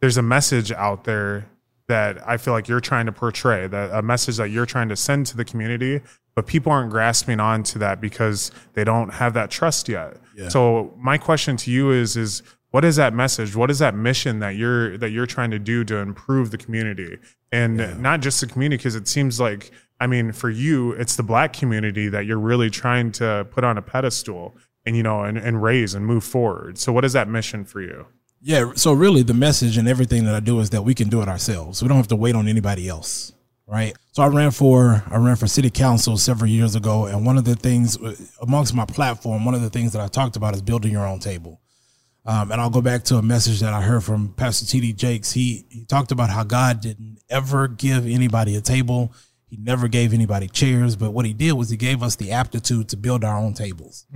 there's 0.00 0.18
a 0.18 0.22
message 0.22 0.70
out 0.72 1.04
there 1.04 1.46
that 1.92 2.26
I 2.26 2.38
feel 2.38 2.54
like 2.54 2.68
you're 2.68 2.80
trying 2.80 3.04
to 3.04 3.12
portray, 3.12 3.66
that 3.66 3.90
a 3.92 4.00
message 4.00 4.38
that 4.38 4.48
you're 4.48 4.64
trying 4.64 4.88
to 4.88 4.96
send 4.96 5.26
to 5.26 5.36
the 5.36 5.44
community, 5.44 6.00
but 6.34 6.46
people 6.46 6.72
aren't 6.72 6.90
grasping 6.90 7.38
on 7.38 7.62
to 7.64 7.78
that 7.80 8.00
because 8.00 8.50
they 8.72 8.82
don't 8.82 9.10
have 9.12 9.34
that 9.34 9.50
trust 9.50 9.90
yet. 9.90 10.16
So 10.48 10.94
my 10.96 11.18
question 11.18 11.58
to 11.58 11.70
you 11.70 11.90
is 11.90 12.16
is 12.16 12.42
what 12.70 12.82
is 12.86 12.96
that 12.96 13.12
message? 13.12 13.54
What 13.54 13.70
is 13.70 13.78
that 13.80 13.94
mission 13.94 14.38
that 14.38 14.56
you're 14.56 14.96
that 14.96 15.10
you're 15.10 15.26
trying 15.26 15.50
to 15.50 15.58
do 15.58 15.84
to 15.84 15.96
improve 15.96 16.50
the 16.50 16.56
community? 16.56 17.18
And 17.52 17.76
not 18.02 18.22
just 18.22 18.40
the 18.40 18.46
community 18.46 18.78
because 18.78 18.94
it 18.94 19.06
seems 19.06 19.38
like 19.38 19.70
I 20.00 20.06
mean 20.06 20.32
for 20.32 20.48
you 20.48 20.92
it's 20.92 21.16
the 21.16 21.22
black 21.22 21.52
community 21.52 22.08
that 22.08 22.24
you're 22.24 22.40
really 22.40 22.70
trying 22.70 23.12
to 23.20 23.46
put 23.50 23.64
on 23.64 23.76
a 23.76 23.82
pedestal 23.82 24.56
and 24.86 24.96
you 24.96 25.02
know 25.02 25.24
and, 25.24 25.36
and 25.36 25.62
raise 25.62 25.94
and 25.94 26.06
move 26.06 26.24
forward. 26.24 26.78
So 26.78 26.90
what 26.90 27.04
is 27.04 27.12
that 27.12 27.28
mission 27.28 27.66
for 27.66 27.82
you? 27.82 28.06
Yeah. 28.42 28.72
So 28.74 28.92
really, 28.92 29.22
the 29.22 29.34
message 29.34 29.76
and 29.76 29.88
everything 29.88 30.24
that 30.24 30.34
I 30.34 30.40
do 30.40 30.58
is 30.60 30.70
that 30.70 30.82
we 30.82 30.94
can 30.94 31.08
do 31.08 31.22
it 31.22 31.28
ourselves. 31.28 31.80
We 31.80 31.88
don't 31.88 31.96
have 31.96 32.08
to 32.08 32.16
wait 32.16 32.34
on 32.34 32.48
anybody 32.48 32.88
else, 32.88 33.32
right? 33.66 33.96
So 34.10 34.22
I 34.22 34.26
ran 34.26 34.50
for 34.50 35.04
I 35.08 35.16
ran 35.16 35.36
for 35.36 35.46
city 35.46 35.70
council 35.70 36.18
several 36.18 36.50
years 36.50 36.74
ago, 36.74 37.06
and 37.06 37.24
one 37.24 37.38
of 37.38 37.44
the 37.44 37.54
things 37.54 37.96
amongst 38.40 38.74
my 38.74 38.84
platform, 38.84 39.44
one 39.44 39.54
of 39.54 39.62
the 39.62 39.70
things 39.70 39.92
that 39.92 40.02
I 40.02 40.08
talked 40.08 40.36
about 40.36 40.54
is 40.54 40.62
building 40.62 40.90
your 40.90 41.06
own 41.06 41.20
table. 41.20 41.60
Um, 42.24 42.52
and 42.52 42.60
I'll 42.60 42.70
go 42.70 42.80
back 42.82 43.02
to 43.04 43.16
a 43.16 43.22
message 43.22 43.60
that 43.60 43.72
I 43.72 43.80
heard 43.80 44.04
from 44.04 44.32
Pastor 44.34 44.66
T.D. 44.66 44.92
Jakes. 44.94 45.32
He 45.32 45.64
he 45.70 45.84
talked 45.84 46.12
about 46.12 46.30
how 46.30 46.44
God 46.44 46.80
didn't 46.80 47.18
ever 47.30 47.68
give 47.68 48.06
anybody 48.06 48.56
a 48.56 48.60
table. 48.60 49.12
He 49.48 49.56
never 49.56 49.86
gave 49.86 50.14
anybody 50.14 50.48
chairs, 50.48 50.96
but 50.96 51.10
what 51.12 51.26
he 51.26 51.32
did 51.34 51.52
was 51.52 51.68
he 51.68 51.76
gave 51.76 52.02
us 52.02 52.16
the 52.16 52.32
aptitude 52.32 52.88
to 52.88 52.96
build 52.96 53.22
our 53.22 53.36
own 53.36 53.54
tables. 53.54 54.06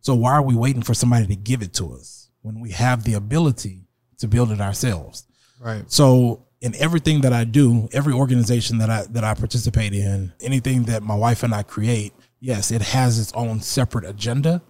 So 0.00 0.14
why 0.14 0.32
are 0.32 0.42
we 0.42 0.56
waiting 0.56 0.82
for 0.82 0.92
somebody 0.92 1.26
to 1.28 1.36
give 1.36 1.62
it 1.62 1.72
to 1.74 1.92
us 1.94 2.21
when 2.42 2.60
we 2.60 2.70
have 2.70 3.04
the 3.04 3.14
ability 3.14 3.86
to 4.18 4.28
build 4.28 4.50
it 4.50 4.60
ourselves? 4.60 5.26
Right. 5.60 5.90
So 5.90 6.46
in 6.60 6.74
everything 6.76 7.22
that 7.22 7.32
I 7.32 7.44
do, 7.44 7.88
every 7.92 8.12
organization 8.12 8.78
that 8.78 8.90
I 8.90 9.04
that 9.10 9.24
I 9.24 9.34
participate 9.34 9.92
in, 9.92 10.32
anything 10.40 10.84
that 10.84 11.02
my 11.02 11.14
wife 11.14 11.42
and 11.42 11.54
I 11.54 11.62
create, 11.64 12.12
yes, 12.40 12.70
it 12.70 12.82
has 12.82 13.18
its 13.18 13.32
own 13.32 13.60
separate 13.60 14.04
agenda, 14.04 14.62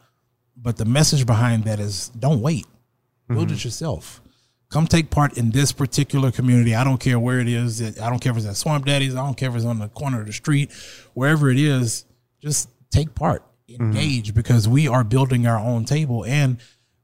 but 0.56 0.76
the 0.76 0.84
message 0.84 1.26
behind 1.26 1.64
that 1.64 1.80
is 1.80 2.08
don't 2.10 2.40
wait. 2.40 2.66
Build 3.28 3.48
mm-hmm. 3.48 3.54
it 3.54 3.64
yourself. 3.64 4.20
Come 4.70 4.86
take 4.86 5.10
part 5.10 5.36
in 5.36 5.50
this 5.50 5.70
particular 5.70 6.32
community. 6.32 6.74
I 6.74 6.82
don't 6.82 6.98
care 6.98 7.18
where 7.18 7.40
it 7.40 7.48
is. 7.48 7.82
I 8.00 8.08
don't 8.08 8.20
care 8.20 8.32
if 8.32 8.38
it's 8.38 8.46
at 8.46 8.56
Swamp 8.56 8.86
Daddy's. 8.86 9.14
I 9.14 9.24
don't 9.24 9.36
care 9.36 9.50
if 9.50 9.56
it's 9.56 9.66
on 9.66 9.78
the 9.78 9.88
corner 9.88 10.20
of 10.20 10.26
the 10.26 10.32
street. 10.32 10.72
Wherever 11.12 11.50
it 11.50 11.58
is, 11.58 12.06
just 12.40 12.70
take 12.90 13.14
part, 13.14 13.44
mm-hmm. 13.68 13.82
engage 13.82 14.34
because 14.34 14.66
we 14.66 14.88
are 14.88 15.04
building 15.04 15.46
our 15.46 15.58
own 15.58 15.84
table 15.84 16.24
and 16.24 16.58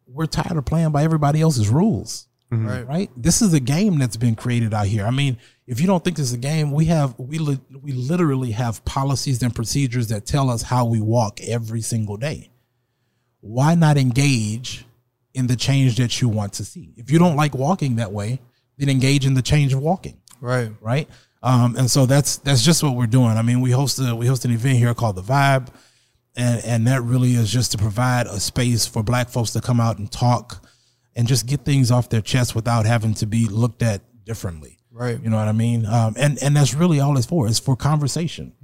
we're 0.09 0.27
tired 0.27 0.57
of 0.57 0.65
playing 0.65 0.91
by 0.91 1.05
everybody 1.05 1.41
else's 1.41 1.69
rules 1.69 2.27
Right. 2.51 2.87
right? 2.89 3.11
This 3.15 3.43
is 3.43 3.53
a 3.53 3.61
game 3.61 3.99
that's 3.99 4.17
been 4.17 4.35
created 4.35 4.73
out 4.73 4.87
here. 4.87 5.05
I 5.07 5.11
mean, 5.11 5.37
if 5.67 5.83
you 5.83 5.87
don't 5.87 6.03
think 6.03 6.17
this 6.17 6.29
is 6.29 6.33
a 6.33 6.39
game, 6.39 6.73
we 6.73 6.87
have 6.87 7.15
we 7.19 7.37
li- 7.39 7.61
we 7.83 7.93
literally 7.93 8.53
have 8.53 8.83
policies 8.87 9.43
and 9.43 9.55
procedures 9.55 10.07
that 10.09 10.25
tell 10.25 10.49
us 10.49 10.63
how 10.63 10.87
we 10.87 10.99
walk 10.99 11.41
every 11.43 11.83
single 11.83 12.17
day. 12.17 12.51
Why 13.41 13.75
not 13.75 13.99
engage 13.99 14.87
in 15.35 15.47
the 15.47 15.57
change 15.57 15.97
that 15.97 16.23
you 16.23 16.29
want 16.31 16.55
to 16.55 16.65
see? 16.65 16.95
If 16.97 17.11
you 17.11 17.19
don't 17.19 17.37
like 17.37 17.55
walking 17.55 17.97
that 17.97 18.13
way, 18.13 18.41
then 18.79 18.89
engage 18.89 19.27
in 19.27 19.35
the 19.35 19.43
change 19.43 19.75
of 19.75 19.81
walking 19.81 20.17
Right. 20.41 20.73
right? 20.81 21.07
Um, 21.43 21.77
and 21.77 21.91
so 21.91 22.07
that's 22.07 22.39
that's 22.39 22.65
just 22.65 22.83
what 22.83 22.97
we're 22.97 23.07
doing. 23.07 23.37
I 23.37 23.43
mean, 23.43 23.61
we 23.61 23.71
host 23.73 23.99
a 23.99 24.15
we 24.17 24.27
host 24.27 24.47
an 24.47 24.53
event 24.53 24.79
here 24.79 24.95
called 24.95 25.17
the 25.17 25.23
Vibe, 25.23 25.69
and 26.39 26.65
and 26.65 26.87
that 26.87 27.03
really 27.03 27.35
is 27.35 27.53
just 27.53 27.73
to 27.73 27.79
provide 27.79 28.27
a 28.27 28.41
space 28.41 28.87
for 28.87 29.03
black 29.03 29.29
folks 29.29 29.51
to 29.51 29.61
come 29.61 29.81
out 29.81 29.99
and 29.99 30.11
talk 30.11 30.65
and 31.17 31.27
just 31.27 31.47
get 31.47 31.65
things 31.65 31.91
off 31.91 32.09
their 32.09 32.21
chest 32.23 32.55
without 32.55 32.87
having 32.87 33.13
to 33.15 33.27
be 33.27 33.47
looked 33.47 33.83
at 33.83 34.03
differently. 34.25 34.79
Right. 34.91 35.23
you 35.23 35.31
know 35.31 35.37
what 35.37 35.47
i 35.49 35.53
mean? 35.53 35.87
Um, 35.87 36.15
and 36.17 36.43
and 36.43 36.57
that's 36.57 36.75
really 36.75 37.01
all 37.01 37.17
it's 37.19 37.27
for. 37.27 37.47
It's 37.47 37.59
for 37.59 37.77
conversation. 37.77 38.55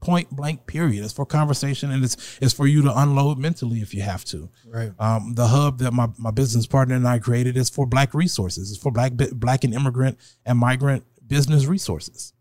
Point 0.00 0.30
blank 0.30 0.66
period. 0.66 1.04
It's 1.04 1.12
for 1.12 1.24
conversation 1.24 1.92
and 1.92 2.02
it's 2.04 2.38
it's 2.40 2.52
for 2.52 2.66
you 2.66 2.82
to 2.82 2.98
unload 2.98 3.38
mentally 3.38 3.80
if 3.82 3.94
you 3.94 4.02
have 4.02 4.24
to. 4.26 4.50
Right. 4.66 4.92
um, 4.98 5.34
the 5.34 5.46
hub 5.46 5.78
that 5.78 5.92
my, 5.92 6.08
my 6.18 6.32
business 6.32 6.66
partner 6.66 6.96
and 6.96 7.06
i 7.06 7.18
created 7.18 7.56
is 7.56 7.70
for 7.70 7.86
black 7.86 8.12
resources. 8.12 8.72
It's 8.72 8.82
for 8.82 8.90
black 8.90 9.12
black 9.32 9.64
and 9.64 9.72
immigrant 9.72 10.18
and 10.44 10.58
migrant 10.58 11.04
business 11.26 11.66
resources. 11.66 12.32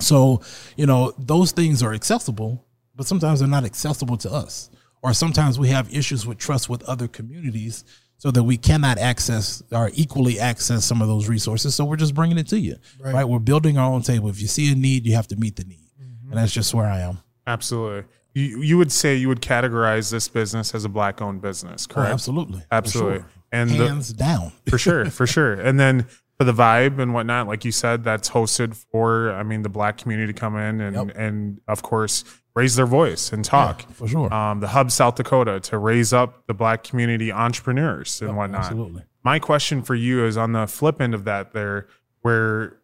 So, 0.00 0.40
you 0.76 0.86
know, 0.86 1.12
those 1.18 1.52
things 1.52 1.82
are 1.82 1.94
accessible, 1.94 2.63
but 2.96 3.06
sometimes 3.06 3.40
they're 3.40 3.48
not 3.48 3.64
accessible 3.64 4.16
to 4.18 4.32
us. 4.32 4.70
Or 5.02 5.12
sometimes 5.12 5.58
we 5.58 5.68
have 5.68 5.92
issues 5.94 6.26
with 6.26 6.38
trust 6.38 6.68
with 6.70 6.82
other 6.84 7.08
communities 7.08 7.84
so 8.16 8.30
that 8.30 8.42
we 8.42 8.56
cannot 8.56 8.96
access 8.98 9.62
or 9.70 9.90
equally 9.94 10.40
access 10.40 10.84
some 10.84 11.02
of 11.02 11.08
those 11.08 11.28
resources. 11.28 11.74
So 11.74 11.84
we're 11.84 11.96
just 11.96 12.14
bringing 12.14 12.38
it 12.38 12.48
to 12.48 12.58
you, 12.58 12.76
right? 13.00 13.24
We're 13.24 13.38
building 13.38 13.76
our 13.76 13.90
own 13.92 14.00
table. 14.02 14.30
If 14.30 14.40
you 14.40 14.46
see 14.48 14.72
a 14.72 14.74
need, 14.74 15.04
you 15.04 15.14
have 15.14 15.26
to 15.28 15.36
meet 15.36 15.56
the 15.56 15.64
need. 15.64 15.88
Mm-hmm. 16.00 16.30
And 16.30 16.38
that's 16.40 16.52
just 16.52 16.72
where 16.72 16.86
I 16.86 17.00
am. 17.00 17.18
Absolutely. 17.46 18.04
You, 18.32 18.62
you 18.62 18.78
would 18.78 18.90
say 18.90 19.14
you 19.16 19.28
would 19.28 19.42
categorize 19.42 20.10
this 20.10 20.26
business 20.28 20.74
as 20.74 20.84
a 20.84 20.88
black 20.88 21.20
owned 21.20 21.42
business, 21.42 21.86
Oh, 21.90 21.94
correct? 21.94 22.12
absolutely. 22.12 22.62
Absolutely. 22.72 23.18
sure. 23.18 23.26
And 23.52 23.70
the, 23.70 23.86
Hands 23.88 24.12
down. 24.14 24.52
for 24.68 24.78
sure, 24.78 25.04
for 25.10 25.26
sure. 25.26 25.52
And 25.52 25.78
then 25.78 26.06
for 26.38 26.44
the 26.44 26.52
vibe 26.54 26.98
and 26.98 27.12
whatnot, 27.14 27.46
like 27.46 27.64
you 27.64 27.70
said, 27.72 28.02
that's 28.04 28.30
hosted 28.30 28.74
for, 28.90 29.32
I 29.32 29.42
mean, 29.42 29.62
the 29.62 29.68
black 29.68 29.98
community 29.98 30.32
to 30.32 30.38
come 30.38 30.56
in 30.56 30.80
and, 30.80 30.96
Yep. 31.08 31.16
and 31.16 31.60
of 31.68 31.82
course, 31.82 32.24
raise 32.54 32.76
their 32.76 32.86
voice 32.86 33.32
and 33.32 33.44
talk. 33.44 33.82
for 33.92 34.06
sure. 34.06 34.32
Um, 34.32 34.60
the 34.60 34.68
Hub 34.68 34.90
South 34.90 35.16
Dakota 35.16 35.60
to 35.60 35.78
raise 35.78 36.12
up 36.12 36.46
the 36.46 36.54
black 36.54 36.84
community 36.84 37.32
entrepreneurs 37.32 38.22
and 38.22 38.36
whatnot. 38.36 38.60
absolutely. 38.60 39.02
My 39.24 39.38
question 39.38 39.82
for 39.82 39.94
you 39.94 40.24
is 40.24 40.36
on 40.36 40.52
the 40.52 40.66
flip 40.66 41.00
end 41.00 41.14
of 41.14 41.24
that, 41.24 41.52
there, 41.52 41.88
where 42.22 42.76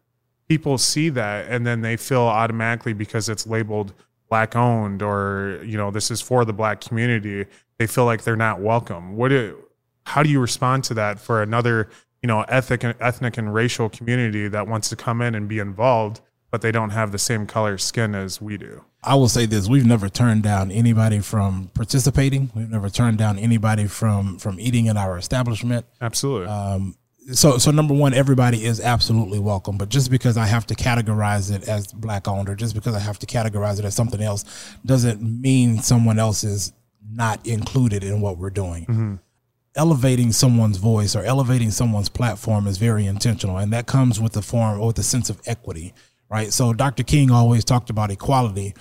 people 0.51 0.77
see 0.77 1.07
that 1.07 1.47
and 1.49 1.65
then 1.65 1.79
they 1.79 1.95
feel 1.95 2.23
automatically 2.23 2.91
because 2.91 3.29
it's 3.29 3.47
labeled 3.47 3.93
black 4.29 4.53
owned 4.53 5.01
or 5.01 5.61
you 5.63 5.77
know 5.77 5.91
this 5.91 6.11
is 6.11 6.19
for 6.19 6.43
the 6.43 6.51
black 6.51 6.81
community 6.81 7.45
they 7.77 7.87
feel 7.87 8.03
like 8.03 8.23
they're 8.23 8.35
not 8.35 8.59
welcome 8.59 9.15
what 9.15 9.29
do, 9.29 9.57
how 10.05 10.21
do 10.21 10.29
you 10.29 10.41
respond 10.41 10.83
to 10.83 10.93
that 10.93 11.21
for 11.21 11.41
another 11.41 11.89
you 12.21 12.27
know 12.27 12.41
ethnic 12.49 12.83
ethnic 12.99 13.37
and 13.37 13.53
racial 13.53 13.87
community 13.87 14.49
that 14.49 14.67
wants 14.67 14.89
to 14.89 14.95
come 14.97 15.21
in 15.21 15.35
and 15.35 15.47
be 15.47 15.57
involved 15.57 16.19
but 16.51 16.61
they 16.61 16.71
don't 16.71 16.91
have 16.91 17.11
the 17.11 17.17
same 17.17 17.47
color 17.47 17.77
skin 17.77 18.13
as 18.13 18.41
we 18.41 18.57
do 18.57 18.83
I 19.03 19.15
will 19.15 19.29
say 19.29 19.47
this: 19.47 19.67
we've 19.67 19.85
never 19.85 20.09
turned 20.09 20.43
down 20.43 20.69
anybody 20.69 21.19
from 21.19 21.71
participating. 21.73 22.51
We've 22.53 22.69
never 22.69 22.89
turned 22.89 23.17
down 23.17 23.39
anybody 23.39 23.87
from 23.87 24.37
from 24.37 24.59
eating 24.59 24.85
in 24.85 24.95
our 24.95 25.17
establishment. 25.17 25.85
absolutely 25.99 26.47
Um, 26.47 26.95
so, 27.33 27.57
so 27.57 27.71
number 27.71 27.93
one, 27.93 28.13
everybody 28.13 28.63
is 28.65 28.79
absolutely 28.79 29.39
welcome. 29.39 29.77
But 29.77 29.89
just 29.89 30.09
because 30.09 30.37
I 30.37 30.45
have 30.45 30.65
to 30.67 30.75
categorize 30.75 31.51
it 31.53 31.67
as 31.67 31.87
black 31.87 32.27
owned, 32.27 32.49
or 32.49 32.55
just 32.55 32.73
because 32.73 32.95
I 32.95 32.99
have 32.99 33.19
to 33.19 33.25
categorize 33.25 33.79
it 33.79 33.85
as 33.85 33.95
something 33.95 34.21
else, 34.21 34.43
doesn't 34.85 35.21
mean 35.21 35.81
someone 35.81 36.19
else 36.19 36.43
is 36.43 36.73
not 37.11 37.45
included 37.45 38.03
in 38.03 38.21
what 38.21 38.37
we're 38.37 38.49
doing. 38.49 39.19
Elevating 39.75 40.31
someone's 40.31 40.77
voice 40.77 41.15
or 41.15 41.23
elevating 41.23 41.71
someone's 41.71 42.09
platform 42.09 42.67
is 42.67 42.77
very 42.77 43.05
intentional, 43.05 43.57
and 43.57 43.71
that 43.71 43.85
comes 43.85 44.19
with 44.19 44.33
the 44.33 44.41
form 44.41 44.79
or 44.79 44.87
with 44.87 44.95
the 44.95 45.03
sense 45.03 45.29
of 45.29 45.39
equity, 45.45 45.93
right? 46.31 46.51
So, 46.53 46.73
Dr. 46.73 47.03
King 47.03 47.29
always 47.29 47.65
talked 47.65 47.89
about 47.89 48.09
equality. 48.09 48.73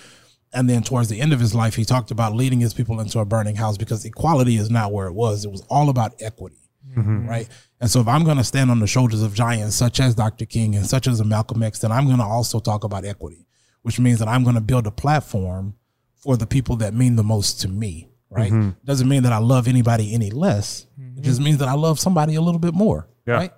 And 0.53 0.69
then 0.69 0.83
towards 0.83 1.09
the 1.09 1.21
end 1.21 1.33
of 1.33 1.41
his 1.41 1.55
life, 1.55 1.77
he 1.77 1.85
talked 1.85 2.11
about 2.11 2.35
leading 2.35 2.61
his 2.61 2.75
people 2.75 3.01
into 3.01 3.19
a 3.21 3.25
burning 3.25 3.57
house 3.57 3.77
because 3.77 4.05
equality 4.05 4.57
is 4.57 4.71
not 4.71 4.93
where 4.93 5.07
it 5.07 5.13
was. 5.13 5.45
It 5.45 5.51
was 5.51 5.63
all 5.69 5.91
about 5.91 6.15
equity 6.21 6.61
mm-hmm. 6.97 7.29
right? 7.29 7.49
And 7.81 7.91
so 7.91 8.01
if 8.01 8.09
I'm 8.09 8.25
going 8.25 8.37
to 8.37 8.45
stand 8.45 8.71
on 8.71 8.81
the 8.81 8.87
shoulders 8.87 9.23
of 9.23 9.35
giants 9.35 9.77
such 9.77 10.01
as 10.01 10.15
Dr. 10.15 10.45
King 10.45 10.75
and 10.77 10.87
such 10.87 11.07
as 11.07 11.21
a 11.21 11.25
Malcolm 11.25 11.63
X, 11.63 11.81
then 11.81 11.93
I'm 11.93 12.07
going 12.07 12.19
to 12.19 12.25
also 12.25 12.61
talk 12.61 12.85
about 12.85 13.05
equity, 13.05 13.47
which 13.83 13.99
means 13.99 14.19
that 14.19 14.29
I'm 14.29 14.43
going 14.43 14.55
to 14.55 14.61
build 14.61 14.87
a 14.87 14.91
platform 14.91 15.75
for 16.17 16.37
the 16.37 16.47
people 16.47 16.77
that 16.77 16.95
mean 16.95 17.17
the 17.17 17.25
most 17.25 17.61
to 17.63 17.69
me, 17.69 18.09
right? 18.29 18.53
Mm-hmm. 18.53 18.71
Doesn't 18.85 19.09
mean 19.09 19.23
that 19.23 19.33
I 19.33 19.39
love 19.39 19.69
anybody 19.69 20.13
any 20.15 20.31
less. 20.31 20.87
It 20.97 21.03
mm-hmm. 21.03 21.23
just 21.23 21.41
means 21.41 21.59
that 21.59 21.69
I 21.69 21.75
love 21.75 21.99
somebody 21.99 22.35
a 22.35 22.41
little 22.41 22.61
bit 22.61 22.75
more, 22.75 23.09
Yeah. 23.27 23.35
right? 23.35 23.53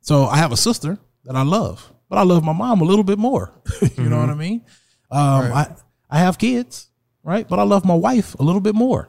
So 0.00 0.26
I 0.26 0.38
have 0.38 0.52
a 0.52 0.56
sister 0.56 0.98
that 1.24 1.36
I 1.36 1.42
love, 1.42 1.92
but 2.08 2.18
I 2.18 2.22
love 2.22 2.44
my 2.44 2.52
mom 2.52 2.80
a 2.80 2.84
little 2.84 3.04
bit 3.04 3.18
more. 3.18 3.52
you 3.96 4.08
know 4.08 4.18
what 4.18 4.30
I 4.30 4.34
mean? 4.34 4.62
Um, 5.10 5.52
I 5.52 5.66
I 6.10 6.18
have 6.18 6.38
kids, 6.38 6.88
right? 7.22 7.46
But 7.48 7.58
I 7.58 7.62
love 7.62 7.84
my 7.84 7.94
wife 7.94 8.34
a 8.38 8.42
little 8.42 8.60
bit 8.60 8.74
more, 8.74 9.08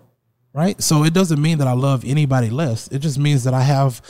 right? 0.54 0.82
So 0.82 1.04
it 1.04 1.14
doesn't 1.14 1.42
mean 1.42 1.58
that 1.60 1.68
I 1.68 1.74
love 1.74 2.04
anybody 2.06 2.50
less. 2.50 2.88
It 2.90 3.00
just 3.00 3.18
means 3.18 3.44
that 3.46 3.54
I 3.54 3.62
have, 3.62 4.02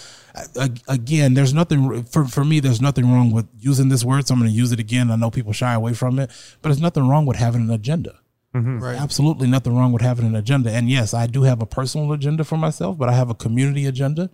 again, 0.87 1.33
there's 1.33 1.53
nothing 1.53 2.03
for 2.03 2.25
for 2.25 2.43
me. 2.43 2.59
There's 2.59 2.81
nothing 2.81 3.11
wrong 3.11 3.31
with 3.31 3.47
using 3.57 3.89
this 3.89 4.03
word, 4.03 4.27
so 4.27 4.33
I'm 4.33 4.39
going 4.39 4.51
to 4.51 4.55
use 4.57 4.71
it 4.71 4.79
again. 4.79 5.11
I 5.11 5.15
know 5.15 5.29
people 5.31 5.53
shy 5.53 5.73
away 5.73 5.93
from 5.93 6.19
it, 6.19 6.29
but 6.61 6.69
there's 6.69 6.81
nothing 6.81 7.07
wrong 7.07 7.25
with 7.25 7.37
having 7.37 7.61
an 7.61 7.71
agenda. 7.71 8.19
Right. 8.51 8.97
Absolutely 8.99 9.47
nothing 9.47 9.75
wrong 9.77 9.91
with 9.91 10.01
having 10.01 10.25
an 10.25 10.35
agenda. 10.35 10.71
And 10.71 10.89
yes, 10.89 11.13
I 11.13 11.27
do 11.27 11.43
have 11.43 11.61
a 11.61 11.67
personal 11.67 12.11
agenda 12.13 12.43
for 12.43 12.57
myself, 12.57 12.97
but 12.97 13.07
I 13.07 13.13
have 13.13 13.29
a 13.29 13.35
community 13.35 13.85
agenda. 13.85 14.31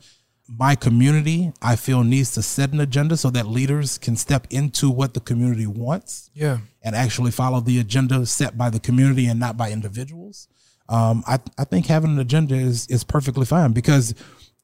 My 0.47 0.75
community, 0.75 1.51
I 1.61 1.75
feel, 1.75 2.03
needs 2.03 2.33
to 2.35 2.41
set 2.43 2.71
an 2.71 2.79
agenda 2.79 3.17
so 3.17 3.29
that 3.31 3.47
leaders 3.47 3.97
can 3.97 4.15
step 4.15 4.45
into 4.51 4.91
what 4.91 5.13
the 5.15 5.19
community 5.19 5.65
wants 5.65 6.29
Yeah. 6.33 6.59
and 6.83 6.95
actually 6.95 7.31
follow 7.31 7.59
the 7.61 7.79
agenda 7.79 8.25
set 8.27 8.55
by 8.57 8.69
the 8.69 8.79
community 8.79 9.25
and 9.25 9.39
not 9.39 9.57
by 9.57 9.71
individuals. 9.71 10.47
Um, 10.87 11.23
I, 11.27 11.39
I 11.57 11.63
think 11.63 11.87
having 11.87 12.11
an 12.11 12.19
agenda 12.19 12.53
is, 12.55 12.85
is 12.87 13.03
perfectly 13.03 13.45
fine 13.45 13.71
because, 13.71 14.13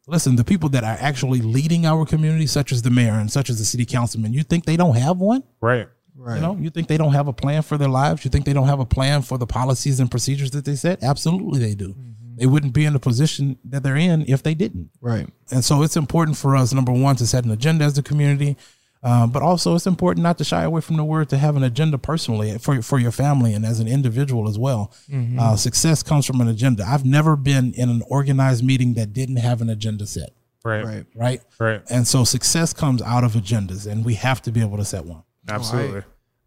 listen, 0.05 0.35
the 0.35 0.43
people 0.43 0.69
that 0.69 0.83
are 0.83 0.97
actually 0.99 1.41
leading 1.41 1.87
our 1.87 2.05
community, 2.05 2.45
such 2.45 2.71
as 2.71 2.83
the 2.83 2.91
mayor 2.91 3.13
and 3.13 3.31
such 3.31 3.49
as 3.49 3.57
the 3.57 3.65
city 3.65 3.85
councilman, 3.85 4.33
you 4.33 4.43
think 4.43 4.65
they 4.65 4.77
don't 4.77 4.95
have 4.97 5.17
one? 5.17 5.43
right 5.61 5.87
Right. 6.13 6.35
You 6.35 6.41
know, 6.41 6.55
you 6.57 6.69
think 6.69 6.87
they 6.87 6.97
don't 6.97 7.13
have 7.13 7.27
a 7.27 7.33
plan 7.33 7.63
for 7.63 7.79
their 7.79 7.87
lives? 7.89 8.23
You 8.23 8.29
think 8.29 8.45
they 8.45 8.53
don't 8.53 8.67
have 8.67 8.79
a 8.79 8.85
plan 8.85 9.23
for 9.23 9.39
the 9.39 9.47
policies 9.47 9.99
and 9.99 10.11
procedures 10.11 10.51
that 10.51 10.65
they 10.65 10.75
set? 10.75 11.01
Absolutely, 11.01 11.57
they 11.59 11.73
do. 11.73 11.95
They 12.41 12.47
wouldn't 12.47 12.73
be 12.73 12.85
in 12.85 12.93
the 12.93 12.99
position 12.99 13.57
that 13.65 13.83
they're 13.83 13.95
in 14.09 14.25
if 14.27 14.41
they 14.41 14.55
didn't. 14.55 14.89
Right. 14.99 15.27
And 15.51 15.63
so 15.63 15.83
it's 15.83 15.95
important 15.95 16.37
for 16.37 16.55
us, 16.55 16.73
number 16.73 16.91
one, 16.91 17.15
to 17.17 17.27
set 17.27 17.45
an 17.45 17.51
agenda 17.51 17.85
as 17.85 17.95
a 17.99 18.01
community, 18.03 18.57
um, 19.03 19.29
but 19.31 19.41
also 19.43 19.75
it's 19.75 19.85
important 19.85 20.23
not 20.23 20.37
to 20.39 20.43
shy 20.43 20.63
away 20.63 20.81
from 20.81 20.95
the 20.97 21.03
word 21.03 21.29
to 21.29 21.37
have 21.37 21.55
an 21.55 21.63
agenda 21.63 21.97
personally 21.99 22.57
for 22.57 22.81
for 22.81 22.97
your 22.99 23.11
family 23.11 23.53
and 23.53 23.63
as 23.65 23.79
an 23.79 23.87
individual 23.87 24.49
as 24.49 24.57
well. 24.57 24.91
Uh, 25.39 25.55
success 25.55 26.01
comes 26.03 26.25
from 26.25 26.41
an 26.41 26.47
agenda. 26.47 26.83
I've 26.87 27.05
never 27.05 27.35
been 27.35 27.73
in 27.73 27.89
an 27.89 28.01
organized 28.07 28.63
meeting 28.63 28.95
that 28.95 29.13
didn't 29.13 29.37
have 29.37 29.61
an 29.61 29.69
agenda 29.69 30.05
set, 30.07 30.31
right 30.65 30.83
Right. 30.85 31.05
right? 31.15 31.41
right 31.59 31.81
And 31.91 32.07
so 32.07 32.23
success 32.23 32.73
comes 32.73 33.01
out 33.03 33.23
of 33.23 33.33
agendas, 33.33 33.85
and 33.91 34.03
we 34.03 34.15
have 34.15 34.41
to 34.43 34.51
be 34.51 34.61
able 34.61 34.77
to 34.77 34.85
set 34.85 35.05
one. 35.05 35.23
absolutely 35.47 36.01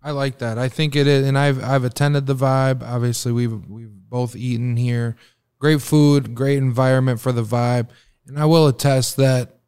I 0.07 0.11
like 0.11 0.37
that. 0.39 0.59
I 0.59 0.69
think 0.69 0.97
it 0.97 1.07
is, 1.07 1.27
and 1.27 1.39
I've 1.39 1.63
I've 1.65 1.83
attended 1.85 2.27
the 2.27 2.35
vibe. 2.35 2.83
Obviously, 2.83 3.33
we've 3.33 3.57
we've 3.71 3.95
both 4.11 4.37
eaten 4.37 4.77
here. 4.77 5.17
Great 5.65 5.81
food, 5.81 6.35
great 6.35 6.59
environment 6.59 7.21
for 7.21 7.33
the 7.33 7.43
vibe, 7.43 7.89
and 8.27 8.39
I 8.39 8.45
will 8.45 8.69
attest 8.69 9.17
that 9.17 9.61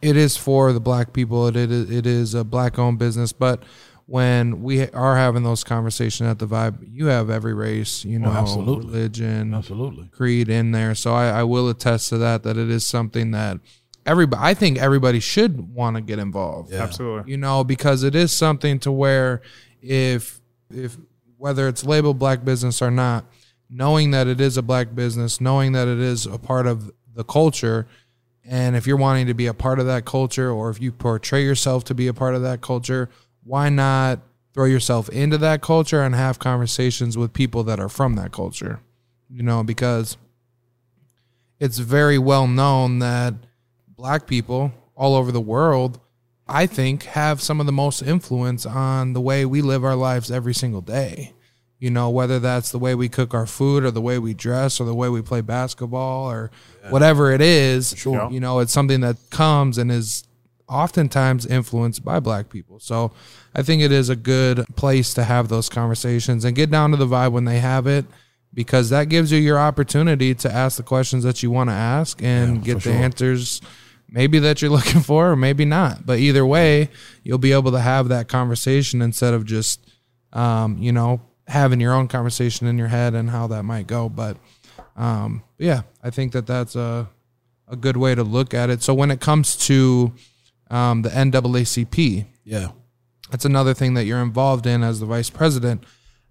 it 0.00 0.16
is 0.16 0.36
for 0.36 0.72
the 0.72 0.78
black 0.78 1.12
people. 1.12 1.48
It 1.48 1.56
is 1.56 1.90
it 1.90 2.06
is 2.06 2.34
a 2.34 2.44
black 2.44 2.78
owned 2.78 3.00
business, 3.00 3.32
but 3.32 3.64
when 4.06 4.62
we 4.62 4.88
are 4.90 5.16
having 5.16 5.42
those 5.42 5.64
conversations 5.64 6.28
at 6.28 6.38
the 6.38 6.46
vibe, 6.46 6.86
you 6.88 7.06
have 7.06 7.30
every 7.30 7.52
race, 7.52 8.04
you 8.04 8.20
oh, 8.20 8.26
know, 8.26 8.30
absolutely. 8.30 8.86
religion, 8.86 9.54
Absolutely. 9.54 10.06
creed 10.12 10.48
in 10.48 10.70
there. 10.70 10.94
So 10.94 11.12
I, 11.12 11.40
I 11.40 11.42
will 11.42 11.68
attest 11.68 12.10
to 12.10 12.18
that. 12.18 12.44
That 12.44 12.56
it 12.56 12.70
is 12.70 12.86
something 12.86 13.32
that 13.32 13.58
everybody. 14.06 14.40
I 14.40 14.54
think 14.54 14.78
everybody 14.78 15.18
should 15.18 15.74
want 15.74 15.96
to 15.96 16.00
get 16.00 16.20
involved 16.20 16.72
absolutely 16.72 17.32
you 17.32 17.36
know 17.36 17.64
because 17.64 18.04
it 18.04 18.14
is 18.14 18.30
something 18.30 18.78
to 18.78 18.92
where 18.92 19.42
if 19.82 20.40
if 20.70 20.96
whether 21.38 21.66
it's 21.66 21.82
labeled 21.82 22.20
black 22.20 22.44
business 22.44 22.80
or 22.80 22.92
not 22.92 23.24
knowing 23.68 24.10
that 24.10 24.26
it 24.26 24.40
is 24.40 24.56
a 24.56 24.62
black 24.62 24.94
business 24.94 25.40
knowing 25.40 25.72
that 25.72 25.88
it 25.88 25.98
is 25.98 26.26
a 26.26 26.38
part 26.38 26.66
of 26.66 26.90
the 27.14 27.24
culture 27.24 27.86
and 28.44 28.76
if 28.76 28.86
you're 28.86 28.96
wanting 28.96 29.26
to 29.26 29.34
be 29.34 29.46
a 29.46 29.54
part 29.54 29.78
of 29.78 29.86
that 29.86 30.04
culture 30.04 30.50
or 30.50 30.70
if 30.70 30.80
you 30.80 30.92
portray 30.92 31.42
yourself 31.42 31.82
to 31.84 31.94
be 31.94 32.06
a 32.06 32.14
part 32.14 32.34
of 32.34 32.42
that 32.42 32.60
culture 32.60 33.08
why 33.44 33.68
not 33.68 34.20
throw 34.54 34.64
yourself 34.64 35.08
into 35.10 35.36
that 35.38 35.60
culture 35.60 36.02
and 36.02 36.14
have 36.14 36.38
conversations 36.38 37.16
with 37.16 37.32
people 37.32 37.62
that 37.64 37.80
are 37.80 37.88
from 37.88 38.14
that 38.14 38.32
culture 38.32 38.80
you 39.28 39.42
know 39.42 39.62
because 39.62 40.16
it's 41.58 41.78
very 41.78 42.18
well 42.18 42.46
known 42.46 42.98
that 42.98 43.34
black 43.88 44.26
people 44.26 44.72
all 44.94 45.14
over 45.14 45.32
the 45.32 45.40
world 45.40 45.98
I 46.48 46.66
think 46.66 47.04
have 47.04 47.42
some 47.42 47.58
of 47.58 47.66
the 47.66 47.72
most 47.72 48.02
influence 48.02 48.64
on 48.64 49.14
the 49.14 49.20
way 49.20 49.44
we 49.44 49.62
live 49.62 49.84
our 49.84 49.96
lives 49.96 50.30
every 50.30 50.54
single 50.54 50.80
day. 50.80 51.32
You 51.78 51.90
know, 51.90 52.08
whether 52.08 52.38
that's 52.38 52.70
the 52.70 52.78
way 52.78 52.94
we 52.94 53.08
cook 53.08 53.34
our 53.34 53.46
food 53.46 53.84
or 53.84 53.90
the 53.90 54.00
way 54.00 54.18
we 54.18 54.32
dress 54.32 54.80
or 54.80 54.84
the 54.84 54.94
way 54.94 55.10
we 55.10 55.20
play 55.20 55.42
basketball 55.42 56.30
or 56.30 56.50
whatever 56.88 57.30
it 57.32 57.42
is. 57.42 57.94
Sure. 57.96 58.30
You 58.30 58.40
know, 58.40 58.60
it's 58.60 58.72
something 58.72 59.00
that 59.00 59.16
comes 59.30 59.76
and 59.76 59.92
is 59.92 60.24
oftentimes 60.68 61.46
influenced 61.46 62.04
by 62.04 62.20
black 62.20 62.48
people. 62.48 62.80
So 62.80 63.12
I 63.54 63.62
think 63.62 63.82
it 63.82 63.92
is 63.92 64.08
a 64.08 64.16
good 64.16 64.64
place 64.76 65.14
to 65.14 65.24
have 65.24 65.48
those 65.48 65.68
conversations 65.68 66.44
and 66.44 66.56
get 66.56 66.70
down 66.70 66.90
to 66.90 66.96
the 66.96 67.06
vibe 67.06 67.32
when 67.32 67.44
they 67.44 67.58
have 67.58 67.86
it 67.86 68.04
because 68.52 68.90
that 68.90 69.08
gives 69.08 69.30
you 69.30 69.38
your 69.38 69.58
opportunity 69.58 70.34
to 70.34 70.52
ask 70.52 70.76
the 70.76 70.82
questions 70.82 71.24
that 71.24 71.42
you 71.42 71.50
want 71.50 71.70
to 71.70 71.74
ask 71.74 72.22
and 72.22 72.64
get 72.64 72.76
the 72.76 72.80
sure. 72.80 72.92
answers 72.94 73.60
maybe 74.08 74.38
that 74.38 74.62
you're 74.62 74.70
looking 74.78 75.02
for 75.02 75.32
or 75.32 75.36
maybe 75.36 75.64
not. 75.64 76.06
But 76.06 76.18
either 76.18 76.44
way, 76.44 76.88
you'll 77.22 77.38
be 77.38 77.52
able 77.52 77.72
to 77.72 77.80
have 77.80 78.08
that 78.08 78.28
conversation 78.28 79.02
instead 79.02 79.34
of 79.34 79.44
just, 79.44 79.86
um, 80.32 80.78
you 80.78 80.92
know, 80.92 81.20
having 81.46 81.80
your 81.80 81.92
own 81.94 82.08
conversation 82.08 82.66
in 82.66 82.76
your 82.78 82.88
head 82.88 83.14
and 83.14 83.30
how 83.30 83.46
that 83.48 83.62
might 83.64 83.86
go. 83.86 84.08
But 84.08 84.36
um, 84.96 85.42
yeah, 85.58 85.82
I 86.02 86.10
think 86.10 86.32
that 86.32 86.46
that's 86.46 86.74
a 86.76 87.08
a 87.68 87.74
good 87.76 87.96
way 87.96 88.14
to 88.14 88.22
look 88.22 88.54
at 88.54 88.70
it. 88.70 88.80
So 88.82 88.94
when 88.94 89.10
it 89.10 89.20
comes 89.20 89.56
to 89.66 90.12
um, 90.70 91.02
the 91.02 91.08
NAACP, 91.10 92.26
Yeah. 92.44 92.68
that's 93.30 93.44
another 93.44 93.74
thing 93.74 93.94
that 93.94 94.04
you're 94.04 94.22
involved 94.22 94.66
in 94.66 94.84
as 94.84 95.00
the 95.00 95.06
vice 95.06 95.30
president. 95.30 95.82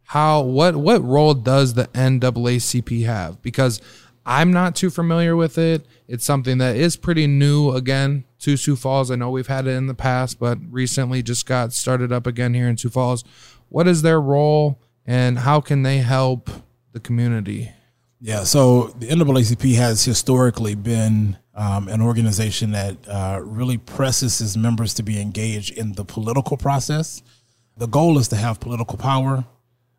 How 0.04 0.42
what 0.42 0.76
what 0.78 1.04
role 1.04 1.34
does 1.34 1.74
the 1.74 1.88
NAACP 1.88 3.06
have? 3.06 3.42
Because 3.42 3.82
I'm 4.26 4.52
not 4.52 4.76
too 4.76 4.90
familiar 4.90 5.36
with 5.36 5.58
it. 5.58 5.86
It's 6.08 6.26
something 6.26 6.58
that 6.60 6.76
is 6.76 6.96
pretty 6.96 7.28
new 7.28 7.72
again 7.72 8.24
to 8.40 8.56
Sioux 8.58 8.76
Falls. 8.76 9.12
I 9.12 9.16
know 9.16 9.30
we've 9.30 9.48
had 9.48 9.68
it 9.68 9.72
in 9.72 9.88
the 9.88 9.94
past, 9.94 10.40
but 10.40 10.58
recently 10.70 11.22
just 11.22 11.46
got 11.46 11.74
started 11.74 12.12
up 12.12 12.26
again 12.28 12.54
here 12.54 12.68
in 12.68 12.78
Sioux 12.78 12.90
Falls. 12.90 13.24
What 13.70 13.88
is 13.88 14.02
their 14.04 14.22
role 14.22 14.80
and 15.06 15.40
how 15.40 15.62
can 15.62 15.84
they 15.84 15.98
help 16.00 16.50
the 16.92 17.00
community? 17.00 17.72
Yeah, 18.22 18.44
so 18.44 18.88
the 18.98 19.08
NAACP 19.08 19.76
has 19.76 20.04
historically 20.04 20.76
been 20.76 21.38
um, 21.54 21.88
an 21.88 22.02
organization 22.02 22.72
that 22.72 22.98
uh, 23.08 23.40
really 23.44 23.78
presses 23.78 24.42
its 24.42 24.58
members 24.58 24.94
to 24.96 25.04
be 25.04 25.22
engaged 25.22 25.78
in 25.78 25.94
the 25.94 26.04
political 26.04 26.58
process. 26.58 27.22
The 27.78 27.88
goal 27.88 28.18
is 28.18 28.30
to 28.30 28.36
have 28.36 28.60
political 28.60 28.98
power. 28.98 29.46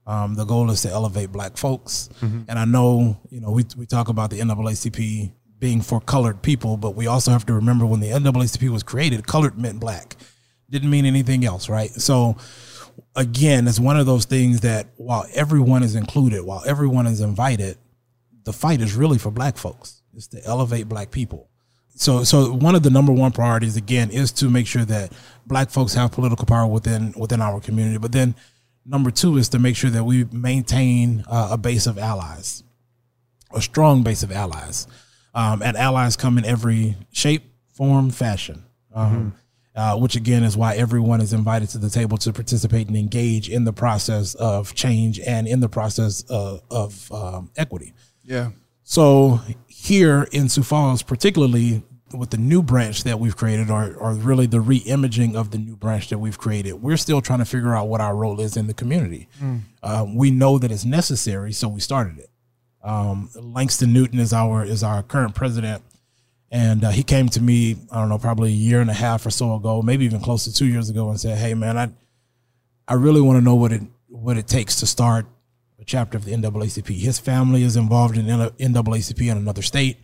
Um, 0.06 0.34
the 0.34 0.44
goal 0.44 0.70
is 0.70 0.82
to 0.82 0.90
elevate 0.90 1.32
black 1.32 1.56
folks. 1.56 2.08
And 2.48 2.58
I 2.58 2.64
know, 2.64 3.18
you 3.30 3.40
know, 3.40 3.50
we, 3.50 3.64
we 3.76 3.86
talk 3.86 4.08
about 4.08 4.30
the 4.30 4.38
NAACP 4.40 5.32
being 5.58 5.80
for 5.82 6.00
colored 6.00 6.42
people, 6.42 6.76
but 6.76 6.94
we 6.94 7.06
also 7.06 7.30
have 7.30 7.46
to 7.46 7.54
remember 7.54 7.86
when 7.86 8.00
the 8.00 8.10
NAACP 8.10 8.68
was 8.68 8.82
created, 8.82 9.26
colored 9.26 9.58
meant 9.58 9.80
black. 9.80 10.16
Didn't 10.70 10.90
mean 10.90 11.06
anything 11.06 11.44
else, 11.44 11.68
right? 11.68 11.90
So 11.90 12.36
again, 13.16 13.66
it's 13.66 13.80
one 13.80 13.98
of 13.98 14.06
those 14.06 14.26
things 14.26 14.60
that 14.60 14.88
while 14.96 15.26
everyone 15.34 15.82
is 15.82 15.96
included, 15.96 16.44
while 16.44 16.62
everyone 16.66 17.06
is 17.06 17.20
invited, 17.20 17.78
the 18.44 18.52
fight 18.52 18.80
is 18.80 18.94
really 18.94 19.18
for 19.18 19.30
black 19.30 19.56
folks. 19.56 20.02
It's 20.14 20.28
to 20.28 20.44
elevate 20.44 20.88
black 20.88 21.10
people. 21.10 21.48
So, 21.96 22.24
so 22.24 22.52
one 22.52 22.74
of 22.74 22.82
the 22.82 22.90
number 22.90 23.12
one 23.12 23.32
priorities 23.32 23.76
again 23.76 24.10
is 24.10 24.30
to 24.32 24.50
make 24.50 24.66
sure 24.66 24.84
that 24.84 25.12
black 25.46 25.70
folks 25.70 25.94
have 25.94 26.12
political 26.12 26.44
power 26.44 26.66
within 26.66 27.12
within 27.16 27.40
our 27.40 27.58
community. 27.58 27.98
But 27.98 28.12
then, 28.12 28.34
number 28.84 29.10
two 29.10 29.38
is 29.38 29.48
to 29.50 29.58
make 29.58 29.76
sure 29.76 29.90
that 29.90 30.04
we 30.04 30.24
maintain 30.24 31.24
uh, 31.26 31.48
a 31.52 31.58
base 31.58 31.86
of 31.86 31.98
allies, 31.98 32.62
a 33.52 33.62
strong 33.62 34.02
base 34.02 34.22
of 34.22 34.30
allies, 34.30 34.86
um, 35.34 35.62
and 35.62 35.76
allies 35.76 36.16
come 36.16 36.36
in 36.36 36.44
every 36.44 36.96
shape, 37.12 37.44
form, 37.72 38.10
fashion. 38.10 38.64
Um, 38.94 39.34
uh, 39.76 39.96
which 39.96 40.16
again 40.16 40.42
is 40.42 40.56
why 40.56 40.74
everyone 40.74 41.20
is 41.20 41.32
invited 41.32 41.68
to 41.68 41.78
the 41.78 41.90
table 41.90 42.16
to 42.18 42.32
participate 42.32 42.88
and 42.88 42.96
engage 42.96 43.48
in 43.48 43.64
the 43.64 43.72
process 43.72 44.34
of 44.34 44.74
change 44.74 45.20
and 45.20 45.46
in 45.46 45.60
the 45.60 45.68
process 45.68 46.22
of, 46.30 46.62
of 46.70 47.12
um, 47.12 47.50
equity. 47.56 47.92
Yeah. 48.24 48.50
So 48.82 49.40
here 49.68 50.26
in 50.32 50.48
Sioux 50.48 50.62
Falls, 50.62 51.02
particularly 51.02 51.82
with 52.16 52.30
the 52.30 52.38
new 52.38 52.62
branch 52.62 53.02
that 53.02 53.18
we've 53.18 53.36
created, 53.36 53.68
or, 53.68 53.94
or 53.94 54.14
really 54.14 54.46
the 54.46 54.60
re-imaging 54.60 55.36
of 55.36 55.50
the 55.50 55.58
new 55.58 55.76
branch 55.76 56.08
that 56.08 56.18
we've 56.18 56.38
created, 56.38 56.74
we're 56.74 56.96
still 56.96 57.20
trying 57.20 57.40
to 57.40 57.44
figure 57.44 57.74
out 57.74 57.88
what 57.88 58.00
our 58.00 58.16
role 58.16 58.40
is 58.40 58.56
in 58.56 58.68
the 58.68 58.74
community. 58.74 59.28
Um, 59.82 60.14
we 60.14 60.30
know 60.30 60.58
that 60.58 60.70
it's 60.70 60.84
necessary, 60.84 61.52
so 61.52 61.68
we 61.68 61.80
started 61.80 62.18
it. 62.18 62.30
Um, 62.82 63.28
Langston 63.34 63.92
Newton 63.92 64.20
is 64.20 64.32
our 64.32 64.64
is 64.64 64.84
our 64.84 65.02
current 65.02 65.34
president, 65.34 65.82
and 66.56 66.84
uh, 66.84 66.90
he 66.90 67.02
came 67.02 67.28
to 67.28 67.42
me 67.42 67.76
I 67.92 68.00
don't 68.00 68.08
know 68.08 68.18
probably 68.18 68.48
a 68.48 68.62
year 68.68 68.80
and 68.80 68.88
a 68.88 68.94
half 68.94 69.26
or 69.26 69.30
so 69.30 69.54
ago, 69.54 69.82
maybe 69.82 70.06
even 70.06 70.20
close 70.20 70.44
to 70.44 70.52
two 70.54 70.64
years 70.66 70.88
ago, 70.88 71.10
and 71.10 71.20
said, 71.20 71.36
"Hey 71.36 71.52
man, 71.52 71.76
I 71.76 71.90
I 72.88 72.94
really 72.94 73.20
want 73.20 73.36
to 73.36 73.44
know 73.44 73.54
what 73.54 73.72
it 73.72 73.82
what 74.08 74.38
it 74.38 74.48
takes 74.48 74.80
to 74.80 74.86
start 74.86 75.26
a 75.78 75.84
chapter 75.84 76.16
of 76.16 76.24
the 76.24 76.32
NAACP. 76.32 76.98
His 76.98 77.18
family 77.18 77.62
is 77.62 77.76
involved 77.76 78.16
in 78.16 78.24
NAACP 78.24 79.30
in 79.30 79.36
another 79.36 79.60
state. 79.60 79.98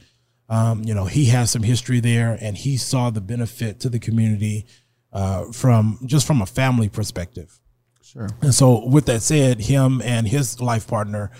Um, 0.50 0.84
you 0.84 0.92
know, 0.92 1.06
he 1.06 1.26
has 1.26 1.50
some 1.50 1.62
history 1.62 2.00
there, 2.00 2.36
and 2.38 2.54
he 2.58 2.76
saw 2.76 3.08
the 3.08 3.22
benefit 3.22 3.80
to 3.80 3.88
the 3.88 3.98
community 3.98 4.66
uh, 5.10 5.50
from 5.52 6.00
just 6.04 6.26
from 6.26 6.42
a 6.42 6.46
family 6.46 6.90
perspective. 6.90 7.58
Sure. 8.02 8.28
And 8.42 8.52
so, 8.52 8.86
with 8.86 9.06
that 9.06 9.22
said, 9.22 9.60
him 9.60 10.02
and 10.04 10.28
his 10.28 10.60
life 10.60 10.86
partner 10.86 11.30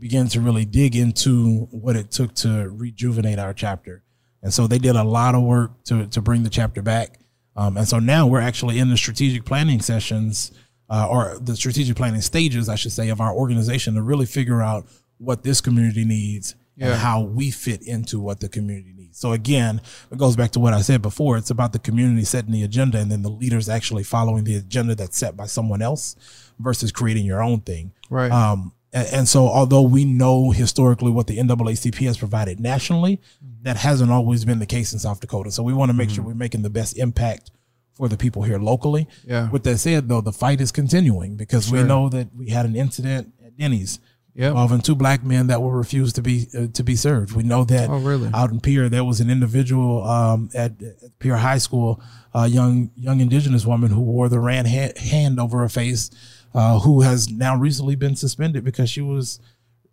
began 0.00 0.28
to 0.28 0.40
really 0.40 0.64
dig 0.64 0.96
into 0.96 1.68
what 1.70 1.94
it 1.94 2.10
took 2.10 2.34
to 2.36 2.70
rejuvenate 2.70 3.38
our 3.38 3.52
chapter. 3.52 4.02
And 4.42 4.52
so, 4.52 4.66
they 4.66 4.78
did 4.78 4.96
a 4.96 5.04
lot 5.04 5.34
of 5.34 5.42
work 5.42 5.84
to 5.84 6.06
to 6.06 6.20
bring 6.20 6.42
the 6.42 6.50
chapter 6.50 6.82
back. 6.82 7.18
Um, 7.54 7.76
and 7.76 7.86
so 7.86 7.98
now 7.98 8.26
we're 8.26 8.40
actually 8.40 8.78
in 8.78 8.88
the 8.88 8.96
strategic 8.96 9.44
planning 9.44 9.80
sessions, 9.82 10.52
uh, 10.88 11.06
or 11.08 11.38
the 11.38 11.54
strategic 11.54 11.96
planning 11.96 12.22
stages, 12.22 12.68
I 12.68 12.76
should 12.76 12.92
say, 12.92 13.10
of 13.10 13.20
our 13.20 13.32
organization 13.32 13.94
to 13.94 14.02
really 14.02 14.24
figure 14.26 14.62
out 14.62 14.86
what 15.18 15.42
this 15.42 15.60
community 15.60 16.04
needs 16.06 16.54
Yeah. 16.76 16.86
and 16.92 16.94
how 16.96 17.20
we 17.20 17.50
fit 17.50 17.82
into 17.82 18.18
what 18.18 18.40
the 18.40 18.48
community 18.48 18.94
needs. 18.96 19.18
So 19.18 19.32
again, 19.32 19.82
it 20.10 20.16
goes 20.16 20.34
back 20.34 20.52
to 20.52 20.60
what 20.60 20.72
I 20.72 20.80
said 20.80 21.02
before. 21.02 21.36
It's 21.36 21.50
about 21.50 21.74
the 21.74 21.78
community 21.78 22.24
setting 22.24 22.52
the 22.52 22.62
agenda 22.62 22.98
and 22.98 23.12
then 23.12 23.20
the 23.20 23.28
leaders 23.30 23.68
actually 23.68 24.02
following 24.04 24.44
the 24.44 24.56
agenda 24.56 24.94
that's 24.94 25.18
set 25.18 25.36
by 25.36 25.44
someone 25.46 25.82
else 25.82 26.16
versus 26.58 26.90
creating 26.90 27.26
your 27.26 27.42
own 27.42 27.60
thing. 27.60 27.92
Right. 28.08 28.32
Um, 28.32 28.72
and, 28.92 29.08
and 29.12 29.28
so, 29.28 29.46
although 29.48 29.82
we 29.82 30.04
know 30.04 30.50
historically 30.50 31.10
what 31.10 31.26
the 31.26 31.38
NAACP 31.38 31.94
has 32.06 32.18
provided 32.18 32.60
nationally, 32.60 33.20
that 33.62 33.76
hasn't 33.76 34.10
always 34.10 34.44
been 34.44 34.58
the 34.58 34.66
case 34.66 34.92
in 34.92 34.98
South 34.98 35.20
Dakota. 35.20 35.50
So 35.50 35.62
we 35.62 35.72
want 35.72 35.90
to 35.90 35.94
make 35.94 36.10
sure 36.10 36.24
we're 36.24 36.34
making 36.34 36.62
the 36.62 36.70
best 36.70 36.98
impact 36.98 37.50
for 37.94 38.08
the 38.08 38.16
people 38.16 38.42
here 38.42 38.58
locally. 38.58 39.06
Yeah. 39.24 39.50
With 39.50 39.64
that 39.64 39.78
said, 39.78 40.08
though, 40.08 40.20
the 40.20 40.32
fight 40.32 40.60
is 40.60 40.72
continuing 40.72 41.36
because 41.36 41.70
we 41.70 41.82
know 41.82 42.08
that 42.08 42.28
we 42.34 42.50
had 42.50 42.66
an 42.66 42.74
incident 42.76 43.32
at 43.44 43.56
Denny's 43.56 43.98
Yep. 44.34 44.52
involving 44.52 44.80
two 44.80 44.94
black 44.94 45.22
men 45.22 45.48
that 45.48 45.60
were 45.60 45.76
refused 45.76 46.14
to 46.16 46.22
be 46.22 46.46
uh, 46.58 46.66
to 46.72 46.82
be 46.82 46.96
served. 46.96 47.34
We 47.36 47.42
know 47.42 47.64
that 47.64 47.90
Oh, 47.90 47.98
really? 47.98 48.30
out 48.32 48.50
in 48.50 48.60
Pierre 48.60 48.88
there 48.88 49.04
was 49.04 49.20
an 49.20 49.28
individual 49.28 50.02
um, 50.08 50.48
at, 50.54 50.82
at 50.82 51.18
Pierre 51.18 51.36
High 51.36 51.58
School, 51.58 52.00
a 52.32 52.46
young 52.46 52.90
young 52.96 53.20
indigenous 53.20 53.66
woman 53.66 53.90
who 53.90 54.00
wore 54.00 54.30
the 54.30 54.40
ran 54.40 54.64
hand, 54.64 54.96
hand 54.96 55.38
over 55.38 55.58
her 55.58 55.68
face, 55.68 56.10
uh, 56.54 56.78
who 56.80 57.00
has 57.02 57.30
now 57.30 57.56
recently 57.56 57.94
been 57.96 58.16
suspended 58.16 58.64
because 58.64 58.90
she 58.90 59.00
was 59.00 59.40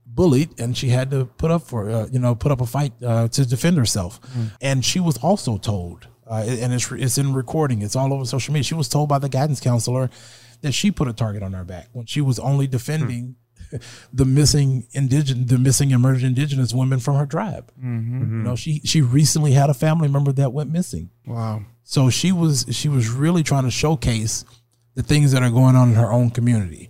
bullied 0.05 0.59
and 0.59 0.75
she 0.75 0.89
had 0.89 1.11
to 1.11 1.25
put 1.25 1.51
up 1.51 1.61
for 1.61 1.89
uh, 1.89 2.07
you 2.11 2.19
know 2.19 2.35
put 2.35 2.51
up 2.51 2.61
a 2.61 2.65
fight 2.65 2.93
uh, 3.05 3.27
to 3.29 3.45
defend 3.45 3.77
herself. 3.77 4.19
And 4.61 4.83
she 4.83 4.99
was 4.99 5.17
also 5.17 5.57
told 5.57 6.07
uh, 6.29 6.43
and 6.47 6.73
it's 6.73 6.91
it's 6.91 7.17
in 7.17 7.33
recording 7.33 7.81
it's 7.81 7.95
all 7.95 8.13
over 8.13 8.25
social 8.25 8.53
media. 8.53 8.63
She 8.63 8.75
was 8.75 8.89
told 8.89 9.09
by 9.09 9.19
the 9.19 9.29
guidance 9.29 9.59
counselor 9.59 10.09
that 10.61 10.73
she 10.73 10.91
put 10.91 11.07
a 11.07 11.13
target 11.13 11.41
on 11.43 11.53
her 11.53 11.63
back 11.63 11.87
when 11.93 12.05
she 12.05 12.21
was 12.21 12.37
only 12.39 12.67
defending 12.67 13.35
the 14.13 14.25
missing 14.25 14.87
indigenous 14.93 15.47
the 15.49 15.57
missing 15.57 15.89
murdered 16.01 16.23
indigenous 16.23 16.73
women 16.73 16.99
from 16.99 17.15
her 17.15 17.25
tribe. 17.25 17.71
You 17.81 17.87
know 17.87 18.55
she 18.55 18.81
she 18.83 19.01
recently 19.01 19.51
had 19.53 19.69
a 19.69 19.73
family 19.75 20.07
member 20.07 20.31
that 20.33 20.51
went 20.53 20.71
missing. 20.71 21.11
Wow. 21.25 21.61
so 21.83 22.09
she 22.09 22.31
was 22.31 22.65
she 22.71 22.89
was 22.89 23.09
really 23.09 23.43
trying 23.43 23.63
to 23.65 23.71
showcase 23.71 24.43
the 24.99 25.03
things 25.03 25.31
that 25.31 25.41
are 25.41 25.49
going 25.49 25.77
on 25.77 25.87
in 25.87 25.95
her 25.95 26.11
own 26.11 26.29
community. 26.29 26.89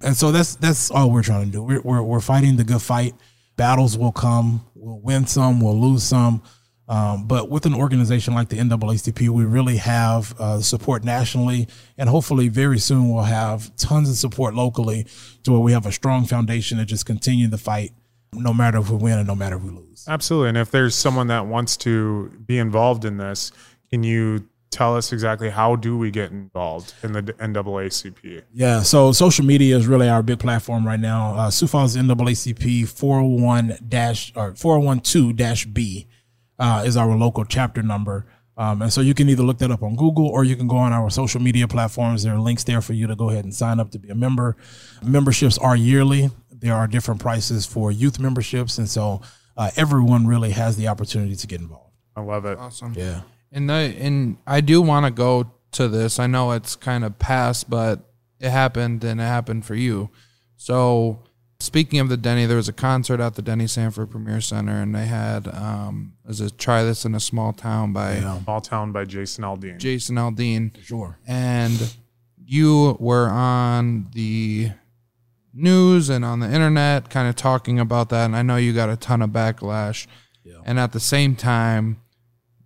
And 0.00 0.16
so 0.16 0.30
that's 0.30 0.54
that's 0.54 0.92
all 0.92 1.10
we're 1.10 1.24
trying 1.24 1.46
to 1.46 1.50
do. 1.50 1.60
We're 1.60 1.80
we're, 1.80 2.02
we're 2.02 2.20
fighting 2.20 2.56
the 2.56 2.62
good 2.62 2.80
fight. 2.80 3.14
Battles 3.56 3.98
will 3.98 4.12
come. 4.12 4.64
We'll 4.76 5.00
win 5.00 5.26
some. 5.26 5.60
We'll 5.60 5.76
lose 5.76 6.04
some. 6.04 6.40
Um, 6.86 7.26
but 7.26 7.50
with 7.50 7.66
an 7.66 7.74
organization 7.74 8.32
like 8.32 8.48
the 8.48 8.58
NAACP, 8.58 9.28
we 9.28 9.44
really 9.44 9.78
have 9.78 10.38
uh, 10.38 10.60
support 10.60 11.02
nationally, 11.02 11.66
and 11.98 12.08
hopefully, 12.08 12.46
very 12.48 12.78
soon 12.78 13.12
we'll 13.12 13.24
have 13.24 13.74
tons 13.74 14.08
of 14.08 14.14
support 14.14 14.54
locally, 14.54 15.04
to 15.42 15.50
where 15.50 15.60
we 15.60 15.72
have 15.72 15.84
a 15.84 15.92
strong 15.92 16.26
foundation 16.26 16.78
to 16.78 16.84
just 16.84 17.06
continue 17.06 17.48
the 17.48 17.58
fight, 17.58 17.90
no 18.32 18.54
matter 18.54 18.78
if 18.78 18.88
we 18.88 18.96
win 18.96 19.18
and 19.18 19.26
no 19.26 19.34
matter 19.34 19.56
if 19.56 19.64
we 19.64 19.70
lose. 19.70 20.04
Absolutely. 20.06 20.50
And 20.50 20.58
if 20.58 20.70
there's 20.70 20.94
someone 20.94 21.26
that 21.26 21.46
wants 21.46 21.76
to 21.78 22.28
be 22.46 22.56
involved 22.56 23.04
in 23.04 23.16
this, 23.16 23.50
can 23.90 24.04
you 24.04 24.48
tell 24.78 24.96
us 24.96 25.12
exactly 25.12 25.50
how 25.50 25.74
do 25.74 25.98
we 25.98 26.08
get 26.08 26.30
involved 26.30 26.94
in 27.02 27.10
the 27.10 27.22
NAACP? 27.22 28.44
Yeah, 28.54 28.82
so 28.82 29.10
social 29.10 29.44
media 29.44 29.76
is 29.76 29.88
really 29.88 30.08
our 30.08 30.22
big 30.22 30.38
platform 30.38 30.86
right 30.86 31.00
now. 31.00 31.34
Uh, 31.34 31.50
Sioux 31.50 31.66
Falls 31.66 31.96
NAACP 31.96 32.88
401 32.88 33.78
dash 33.88 34.32
or 34.36 34.54
412 34.54 35.34
dash 35.34 35.66
B 35.66 36.06
uh, 36.60 36.84
is 36.86 36.96
our 36.96 37.16
local 37.16 37.44
chapter 37.44 37.82
number. 37.82 38.26
Um, 38.56 38.82
and 38.82 38.92
so 38.92 39.00
you 39.00 39.14
can 39.14 39.28
either 39.28 39.42
look 39.42 39.58
that 39.58 39.72
up 39.72 39.82
on 39.82 39.96
Google 39.96 40.28
or 40.28 40.44
you 40.44 40.54
can 40.54 40.68
go 40.68 40.76
on 40.76 40.92
our 40.92 41.10
social 41.10 41.40
media 41.40 41.66
platforms. 41.66 42.22
There 42.22 42.34
are 42.34 42.40
links 42.40 42.62
there 42.62 42.80
for 42.80 42.92
you 42.92 43.08
to 43.08 43.16
go 43.16 43.30
ahead 43.30 43.44
and 43.44 43.54
sign 43.54 43.80
up 43.80 43.90
to 43.90 43.98
be 43.98 44.10
a 44.10 44.14
member. 44.14 44.56
Memberships 45.02 45.58
are 45.58 45.74
yearly. 45.74 46.30
There 46.52 46.74
are 46.74 46.86
different 46.86 47.20
prices 47.20 47.66
for 47.66 47.90
youth 47.90 48.20
memberships. 48.20 48.78
And 48.78 48.88
so 48.88 49.22
uh, 49.56 49.70
everyone 49.76 50.28
really 50.28 50.50
has 50.52 50.76
the 50.76 50.86
opportunity 50.86 51.34
to 51.34 51.46
get 51.48 51.60
involved. 51.60 51.94
I 52.14 52.20
love 52.20 52.44
it. 52.44 52.58
Awesome. 52.58 52.94
Yeah. 52.96 53.22
And 53.52 53.70
I 53.72 53.80
and 53.82 54.36
I 54.46 54.60
do 54.60 54.82
want 54.82 55.06
to 55.06 55.10
go 55.10 55.50
to 55.72 55.88
this. 55.88 56.18
I 56.18 56.26
know 56.26 56.52
it's 56.52 56.76
kind 56.76 57.04
of 57.04 57.18
past, 57.18 57.68
but 57.68 58.00
it 58.40 58.50
happened 58.50 59.04
and 59.04 59.20
it 59.20 59.24
happened 59.24 59.64
for 59.64 59.74
you. 59.74 60.10
So 60.56 61.22
Speaking 61.60 61.98
of 61.98 62.08
the 62.08 62.16
Denny, 62.16 62.46
there 62.46 62.56
was 62.56 62.68
a 62.68 62.72
concert 62.72 63.18
at 63.18 63.34
the 63.34 63.42
Denny 63.42 63.66
Sanford 63.66 64.12
Premier 64.12 64.40
Center, 64.40 64.80
and 64.80 64.94
they 64.94 65.06
had 65.06 65.48
um, 65.48 66.12
as 66.28 66.40
a 66.40 66.50
try 66.52 66.84
this 66.84 67.04
in 67.04 67.16
a 67.16 67.20
small 67.20 67.52
town 67.52 67.92
by 67.92 68.20
Small 68.20 68.60
Town 68.60 68.92
by 68.92 69.04
Jason 69.04 69.42
Aldean. 69.42 69.78
Jason 69.78 70.14
Aldean. 70.14 70.80
Sure. 70.84 71.18
and 71.26 71.94
you 72.46 72.96
were 73.00 73.28
on 73.28 74.06
the 74.14 74.70
news 75.52 76.08
and 76.08 76.24
on 76.24 76.38
the 76.38 76.46
internet 76.46 77.10
kind 77.10 77.28
of 77.28 77.34
talking 77.34 77.80
about 77.80 78.10
that 78.10 78.24
and 78.26 78.36
i 78.36 78.42
know 78.42 78.56
you 78.56 78.72
got 78.72 78.88
a 78.88 78.96
ton 78.96 79.20
of 79.20 79.30
backlash 79.30 80.06
and 80.64 80.78
at 80.78 80.92
the 80.92 81.00
same 81.00 81.34
time 81.34 82.00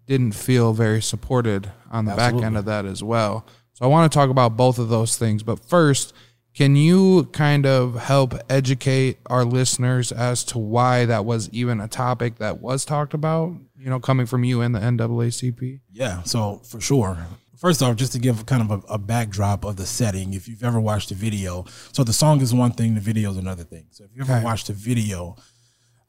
didn't 0.06 0.32
feel 0.32 0.72
very 0.72 1.00
supported 1.02 1.70
on 1.90 2.04
the 2.06 2.14
back 2.14 2.34
end 2.34 2.56
of 2.56 2.64
that 2.64 2.84
as 2.84 3.02
well 3.02 3.46
so 3.72 3.84
i 3.84 3.88
want 3.88 4.10
to 4.10 4.14
talk 4.16 4.30
about 4.30 4.56
both 4.56 4.78
of 4.78 4.88
those 4.88 5.16
things 5.16 5.42
but 5.42 5.58
first 5.58 6.12
can 6.54 6.76
you 6.76 7.24
kind 7.32 7.64
of 7.64 7.94
help 7.94 8.34
educate 8.50 9.16
our 9.30 9.44
listeners 9.44 10.12
as 10.12 10.44
to 10.44 10.58
why 10.58 11.06
that 11.06 11.24
was 11.24 11.48
even 11.50 11.80
a 11.80 11.88
topic 11.88 12.36
that 12.38 12.60
was 12.60 12.84
talked 12.84 13.14
about 13.14 13.54
you 13.78 13.88
know 13.88 13.98
coming 14.00 14.26
from 14.26 14.44
you 14.44 14.60
and 14.60 14.74
the 14.74 14.80
naacp 14.80 15.80
Yeah, 15.90 16.22
so 16.24 16.60
for 16.64 16.80
sure. 16.80 17.16
First 17.56 17.80
off, 17.80 17.94
just 17.94 18.12
to 18.12 18.18
give 18.18 18.44
kind 18.44 18.60
of 18.60 18.70
a, 18.84 18.94
a 18.94 18.98
backdrop 18.98 19.64
of 19.64 19.76
the 19.76 19.86
setting, 19.86 20.34
if 20.34 20.48
you've 20.48 20.64
ever 20.64 20.80
watched 20.80 21.10
the 21.10 21.14
video, 21.14 21.64
so 21.92 22.02
the 22.02 22.12
song 22.12 22.40
is 22.40 22.52
one 22.52 22.72
thing, 22.72 22.94
the 22.96 23.00
video 23.00 23.30
is 23.30 23.36
another 23.36 23.62
thing. 23.62 23.86
So 23.90 24.02
if 24.02 24.10
you 24.14 24.22
ever 24.22 24.32
Okay. 24.34 24.44
watched 24.44 24.66
the 24.66 24.72
video, 24.72 25.36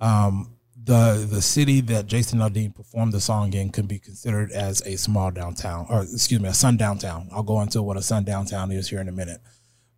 um, 0.01 0.55
the 0.86 1.25
the 1.29 1.41
city 1.41 1.81
that 1.81 2.07
Jason 2.07 2.39
Aldean 2.39 2.75
performed 2.75 3.13
the 3.13 3.21
song 3.21 3.53
in 3.53 3.69
can 3.69 3.86
be 3.86 3.99
considered 3.99 4.51
as 4.51 4.81
a 4.81 4.97
small 4.97 5.31
downtown, 5.31 5.86
or 5.89 6.03
excuse 6.03 6.41
me, 6.41 6.49
a 6.49 6.53
sundown 6.53 6.97
town. 6.97 7.29
I'll 7.31 7.43
go 7.43 7.61
into 7.61 7.81
what 7.81 7.97
a 7.97 8.01
sundown 8.01 8.45
town 8.45 8.71
is 8.71 8.89
here 8.89 8.99
in 8.99 9.07
a 9.07 9.11
minute. 9.11 9.41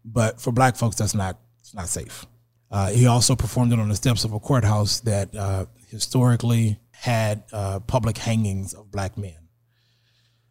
But 0.03 0.39
for 0.39 0.51
black 0.51 0.75
folks, 0.75 0.97
that's 0.97 1.15
not 1.15 1.39
it's 1.59 1.73
not 1.73 1.89
safe. 1.89 2.25
Uh, 2.69 2.89
he 2.89 3.07
also 3.07 3.35
performed 3.35 3.73
it 3.73 3.79
on 3.79 3.89
the 3.89 3.95
steps 3.95 4.23
of 4.23 4.33
a 4.33 4.39
courthouse 4.39 4.99
that 5.01 5.33
uh, 5.35 5.65
historically 5.89 6.79
had 6.91 7.43
uh, 7.53 7.79
public 7.79 8.17
hangings 8.17 8.73
of 8.73 8.91
black 8.91 9.17
men. 9.17 9.37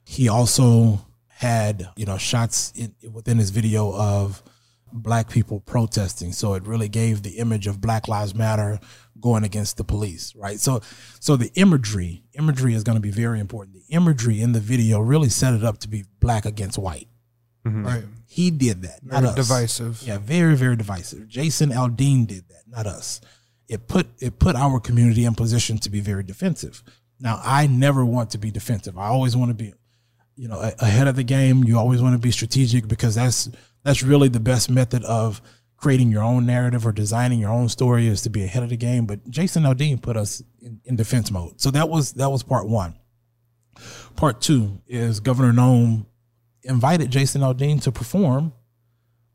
He 0.05 0.29
also 0.29 1.05
had, 1.29 1.89
you 1.97 2.07
know, 2.07 2.19
shots 2.19 2.73
in, 2.77 2.95
within 3.13 3.39
his 3.39 3.51
video 3.51 3.93
of 3.95 4.43
black 4.93 5.29
people 5.29 5.61
protesting. 5.61 6.33
So 6.33 6.55
it 6.55 6.63
really 6.65 6.89
gave 6.89 7.23
the 7.23 7.39
image 7.39 7.67
of 7.67 7.81
Black 7.81 8.07
Lives 8.07 8.35
Matter 8.35 8.79
going 9.25 9.43
against 9.43 9.79
the 9.79 9.85
police, 9.85 10.37
right? 10.37 10.61
So, 10.61 10.83
so 11.19 11.35
the 11.35 11.51
imagery, 11.55 12.25
imagery 12.35 12.75
is 12.75 12.85
going 12.85 12.97
to 12.97 13.01
be 13.01 13.11
very 13.11 13.41
important. 13.41 13.75
The 13.75 13.95
imagery 13.95 14.43
in 14.43 14.53
the 14.53 14.61
video 14.61 15.01
really 15.01 15.31
set 15.31 15.55
it 15.55 15.65
up 15.65 15.79
to 15.79 15.89
be 15.89 16.05
black 16.21 16.45
against 16.45 16.77
white. 16.77 17.09
Mm-hmm. 17.67 17.87
right 17.87 18.05
He 18.27 18.51
did 18.51 18.83
that, 18.83 19.03
not 19.03 19.23
very 19.23 19.31
us. 19.31 19.35
divisive 19.35 20.03
Yeah, 20.03 20.19
very, 20.19 20.55
very 20.57 20.77
divisive. 20.77 21.27
Jason 21.27 21.71
Aldean 21.71 22.27
did 22.27 22.51
that, 22.51 22.65
not 22.69 22.87
us. 22.87 23.23
It 23.67 23.89
put 23.89 24.09
it 24.21 24.39
put 24.39 24.57
our 24.57 24.79
community 24.79 25.25
in 25.25 25.35
position 25.35 25.79
to 25.79 25.89
be 25.89 26.01
very 26.01 26.23
defensive. 26.23 26.83
Now, 27.19 27.41
I 27.43 27.67
never 27.67 28.05
want 28.05 28.29
to 28.33 28.39
be 28.39 28.51
defensive. 28.51 28.99
I 28.99 29.07
always 29.07 29.35
want 29.35 29.49
to 29.49 29.55
be, 29.55 29.73
you 30.37 30.49
know, 30.49 30.61
ahead 30.81 31.09
of 31.09 31.17
the 31.17 31.25
game. 31.25 31.65
You 31.65 31.79
always 31.79 32.03
want 32.03 32.13
to 32.13 32.19
be 32.19 32.31
strategic 32.31 32.89
because 32.89 33.15
that's 33.15 33.49
that's 33.85 34.03
really 34.03 34.29
the 34.29 34.41
best 34.41 34.69
method 34.69 35.03
of 35.05 35.41
creating 35.77 36.11
your 36.11 36.23
own 36.23 36.47
narrative 36.47 36.87
or 36.87 36.93
designing 36.93 37.39
your 37.39 37.51
own 37.51 37.69
story 37.69 38.07
is 38.07 38.23
to 38.23 38.31
be 38.31 38.45
ahead 38.45 38.63
of 38.63 38.71
the 38.71 38.77
game. 38.77 39.07
But 39.07 39.29
Jason 39.29 39.65
Aldean 39.65 40.01
put 40.01 40.17
us 40.17 40.43
in, 40.61 40.81
in 40.85 40.97
defense 40.97 41.31
mode. 41.31 41.61
So 41.61 41.71
that 41.71 41.89
was 41.89 42.13
that 42.15 42.31
was 42.31 42.43
part 42.43 42.69
one. 42.69 42.95
Part 44.17 44.41
two 44.41 44.81
is 44.87 45.21
Governor 45.21 45.53
Noem 45.53 46.07
invited 46.63 47.11
Jason 47.11 47.43
Aldean 47.43 47.83
to 47.83 47.93
perform 47.93 48.53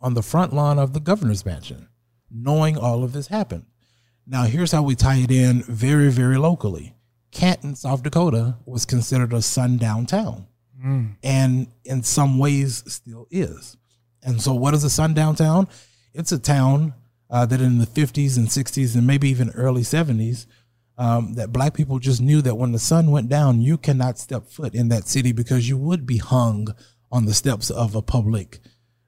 on 0.02 0.14
the 0.14 0.24
front 0.24 0.54
lawn 0.54 0.80
of 0.80 0.94
the 0.94 1.00
governor's 1.00 1.46
mansion, 1.46 1.90
knowing 2.32 2.78
all 2.78 3.04
of 3.04 3.14
this 3.14 3.28
happened. 3.28 3.66
Now, 4.26 4.44
here's 4.44 4.72
how 4.72 4.84
we 4.84 4.96
tie 4.96 5.18
it 5.18 5.32
in 5.32 5.64
very, 5.64 6.10
very 6.12 6.38
locally. 6.38 6.96
Canton, 7.32 7.76
South 7.76 8.04
Dakota 8.04 8.58
was 8.66 8.86
considered 8.86 9.34
a 9.34 9.42
sundown 9.42 10.06
town, 10.06 10.48
mm. 10.84 11.16
and 11.24 11.68
in 11.84 12.04
some 12.04 12.38
ways 12.38 12.84
still 12.88 13.28
is. 13.30 13.78
And 14.24 14.42
so, 14.42 14.54
what 14.54 14.74
is 14.74 14.84
a 14.84 14.90
sundown 14.90 15.36
town? 15.36 15.68
It's 16.14 16.32
a 16.32 16.39
town 16.39 16.93
uh, 17.30 17.45
that 17.45 17.62
in 17.62 17.80
the 17.80 17.86
50s 17.86 18.38
and 18.38 18.47
60s 18.47 18.95
and 18.95 19.05
maybe 19.05 19.30
even 19.30 19.51
early 19.51 19.82
70s, 19.82 20.47
um, 20.97 21.36
that 21.36 21.53
black 21.53 21.74
people 21.74 21.97
just 21.99 22.20
knew 22.20 22.41
that 22.41 22.55
when 22.55 22.74
the 22.74 22.80
sun 22.80 23.10
went 23.10 23.30
down, 23.30 23.62
you 23.62 23.78
cannot 23.78 24.20
step 24.20 24.47
foot 24.47 24.76
in 24.76 24.89
that 24.89 25.07
city 25.07 25.32
because 25.32 25.70
you 25.70 25.78
would 25.78 26.05
be 26.05 26.18
hung 26.18 26.76
on 27.12 27.26
the 27.26 27.34
steps 27.34 27.70
of 27.70 27.95
a 27.95 28.01
public, 28.01 28.60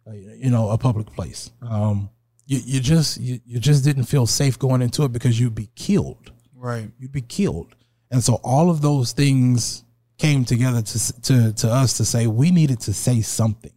uh, 0.08 0.14
you 0.14 0.50
know, 0.50 0.70
a 0.70 0.78
public 0.78 1.08
place. 1.08 1.52
Um, 1.62 2.10
you, 2.46 2.60
you 2.64 2.80
just 2.80 3.20
you, 3.20 3.40
you 3.46 3.60
just 3.60 3.84
didn't 3.84 4.06
feel 4.06 4.26
safe 4.26 4.58
going 4.58 4.82
into 4.82 5.04
it 5.04 5.12
because 5.12 5.40
you'd 5.40 5.56
be 5.56 5.70
killed. 5.76 6.32
right 6.56 6.90
You'd 6.98 7.12
be 7.12 7.22
killed. 7.22 7.76
And 8.10 8.24
so 8.24 8.36
all 8.44 8.70
of 8.70 8.82
those 8.82 9.12
things 9.12 9.84
came 10.18 10.46
together 10.46 10.82
to 10.82 11.22
to 11.22 11.54
to 11.54 11.72
us 11.72 11.98
to 11.98 12.06
say 12.06 12.28
we 12.28 12.52
needed 12.52 12.80
to 12.82 12.94
say 12.94 13.22
something. 13.22 13.74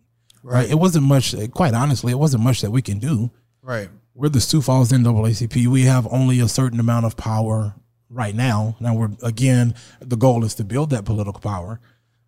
Right. 0.53 0.71
It 0.71 0.77
wasn't 0.77 1.07
much. 1.07 1.35
Quite 1.53 1.75
honestly, 1.75 2.13
it 2.13 2.19
wasn't 2.19 2.43
much 2.45 2.61
that 2.61 2.71
we 2.71 2.83
can 2.83 2.99
do 2.99 3.31
right 3.63 3.89
we're 4.15 4.29
the 4.29 4.41
Sioux 4.41 4.63
Falls 4.63 4.93
NAACP. 4.93 5.67
We 5.67 5.83
have 5.83 6.07
only 6.11 6.41
a 6.41 6.49
certain 6.49 6.79
amount 6.79 7.05
of 7.05 7.17
power 7.17 7.75
right 8.09 8.35
now. 8.35 8.77
Now 8.81 8.95
we're 8.95 9.11
again, 9.23 9.75
the 10.01 10.17
goal 10.17 10.45
is 10.45 10.55
to 10.57 10.65
build 10.65 10.91
that 10.91 11.05
political 11.05 11.41
power 11.41 11.81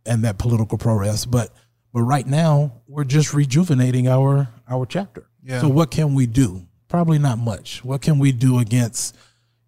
and 0.05 0.25
that 0.25 0.39
political 0.39 0.79
progress. 0.79 1.25
But 1.25 1.51
but 1.93 2.03
right 2.03 2.27
now 2.27 2.83
we're 2.89 3.05
just 3.05 3.33
rejuvenating 3.33 4.09
our 4.09 4.49
our 4.69 4.85
chapter. 4.85 5.29
Yeah. 5.43 5.61
So 5.61 5.69
what 5.69 5.91
can 5.93 6.15
we 6.15 6.27
do? 6.27 6.67
Probably 6.89 7.19
not 7.19 7.39
much. 7.39 7.85
What 7.85 8.03
can 8.03 8.19
we 8.19 8.33
do 8.33 8.59
against 8.59 9.17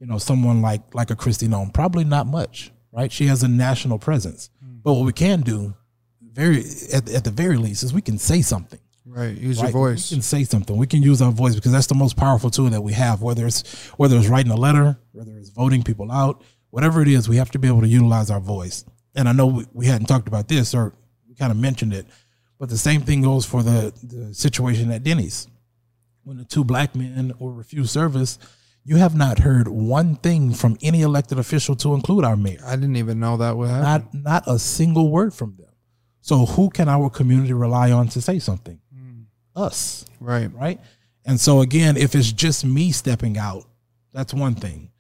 you 0.01 0.07
know 0.07 0.19
someone 0.19 0.61
like 0.61 0.95
like 0.95 1.11
a 1.11 1.17
Kristi 1.17 1.49
Noem? 1.49 1.73
Probably 1.73 2.05
not 2.05 2.27
much. 2.27 2.73
Right? 2.91 3.13
She 3.13 3.27
has 3.27 3.45
a 3.45 3.49
national 3.49 3.99
presence. 3.99 4.51
Hmm. 4.61 4.79
But 4.83 4.95
what 4.95 5.05
we 5.05 5.13
can 5.13 5.43
do, 5.43 5.75
very 6.39 6.65
at, 6.93 7.11
at 7.11 7.25
the 7.25 7.31
very 7.31 7.57
least, 7.57 7.83
is 7.83 7.93
we 7.93 8.03
can 8.03 8.19
say 8.19 8.43
something 8.43 8.81
right 9.07 9.37
use 9.37 9.59
right? 9.59 9.73
your 9.73 9.73
voice 9.73 10.11
We 10.11 10.17
can 10.17 10.23
say 10.23 10.45
something. 10.45 10.77
We 10.77 10.87
can 10.87 11.03
use 11.03 11.21
our 11.21 11.33
voice 11.33 11.55
because 11.55 11.73
that's 11.73 11.87
the 11.87 11.95
most 11.95 12.17
powerful 12.17 12.51
tool 12.51 12.71
that 12.71 12.83
we 12.83 12.93
have. 12.93 13.23
Whether 13.23 13.47
it's 13.47 13.63
whether 13.97 14.17
it's 14.17 14.29
writing 14.29 14.53
a 14.53 14.57
letter, 14.57 14.99
whether 15.13 15.37
it's 15.37 15.51
voting 15.51 15.83
people 15.83 16.13
out, 16.13 16.43
whatever 16.71 17.03
it 17.03 17.09
is, 17.09 17.29
we 17.29 17.37
have 17.37 17.51
to 17.53 17.59
be 17.59 17.69
able 17.69 17.81
to 17.81 17.89
utilize 17.89 18.31
our 18.31 18.41
voice. 18.41 18.85
And 19.15 19.29
I 19.29 19.33
know 19.33 19.47
we, 19.47 19.67
we 19.73 19.87
hadn't 19.87 20.07
talked 20.07 20.29
about 20.29 20.49
this 20.49 20.75
or 20.75 20.95
we 21.29 21.35
kind 21.35 21.51
of 21.51 21.59
mentioned 21.59 21.93
it, 21.93 22.07
but 22.59 22.69
the 22.69 22.79
same 22.79 23.01
thing 23.01 23.23
goes 23.23 23.45
for 23.45 23.63
the, 23.63 23.93
the 24.03 24.35
situation 24.35 24.91
at 24.93 25.03
Denny's. 25.03 25.49
When 26.23 26.37
the 26.37 26.45
two 26.45 26.63
black 26.63 26.95
men 26.95 27.33
were 27.39 27.53
refused 27.53 27.91
service, 27.91 28.39
you 28.85 28.97
have 28.97 29.17
not 29.17 29.41
heard 29.41 29.67
one 29.67 30.17
thing 30.17 30.53
from 30.53 30.77
any 30.83 31.01
elected 31.03 31.39
official 31.39 31.75
to 31.77 31.95
include 31.95 32.25
our 32.25 32.37
mayor 32.37 32.61
i 32.65 32.75
didn't 32.75 32.97
even 32.97 33.21
know 33.21 33.37
that 33.37 33.55
would 33.57 33.69
happen 33.69 34.23
not 34.23 34.45
not 34.47 34.55
a 34.55 34.59
single 34.59 35.11
word 35.11 35.35
from 35.35 35.57
them. 35.57 35.68
So 36.21 36.47
who 36.47 36.71
can 36.71 36.89
our 36.89 37.11
community 37.11 37.53
rely 37.53 37.91
on 37.91 38.09
to 38.09 38.21
say 38.21 38.39
something? 38.39 38.81
Hmm. 38.95 39.23
Us, 39.55 40.05
right 40.21 40.53
right? 40.55 40.81
And 41.25 41.41
so 41.41 41.61
again, 41.61 41.97
if 41.97 42.15
it's 42.15 42.33
just 42.33 42.65
me 42.65 42.93
stepping 42.93 43.37
out, 43.39 43.65
that's 44.13 44.35
one 44.35 44.55
thing. 44.55 44.91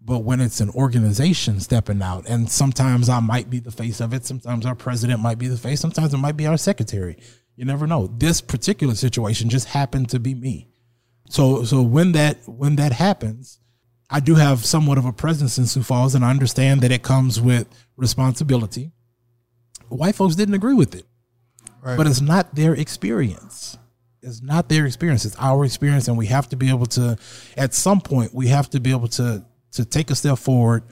But 0.00 0.20
when 0.20 0.40
it's 0.40 0.60
an 0.60 0.70
organization 0.70 1.58
stepping 1.58 2.00
out, 2.00 2.28
and 2.28 2.48
sometimes 2.48 3.08
I 3.08 3.18
might 3.18 3.50
be 3.50 3.58
the 3.58 3.72
face 3.72 4.00
of 4.00 4.14
it, 4.14 4.24
sometimes 4.24 4.64
our 4.64 4.76
president 4.76 5.20
might 5.20 5.38
be 5.38 5.48
the 5.48 5.56
face, 5.56 5.80
sometimes 5.80 6.14
it 6.14 6.18
might 6.18 6.36
be 6.36 6.46
our 6.46 6.56
secretary. 6.56 7.18
You 7.56 7.64
never 7.64 7.86
know. 7.86 8.06
This 8.06 8.40
particular 8.40 8.94
situation 8.94 9.48
just 9.48 9.68
happened 9.68 10.10
to 10.10 10.20
be 10.20 10.34
me. 10.34 10.68
So 11.28 11.64
so 11.64 11.82
when 11.82 12.12
that 12.12 12.38
when 12.46 12.76
that 12.76 12.92
happens, 12.92 13.58
I 14.08 14.20
do 14.20 14.36
have 14.36 14.64
somewhat 14.64 14.98
of 14.98 15.04
a 15.04 15.12
presence 15.12 15.58
in 15.58 15.66
Sioux 15.66 15.82
Falls, 15.82 16.14
and 16.14 16.24
I 16.24 16.30
understand 16.30 16.82
that 16.82 16.92
it 16.92 17.02
comes 17.02 17.40
with 17.40 17.66
responsibility. 17.96 18.92
White 19.88 20.14
folks 20.14 20.34
didn't 20.34 20.54
agree 20.54 20.74
with 20.74 20.94
it, 20.94 21.06
right 21.82 21.96
but 21.96 22.06
it's 22.06 22.20
not 22.20 22.54
their 22.54 22.74
experience. 22.74 23.78
It's 24.22 24.42
not 24.42 24.68
their 24.68 24.86
experience. 24.86 25.24
It's 25.24 25.36
our 25.38 25.64
experience, 25.64 26.08
and 26.08 26.18
we 26.18 26.26
have 26.26 26.48
to 26.48 26.56
be 26.56 26.68
able 26.68 26.86
to. 26.86 27.16
At 27.56 27.74
some 27.74 28.00
point, 28.00 28.34
we 28.34 28.48
have 28.48 28.68
to 28.70 28.80
be 28.80 28.90
able 28.90 29.08
to 29.08 29.44
to 29.72 29.84
take 29.84 30.10
a 30.10 30.14
step 30.14 30.38
forward, 30.38 30.82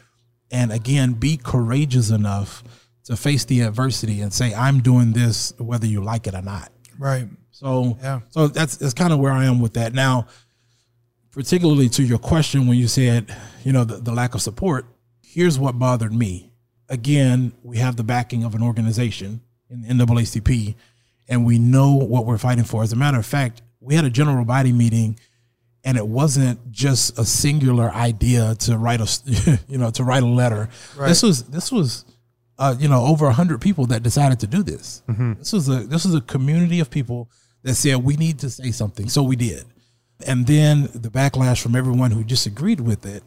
and 0.51 0.71
again, 0.73 1.15
be 1.15 1.37
courageous 1.37 2.11
enough 2.11 2.63
to 3.05 3.17
face 3.17 3.45
the 3.45 3.63
adversity 3.63 4.21
and 4.21 4.33
say, 4.33 4.55
"I'm 4.55 4.81
doing 4.81 5.13
this, 5.13 5.53
whether 5.59 5.87
you 5.87 6.03
like 6.03 6.27
it 6.27 6.35
or 6.35 6.43
not." 6.43 6.71
right 6.99 7.27
So 7.51 7.99
Yeah. 8.01 8.21
so 8.31 8.47
that's 8.47 8.77
that's 8.77 8.95
kind 8.95 9.13
of 9.13 9.19
where 9.19 9.33
I 9.33 9.47
am 9.47 9.59
with 9.59 9.75
that 9.75 9.95
now. 9.95 10.27
Particularly 11.33 11.89
to 11.91 12.05
your 12.05 12.19
question 12.19 12.69
when 12.69 12.79
you 12.79 12.87
said, 12.87 13.35
you 13.65 13.73
know, 13.73 13.83
the, 13.83 13.97
the 13.97 14.13
lack 14.13 14.37
of 14.37 14.43
support. 14.43 14.87
Here's 15.21 15.59
what 15.59 15.77
bothered 15.77 16.13
me. 16.13 16.53
Again, 16.89 17.53
we 17.63 17.79
have 17.79 17.97
the 17.97 18.05
backing 18.05 18.45
of 18.45 18.55
an 18.55 18.63
organization 18.63 19.41
in 19.71 19.99
the 19.99 20.05
NAACP, 20.05 20.75
and 21.29 21.45
we 21.45 21.59
know 21.59 21.95
what 21.95 22.27
we're 22.27 22.39
fighting 22.39 22.65
for. 22.65 22.83
As 22.83 22.93
a 22.93 22.97
matter 22.97 23.19
of 23.19 23.27
fact, 23.27 23.63
we 23.81 23.95
had 23.95 24.05
a 24.05 24.11
general 24.11 24.45
body 24.45 24.73
meeting, 24.73 25.19
and 25.83 25.97
it 25.97 26.07
wasn't 26.07 26.71
just 26.71 27.19
a 27.19 27.25
singular 27.25 27.91
idea 27.91 28.55
to 28.61 28.77
write 28.79 29.01
a, 29.01 29.59
you 29.69 29.79
know, 29.79 29.91
to 29.91 30.05
write 30.05 30.23
a 30.23 30.27
letter. 30.27 30.69
This 31.09 31.23
was 31.23 31.45
this 31.45 31.73
was 31.73 32.05
uh, 32.59 32.75
you 32.79 32.89
know, 32.89 33.05
over 33.05 33.27
a 33.27 33.33
hundred 33.33 33.61
people 33.61 33.87
that 33.87 34.03
decided 34.03 34.41
to 34.41 34.47
do 34.47 34.63
this. 34.63 35.03
This 35.39 35.53
was 35.53 35.69
a 35.69 35.81
this 35.81 36.05
was 36.05 36.15
a 36.15 36.21
community 36.21 36.81
of 36.81 36.91
people 36.91 37.31
that 37.63 37.75
said 37.75 37.97
we 38.05 38.17
need 38.17 38.39
to 38.41 38.51
say 38.51 38.71
something, 38.71 39.09
so 39.09 39.23
we 39.23 39.37
did. 39.37 39.65
And 40.27 40.47
then 40.47 40.83
the 40.95 41.09
backlash 41.11 41.61
from 41.63 41.75
everyone 41.75 42.11
who 42.13 42.23
disagreed 42.23 42.81
with 42.81 43.05
it 43.05 43.23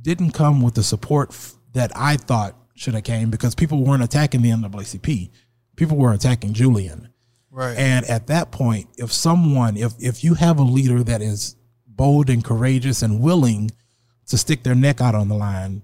didn't 0.00 0.30
come 0.30 0.62
with 0.62 0.74
the 0.74 0.82
support 0.82 1.30
f- 1.30 1.54
that 1.74 1.92
I 1.94 2.16
thought 2.16 2.56
should 2.74 2.94
have 2.94 3.04
came 3.04 3.30
because 3.30 3.54
people 3.54 3.84
weren't 3.84 4.02
attacking 4.02 4.42
the 4.42 4.50
NAACP. 4.50 5.30
People 5.76 5.96
were 5.96 6.12
attacking 6.12 6.52
Julian. 6.52 7.08
Right. 7.50 7.76
And 7.78 8.04
at 8.06 8.26
that 8.26 8.50
point, 8.50 8.88
if 8.98 9.12
someone, 9.12 9.76
if 9.76 9.92
if 10.00 10.24
you 10.24 10.34
have 10.34 10.58
a 10.58 10.62
leader 10.62 11.02
that 11.04 11.22
is 11.22 11.56
bold 11.86 12.28
and 12.28 12.44
courageous 12.44 13.02
and 13.02 13.20
willing 13.20 13.70
to 14.26 14.36
stick 14.36 14.64
their 14.64 14.74
neck 14.74 15.00
out 15.00 15.14
on 15.14 15.28
the 15.28 15.36
line, 15.36 15.82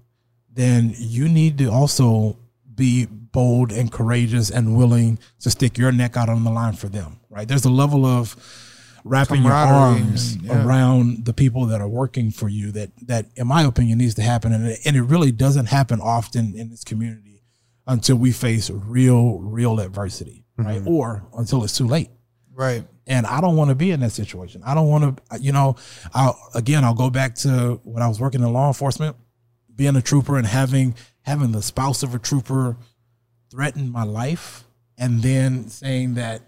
then 0.51 0.93
you 0.97 1.29
need 1.29 1.57
to 1.59 1.71
also 1.71 2.37
be 2.75 3.05
bold 3.05 3.71
and 3.71 3.91
courageous 3.91 4.49
and 4.49 4.75
willing 4.75 5.17
to 5.39 5.49
stick 5.49 5.77
your 5.77 5.91
neck 5.93 6.17
out 6.17 6.27
on 6.27 6.43
the 6.43 6.51
line 6.51 6.73
for 6.73 6.89
them. 6.89 7.19
Right? 7.29 7.47
There's 7.47 7.65
a 7.65 7.69
level 7.69 8.05
of 8.05 8.35
wrapping 9.03 9.43
your 9.43 9.51
arms 9.51 10.37
yeah. 10.37 10.63
around 10.65 11.25
the 11.25 11.33
people 11.33 11.65
that 11.65 11.81
are 11.81 11.87
working 11.87 12.31
for 12.31 12.49
you 12.49 12.71
that 12.71 12.89
that 13.01 13.25
in 13.35 13.47
my 13.47 13.63
opinion 13.63 13.97
needs 13.97 14.15
to 14.15 14.21
happen 14.21 14.53
and 14.53 14.67
it, 14.67 14.79
and 14.85 14.95
it 14.95 15.03
really 15.03 15.31
doesn't 15.31 15.67
happen 15.67 15.99
often 15.99 16.53
in 16.55 16.69
this 16.69 16.83
community 16.83 17.43
until 17.87 18.15
we 18.15 18.31
face 18.31 18.69
real 18.69 19.39
real 19.39 19.79
adversity 19.79 20.45
right 20.57 20.79
mm-hmm. 20.79 20.87
or 20.87 21.23
until 21.37 21.63
it's 21.63 21.77
too 21.77 21.87
late 21.87 22.09
right. 22.53 22.83
and 23.07 23.25
I 23.25 23.41
don't 23.41 23.55
want 23.55 23.69
to 23.69 23.75
be 23.75 23.91
in 23.91 23.99
that 24.01 24.11
situation. 24.11 24.61
I 24.65 24.73
don't 24.75 24.87
want 24.87 25.17
to, 25.17 25.39
you 25.39 25.51
know, 25.51 25.75
I'll, 26.13 26.37
again, 26.53 26.83
I'll 26.83 26.93
go 26.93 27.09
back 27.09 27.35
to 27.35 27.79
when 27.83 28.03
I 28.03 28.07
was 28.07 28.19
working 28.19 28.41
in 28.41 28.53
law 28.53 28.67
enforcement, 28.67 29.15
being 29.75 29.95
a 29.95 30.01
trooper 30.01 30.37
and 30.37 30.45
having 30.45 30.95
having 31.23 31.51
the 31.51 31.61
spouse 31.61 32.03
of 32.03 32.15
a 32.15 32.19
trooper 32.19 32.77
threaten 33.49 33.91
my 33.91 34.03
life, 34.03 34.63
and 34.97 35.21
then 35.21 35.67
saying 35.67 36.15
that, 36.15 36.41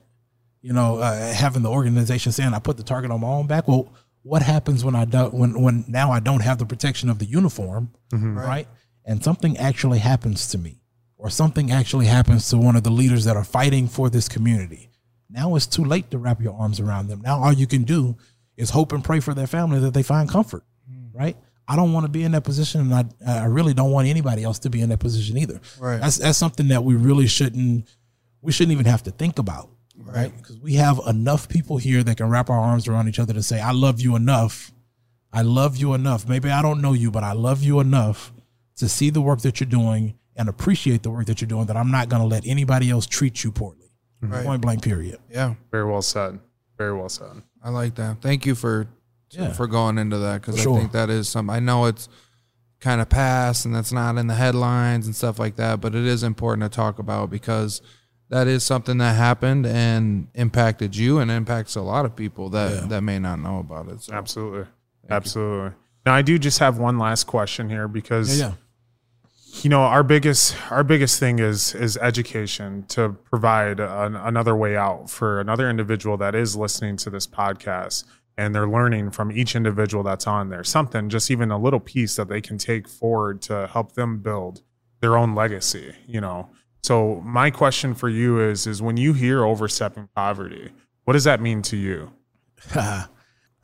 you 0.63 0.73
know, 0.73 0.97
uh, 0.97 1.33
having 1.33 1.61
the 1.61 1.69
organization 1.69 2.31
saying 2.31 2.53
I 2.55 2.59
put 2.59 2.77
the 2.77 2.83
target 2.83 3.11
on 3.11 3.19
my 3.19 3.27
own 3.27 3.45
back. 3.45 3.67
Well, 3.67 3.93
what 4.23 4.41
happens 4.41 4.83
when 4.83 4.95
I 4.95 5.05
don't 5.05 5.33
when 5.33 5.61
when 5.61 5.85
now 5.87 6.09
I 6.11 6.19
don't 6.21 6.39
have 6.41 6.57
the 6.57 6.65
protection 6.65 7.09
of 7.09 7.19
the 7.19 7.25
uniform, 7.25 7.91
right? 8.47 8.67
And 9.05 9.21
something 9.23 9.57
actually 9.57 9.99
happens 9.99 10.47
to 10.47 10.57
me, 10.57 10.79
or 11.17 11.29
something 11.29 11.69
actually 11.71 12.05
happens 12.07 12.49
to 12.49 12.57
one 12.57 12.77
of 12.77 12.83
the 12.83 12.89
leaders 12.89 13.25
that 13.25 13.35
are 13.35 13.43
fighting 13.43 13.87
for 13.89 14.09
this 14.09 14.29
community. 14.29 14.89
Now 15.29 15.55
it's 15.55 15.67
too 15.67 15.83
late 15.83 16.09
to 16.11 16.17
wrap 16.17 16.41
your 16.41 16.53
arms 16.53 16.79
around 16.79 17.07
them. 17.07 17.19
Now 17.21 17.43
all 17.43 17.51
you 17.53 17.67
can 17.67 17.83
do 17.83 18.15
is 18.55 18.69
hope 18.69 18.93
and 18.93 19.03
pray 19.03 19.19
for 19.19 19.33
their 19.33 19.47
family 19.47 19.79
that 19.81 19.93
they 19.93 20.03
find 20.03 20.29
comfort, 20.29 20.63
right? 21.11 21.35
I 21.67 21.75
don't 21.75 21.91
want 21.91 22.05
to 22.05 22.09
be 22.09 22.23
in 22.23 22.31
that 22.33 22.43
position, 22.45 22.79
and 22.81 22.93
I 22.93 23.03
I 23.43 23.45
really 23.45 23.73
don't 23.73 23.91
want 23.91 24.07
anybody 24.07 24.43
else 24.43 24.59
to 24.59 24.69
be 24.69 24.79
in 24.79 24.89
that 24.89 24.99
position 24.99 25.37
either. 25.37 25.59
Right. 25.79 25.99
That's 25.99 26.17
that's 26.17 26.37
something 26.37 26.69
that 26.69 26.83
we 26.85 26.95
really 26.95 27.27
shouldn't 27.27 27.89
we 28.41 28.51
shouldn't 28.51 28.73
even 28.73 28.85
have 28.85 29.03
to 29.03 29.11
think 29.11 29.39
about, 29.39 29.69
right? 29.97 30.35
Because 30.35 30.59
we 30.59 30.73
have 30.75 30.99
enough 31.07 31.47
people 31.49 31.77
here 31.77 32.03
that 32.03 32.17
can 32.17 32.29
wrap 32.29 32.49
our 32.49 32.59
arms 32.59 32.87
around 32.87 33.07
each 33.07 33.19
other 33.19 33.33
to 33.33 33.43
say, 33.43 33.59
"I 33.61 33.71
love 33.71 34.01
you 34.01 34.15
enough. 34.15 34.71
I 35.31 35.41
love 35.41 35.77
you 35.77 35.93
enough. 35.93 36.27
Maybe 36.27 36.49
I 36.49 36.61
don't 36.61 36.81
know 36.81 36.93
you, 36.93 37.09
but 37.11 37.23
I 37.23 37.33
love 37.33 37.63
you 37.63 37.79
enough 37.79 38.31
to 38.77 38.87
see 38.89 39.09
the 39.09 39.21
work 39.21 39.41
that 39.41 39.59
you're 39.59 39.69
doing 39.69 40.15
and 40.35 40.49
appreciate 40.49 41.03
the 41.03 41.11
work 41.11 41.25
that 41.27 41.41
you're 41.41 41.47
doing. 41.47 41.65
That 41.67 41.77
I'm 41.77 41.91
not 41.91 42.09
going 42.09 42.21
to 42.21 42.27
let 42.27 42.45
anybody 42.45 42.89
else 42.89 43.05
treat 43.05 43.43
you 43.43 43.51
poorly. 43.51 43.91
Right. 44.21 44.45
Point 44.45 44.61
blank. 44.61 44.81
Period. 44.83 45.19
Yeah. 45.29 45.55
Very 45.71 45.85
well 45.85 46.01
said. 46.01 46.39
Very 46.77 46.93
well 46.95 47.09
said. 47.09 47.43
I 47.63 47.69
like 47.69 47.95
that. 47.95 48.21
Thank 48.21 48.45
you 48.45 48.55
for 48.55 48.87
Yeah. 49.31 49.51
for 49.53 49.67
going 49.67 49.97
into 49.97 50.17
that 50.19 50.41
because 50.41 50.59
Sure. 50.59 50.75
I 50.75 50.79
think 50.79 50.91
that 50.93 51.09
is 51.09 51.27
some. 51.27 51.49
I 51.49 51.59
know 51.59 51.85
it's 51.85 52.07
kind 52.79 53.01
of 53.01 53.09
past 53.09 53.65
and 53.65 53.73
that's 53.73 53.91
not 53.91 54.17
in 54.17 54.27
the 54.27 54.35
headlines 54.35 55.05
and 55.07 55.15
stuff 55.15 55.39
like 55.39 55.55
that, 55.55 55.81
but 55.81 55.95
it 55.95 56.05
is 56.05 56.21
important 56.23 56.69
to 56.71 56.75
talk 56.75 56.99
about 56.99 57.29
because 57.29 57.81
that 58.33 58.47
is 58.47 58.63
something 58.63 58.97
that 58.97 59.15
happened 59.15 59.65
and 59.67 60.27
impacted 60.33 60.95
you 60.95 61.19
and 61.19 61.29
impacts 61.29 61.75
a 61.75 61.81
lot 61.81 62.03
of 62.05 62.15
people 62.15 62.49
that 62.49 62.71
Yeah. 62.73 62.87
that 62.87 63.01
may 63.01 63.19
not 63.19 63.39
know 63.39 63.59
about 63.59 63.87
it. 63.89 64.01
So 64.01 64.13
Absolutely. 64.13 64.65
Absolutely. 65.09 65.71
Now 66.05 66.13
I 66.15 66.21
do 66.23 66.37
just 66.39 66.59
have 66.59 66.77
one 66.79 66.97
last 66.97 67.25
question 67.25 67.69
here 67.69 67.87
because 67.87 68.39
Yeah. 68.39 68.53
you 69.61 69.69
know 69.69 69.81
our 69.81 70.03
biggest 70.03 70.55
our 70.71 70.83
biggest 70.83 71.19
thing 71.19 71.37
is 71.39 71.75
is 71.75 71.95
education 71.97 72.85
to 72.89 73.09
provide 73.29 73.79
an, 73.79 74.15
another 74.15 74.55
way 74.55 74.75
out 74.75 75.09
for 75.09 75.39
another 75.39 75.69
individual 75.69 76.17
that 76.17 76.33
is 76.35 76.55
listening 76.55 76.97
to 76.97 77.09
this 77.11 77.27
podcast 77.27 78.03
and 78.35 78.55
they're 78.55 78.67
learning 78.67 79.11
from 79.11 79.31
each 79.31 79.55
individual 79.55 80.03
that's 80.03 80.25
on 80.25 80.49
there 80.49 80.63
something 80.63 81.07
just 81.07 81.29
even 81.29 81.51
a 81.51 81.57
little 81.59 81.79
piece 81.79 82.15
that 82.15 82.27
they 82.29 82.41
can 82.41 82.57
take 82.57 82.87
forward 82.89 83.41
to 83.43 83.67
help 83.71 83.93
them 83.93 84.17
build 84.19 84.63
their 85.01 85.15
own 85.15 85.35
legacy 85.35 85.93
you 86.07 86.19
know 86.19 86.49
so 86.83 87.21
my 87.25 87.49
question 87.49 87.93
for 87.93 88.09
you 88.09 88.39
is 88.39 88.67
is 88.67 88.81
when 88.81 88.97
you 88.97 89.13
hear 89.13 89.43
overstepping 89.43 90.07
poverty 90.15 90.71
what 91.05 91.13
does 91.13 91.23
that 91.23 91.41
mean 91.41 91.61
to 91.61 91.77
you 91.77 92.11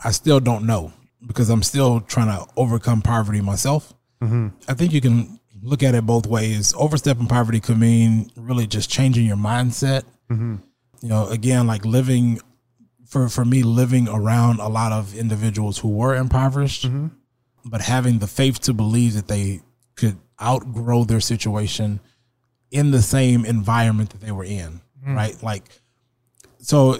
I 0.03 0.11
still 0.11 0.39
don't 0.39 0.65
know 0.65 0.93
because 1.25 1.49
I'm 1.49 1.63
still 1.63 2.01
trying 2.01 2.27
to 2.27 2.45
overcome 2.55 3.01
poverty 3.01 3.41
myself. 3.41 3.93
Mm-hmm. 4.21 4.49
I 4.67 4.73
think 4.73 4.93
you 4.93 5.01
can 5.01 5.39
look 5.61 5.83
at 5.83 5.95
it 5.95 6.05
both 6.05 6.25
ways. 6.25 6.73
Overstepping 6.77 7.27
poverty 7.27 7.59
could 7.59 7.77
mean 7.77 8.31
really 8.35 8.67
just 8.67 8.89
changing 8.89 9.25
your 9.25 9.37
mindset. 9.37 10.03
Mm-hmm. 10.29 10.55
You 11.01 11.09
know, 11.09 11.27
again, 11.27 11.67
like 11.67 11.85
living 11.85 12.39
for 13.05 13.29
for 13.29 13.43
me, 13.43 13.63
living 13.63 14.07
around 14.07 14.59
a 14.59 14.67
lot 14.67 14.91
of 14.91 15.15
individuals 15.15 15.79
who 15.79 15.89
were 15.89 16.15
impoverished, 16.15 16.85
mm-hmm. 16.85 17.07
but 17.65 17.81
having 17.81 18.19
the 18.19 18.27
faith 18.27 18.59
to 18.61 18.73
believe 18.73 19.13
that 19.15 19.27
they 19.27 19.61
could 19.95 20.17
outgrow 20.41 21.03
their 21.03 21.19
situation 21.19 21.99
in 22.71 22.91
the 22.91 23.01
same 23.01 23.45
environment 23.45 24.11
that 24.11 24.21
they 24.21 24.31
were 24.31 24.43
in. 24.43 24.81
Mm-hmm. 25.01 25.15
Right, 25.15 25.43
like 25.43 25.63
so 26.59 26.97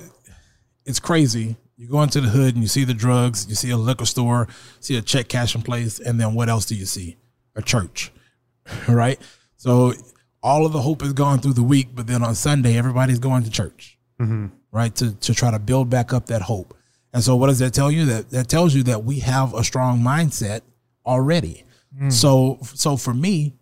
it's 0.86 1.00
crazy. 1.00 1.58
You 1.78 1.88
go 1.88 2.02
into 2.02 2.20
the 2.20 2.30
hood 2.30 2.56
and 2.56 2.64
you 2.64 2.68
see 2.68 2.84
the 2.84 2.94
drugs, 2.94 3.48
you 3.48 3.56
see 3.56 3.70
a 3.70 3.78
liquor 3.78 4.06
store, 4.06 4.48
see 4.80 4.98
a 4.98 5.02
check 5.02 5.28
cashing 5.30 5.62
place, 5.62 6.00
and 6.00 6.20
then 6.20 6.34
what 6.34 6.50
else 6.50 6.66
do 6.66 6.76
you 6.76 6.86
see? 6.86 7.18
A 7.56 7.62
church, 7.62 8.12
right? 8.88 9.20
So 9.58 9.94
all 10.42 10.66
of 10.66 10.74
the 10.74 10.82
hope 10.82 11.04
is 11.04 11.14
gone 11.14 11.40
through 11.40 11.54
the 11.54 11.64
week, 11.64 11.90
but 11.94 12.08
then 12.08 12.24
on 12.24 12.36
Sunday 12.36 12.78
everybody's 12.78 13.20
going 13.20 13.44
to 13.44 13.50
church, 13.50 13.98
mm-hmm. 14.20 14.48
right? 14.72 14.94
To 14.96 15.14
to 15.14 15.34
try 15.34 15.52
to 15.52 15.60
build 15.60 15.90
back 15.90 16.14
up 16.14 16.28
that 16.28 16.42
hope. 16.42 16.76
And 17.14 17.24
so 17.24 17.36
what 17.36 17.48
does 17.48 17.60
that 17.60 17.74
tell 17.74 17.92
you? 17.92 18.06
That 18.06 18.30
that 18.32 18.48
tells 18.48 18.74
you 18.74 18.84
that 18.84 19.04
we 19.04 19.20
have 19.20 19.54
a 19.54 19.64
strong 19.64 20.00
mindset 20.00 20.62
already. 21.06 21.64
Mm. 22.00 22.12
So 22.12 22.60
so 22.64 22.98
for 22.98 23.14
me, 23.14 23.54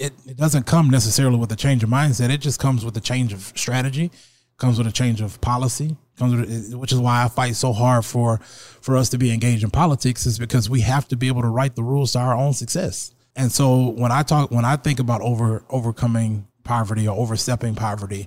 it, 0.00 0.14
it 0.26 0.36
doesn't 0.36 0.64
come 0.64 0.88
necessarily 0.88 1.36
with 1.36 1.52
a 1.52 1.56
change 1.56 1.84
of 1.84 1.90
mindset. 1.90 2.30
It 2.30 2.38
just 2.38 2.58
comes 2.58 2.84
with 2.84 2.96
a 2.96 3.00
change 3.00 3.34
of 3.34 3.52
strategy, 3.54 4.10
comes 4.56 4.78
with 4.78 4.86
a 4.86 4.92
change 4.92 5.20
of 5.20 5.40
policy, 5.42 5.96
comes 6.16 6.34
with, 6.34 6.74
which 6.74 6.90
is 6.90 6.98
why 6.98 7.22
I 7.22 7.28
fight 7.28 7.54
so 7.54 7.72
hard 7.74 8.04
for 8.04 8.38
for 8.38 8.96
us 8.96 9.10
to 9.10 9.18
be 9.18 9.30
engaged 9.30 9.62
in 9.62 9.70
politics 9.70 10.24
is 10.24 10.38
because 10.38 10.70
we 10.70 10.80
have 10.80 11.06
to 11.08 11.16
be 11.16 11.28
able 11.28 11.42
to 11.42 11.48
write 11.48 11.76
the 11.76 11.82
rules 11.82 12.12
to 12.12 12.18
our 12.18 12.34
own 12.34 12.54
success. 12.54 13.14
And 13.36 13.52
so 13.52 13.90
when 13.90 14.10
I 14.10 14.22
talk 14.22 14.50
when 14.50 14.64
I 14.64 14.76
think 14.76 15.00
about 15.00 15.20
over 15.20 15.64
overcoming 15.68 16.46
poverty 16.64 17.06
or 17.06 17.16
overstepping 17.16 17.74
poverty, 17.74 18.26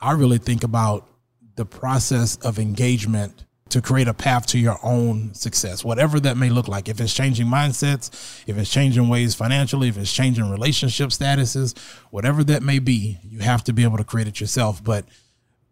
I 0.00 0.12
really 0.12 0.38
think 0.38 0.64
about 0.64 1.06
the 1.56 1.66
process 1.66 2.36
of 2.36 2.58
engagement 2.58 3.44
to 3.72 3.80
create 3.80 4.06
a 4.06 4.12
path 4.12 4.46
to 4.46 4.58
your 4.58 4.78
own 4.82 5.32
success, 5.32 5.82
whatever 5.82 6.20
that 6.20 6.36
may 6.36 6.50
look 6.50 6.68
like. 6.68 6.88
If 6.90 7.00
it's 7.00 7.14
changing 7.14 7.46
mindsets, 7.46 8.42
if 8.46 8.58
it's 8.58 8.70
changing 8.70 9.08
ways 9.08 9.34
financially, 9.34 9.88
if 9.88 9.96
it's 9.96 10.12
changing 10.12 10.50
relationship 10.50 11.08
statuses, 11.08 11.78
whatever 12.10 12.44
that 12.44 12.62
may 12.62 12.78
be, 12.78 13.18
you 13.24 13.38
have 13.38 13.64
to 13.64 13.72
be 13.72 13.82
able 13.82 13.96
to 13.96 14.04
create 14.04 14.28
it 14.28 14.40
yourself. 14.40 14.84
But 14.84 15.06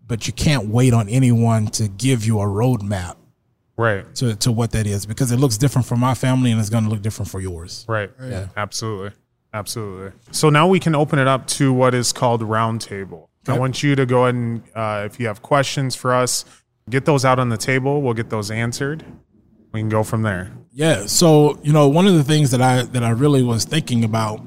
but 0.07 0.27
you 0.27 0.33
can't 0.33 0.69
wait 0.69 0.95
on 0.95 1.09
anyone 1.09 1.67
to 1.69 1.89
give 1.89 2.25
you 2.25 2.41
a 2.41 2.45
roadmap 2.45 3.17
right 3.77 4.13
to, 4.17 4.35
to 4.37 4.51
what 4.51 4.73
that 4.73 4.87
is 4.87 5.07
because 5.07 5.31
it 5.31 5.37
looks 5.37 5.57
different 5.57 5.87
for 5.87 5.97
my 5.97 6.15
family 6.15 6.51
and 6.51 6.59
it's 6.59 6.71
going 6.71 6.85
to 6.85 6.91
look 6.91 7.03
different 7.03 7.31
for 7.31 7.41
yours. 7.41 7.85
Right. 7.87 8.11
Yeah. 8.21 8.49
Absolutely. 8.57 9.13
Absolutely. 9.53 10.13
So 10.33 10.49
now 10.49 10.67
we 10.69 10.81
can 10.81 10.95
open 10.95 11.19
it 11.19 11.29
up 11.29 11.47
to 11.49 11.73
what 11.73 11.95
is 11.95 12.13
called 12.13 12.41
roundtable. 12.43 13.29
I 13.49 13.59
want 13.59 13.83
you 13.83 13.97
to 13.97 14.07
go 14.07 14.25
ahead 14.25 14.35
and, 14.35 14.63
uh, 14.75 15.03
if 15.07 15.19
you 15.19 15.27
have 15.27 15.43
questions 15.43 15.97
for 15.97 16.15
us, 16.15 16.45
get 16.91 17.05
those 17.05 17.25
out 17.25 17.39
on 17.39 17.49
the 17.49 17.57
table. 17.57 18.03
We'll 18.03 18.15
get 18.15 18.31
those 18.31 18.51
answered. 18.51 19.05
We 19.73 19.81
can 19.81 19.89
go 19.89 20.03
from 20.03 20.23
there. 20.23 20.51
Yeah. 20.73 21.07
So 21.07 21.59
you 21.63 21.73
know, 21.73 21.89
one 21.89 22.07
of 22.07 22.15
the 22.15 22.25
things 22.25 22.51
that 22.51 22.61
I 22.61 22.83
that 22.83 23.03
I 23.03 23.11
really 23.11 23.43
was 23.43 23.65
thinking 23.65 24.05
about 24.05 24.45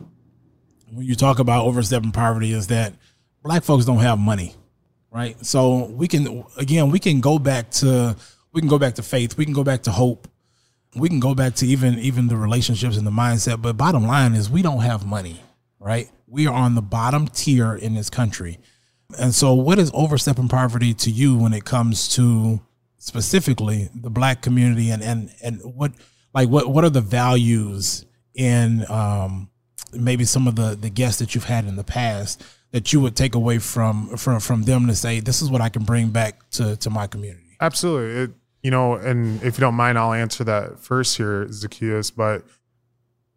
when 0.91 1.05
you 1.05 1.15
talk 1.15 1.39
about 1.39 1.65
overstepping 1.65 2.11
poverty 2.11 2.51
is 2.51 2.67
that 2.67 2.93
black 3.41 3.63
folks 3.63 3.85
don't 3.85 3.99
have 3.99 4.19
money, 4.19 4.55
right? 5.11 5.43
So 5.45 5.85
we 5.85 6.07
can 6.07 6.43
again 6.57 6.91
we 6.91 6.99
can 6.99 7.21
go 7.21 7.39
back 7.39 7.71
to 7.71 8.15
we 8.51 8.61
can 8.61 8.69
go 8.69 8.77
back 8.77 8.95
to 8.95 9.03
faith, 9.03 9.37
we 9.37 9.45
can 9.45 9.53
go 9.53 9.63
back 9.63 9.83
to 9.83 9.91
hope, 9.91 10.27
we 10.95 11.09
can 11.09 11.19
go 11.19 11.33
back 11.33 11.55
to 11.55 11.67
even 11.67 11.99
even 11.99 12.27
the 12.27 12.37
relationships 12.37 12.97
and 12.97 13.07
the 13.07 13.11
mindset. 13.11 13.61
But 13.61 13.77
bottom 13.77 14.05
line 14.05 14.33
is 14.33 14.49
we 14.49 14.61
don't 14.61 14.81
have 14.81 15.05
money, 15.05 15.41
right? 15.79 16.09
We 16.27 16.47
are 16.47 16.53
on 16.53 16.75
the 16.75 16.81
bottom 16.81 17.27
tier 17.27 17.75
in 17.75 17.93
this 17.93 18.09
country. 18.09 18.59
And 19.19 19.33
so 19.33 19.53
what 19.53 19.79
is 19.79 19.91
overstepping 19.93 20.47
poverty 20.47 20.93
to 20.95 21.11
you 21.11 21.37
when 21.37 21.53
it 21.53 21.65
comes 21.65 22.07
to 22.15 22.61
specifically 22.97 23.89
the 23.93 24.09
black 24.09 24.41
community 24.41 24.89
and 24.89 25.03
and 25.03 25.29
and 25.43 25.59
what 25.63 25.91
like 26.33 26.47
what 26.47 26.67
what 26.67 26.85
are 26.85 26.89
the 26.89 27.01
values 27.01 28.05
in 28.33 28.89
um 28.89 29.49
maybe 29.93 30.23
some 30.23 30.47
of 30.47 30.55
the 30.55 30.75
the 30.75 30.89
guests 30.89 31.19
that 31.19 31.35
you've 31.35 31.43
had 31.43 31.65
in 31.65 31.75
the 31.75 31.83
past 31.83 32.43
that 32.71 32.91
you 32.91 32.99
would 32.99 33.15
take 33.15 33.35
away 33.35 33.59
from 33.59 34.15
from 34.17 34.39
from 34.39 34.63
them 34.63 34.87
to 34.87 34.95
say 34.95 35.19
this 35.19 35.41
is 35.41 35.49
what 35.49 35.61
I 35.61 35.69
can 35.69 35.83
bring 35.83 36.09
back 36.09 36.49
to 36.51 36.75
to 36.77 36.89
my 36.89 37.07
community. 37.07 37.57
Absolutely. 37.61 38.23
It, 38.23 38.31
you 38.61 38.71
know, 38.71 38.93
and 38.95 39.43
if 39.43 39.57
you 39.57 39.61
don't 39.61 39.75
mind, 39.75 39.97
I'll 39.97 40.13
answer 40.13 40.45
that 40.45 40.79
first 40.79 41.17
here, 41.17 41.51
Zacchaeus. 41.51 42.11
But 42.11 42.43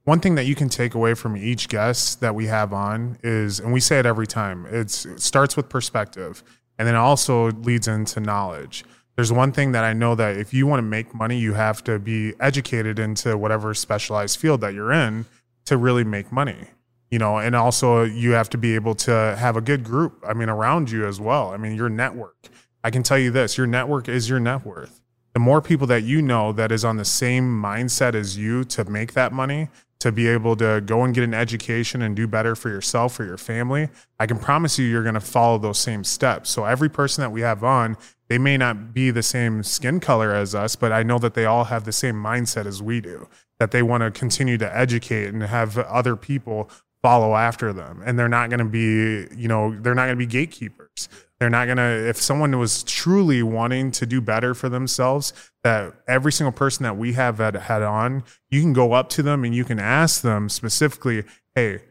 one 0.07 0.20
thing 0.20 0.36
that 0.36 0.44
you 0.44 0.54
can 0.54 0.68
take 0.68 0.94
away 0.94 1.14
from 1.14 1.36
each 1.36 1.68
guest 1.68 2.20
that 2.20 2.32
we 2.32 2.46
have 2.46 2.72
on 2.72 3.18
is, 3.24 3.59
and 3.59 3.72
we 3.72 3.80
say 3.80 3.98
it 3.98 4.07
every 4.07 4.26
time, 4.26 4.64
it 4.66 4.88
starts 4.88 5.57
with 5.57 5.68
perspective 5.68 6.44
and 6.78 6.86
then 6.86 6.94
also 6.94 7.50
leads 7.50 7.88
into 7.88 8.20
knowledge. 8.20 8.84
There's 9.16 9.32
one 9.32 9.50
thing 9.50 9.72
that 9.72 9.82
I 9.82 9.94
know 9.94 10.14
that 10.14 10.36
if 10.36 10.54
you 10.54 10.64
want 10.64 10.78
to 10.78 10.84
make 10.84 11.12
money, 11.12 11.36
you 11.36 11.54
have 11.54 11.82
to 11.84 11.98
be 11.98 12.34
educated 12.38 13.00
into 13.00 13.36
whatever 13.36 13.74
specialized 13.74 14.38
field 14.38 14.61
that 14.61 14.74
you're 14.74 14.92
in 14.92 15.24
to 15.64 15.76
really 15.76 16.04
make 16.04 16.30
money. 16.30 16.68
You 17.11 17.18
know, 17.18 17.38
and 17.38 17.57
also 17.57 18.04
you 18.04 18.30
have 18.32 18.48
to 18.50 18.59
be 18.59 18.76
able 18.76 18.94
to 18.96 19.34
have 19.36 19.57
a 19.57 19.61
good 19.61 19.82
group, 19.82 20.22
I 20.24 20.34
mean, 20.34 20.48
around 20.48 20.88
you 20.88 21.04
as 21.04 21.18
well. 21.18 21.50
I 21.50 21.57
mean, 21.57 21.74
your 21.74 21.88
network. 21.88 22.48
I 22.84 22.90
can 22.90 23.02
tell 23.02 23.18
you 23.18 23.32
this 23.32 23.59
your 23.59 23.66
network 23.66 24.09
is 24.09 24.28
your 24.30 24.38
net 24.38 24.64
worth. 24.64 25.00
The 25.32 25.40
more 25.40 25.61
people 25.61 25.86
that 25.88 26.02
you 26.04 26.22
know 26.22 26.52
that 26.52 26.70
is 26.70 26.84
on 26.84 26.96
the 26.96 27.04
same 27.04 27.61
mindset 27.61 28.14
as 28.14 28.38
you 28.38 28.62
to 28.64 28.84
make 28.84 29.12
that 29.14 29.32
money, 29.32 29.68
to 29.99 30.12
be 30.12 30.28
able 30.28 30.57
to 30.57 30.82
go 30.84 31.03
and 31.05 31.14
get 31.14 31.24
an 31.24 31.34
education 31.34 32.03
and 32.03 32.14
do 32.14 32.26
better 32.26 32.55
for 32.55 32.68
yourself, 32.68 33.14
for 33.14 33.24
your 33.24 33.38
family, 33.38 33.88
I 34.18 34.26
can 34.26 34.38
promise 34.38 34.78
you 34.78 34.86
you're 34.86 35.03
going 35.03 35.14
to 35.14 35.20
follow 35.20 35.59
those 35.59 35.78
same 35.78 36.05
steps. 36.05 36.51
So 36.51 36.64
every 36.64 36.90
person 36.90 37.22
that 37.22 37.30
we 37.30 37.40
have 37.40 37.64
on, 37.64 37.97
they 38.28 38.38
may 38.38 38.57
not 38.57 38.92
be 38.92 39.11
the 39.11 39.22
same 39.22 39.62
skin 39.62 40.01
color 40.01 40.34
as 40.34 40.55
us, 40.55 40.76
but 40.76 40.92
I 40.92 41.03
know 41.03 41.18
that 41.18 41.34
they 41.34 41.44
all 41.44 41.64
have 41.64 41.84
the 41.84 41.92
same 41.92 42.16
mindset 42.16 42.66
as 42.66 42.82
we 42.82 43.01
do, 43.01 43.28
that 43.59 43.70
they 43.70 43.82
want 43.82 44.03
to 44.03 44.11
continue 44.11 44.59
to 44.59 44.76
educate 44.76 45.28
and 45.28 45.42
have 45.42 45.78
other 45.78 46.16
people 46.16 46.68
follow 47.03 47.36
after 47.36 47.72
them. 47.72 48.03
And 48.05 48.18
they're 48.18 48.28
not 48.28 48.51
going 48.51 48.59
to 48.59 48.64
be, 48.64 49.28
you 49.34 49.49
know, 49.49 49.74
they're 49.80 49.94
not 49.94 50.07
going 50.07 50.18
to 50.18 50.26
be 50.26 50.26
gatekeepers. 50.26 51.09
They're 51.39 51.51
not 51.51 51.66
going 51.66 51.76
to, 51.76 52.09
if 52.09 52.16
someone 52.16 52.59
was 52.59 52.82
truly 52.82 53.43
wanting 53.43 53.91
to 53.93 54.07
do 54.07 54.20
better 54.20 54.55
for 54.55 54.68
themselves, 54.70 55.32
that 55.62 55.95
every 56.09 56.32
single 56.32 56.53
person 56.53 56.84
that 56.84 56.97
we 56.97 57.12
have 57.12 57.39
had, 57.39 57.57
had 57.57 57.82
on, 57.82 58.24
you 58.51 58.62
can 58.62 58.72
go 58.72 58.95
up 58.95 59.11
to 59.11 59.22
them 59.22 59.45
and 59.45 59.55
you 59.55 59.64
can 59.64 59.78
ask 59.78 60.22
them 60.22 60.49
specifically, 60.49 61.24
hey, 61.55 61.82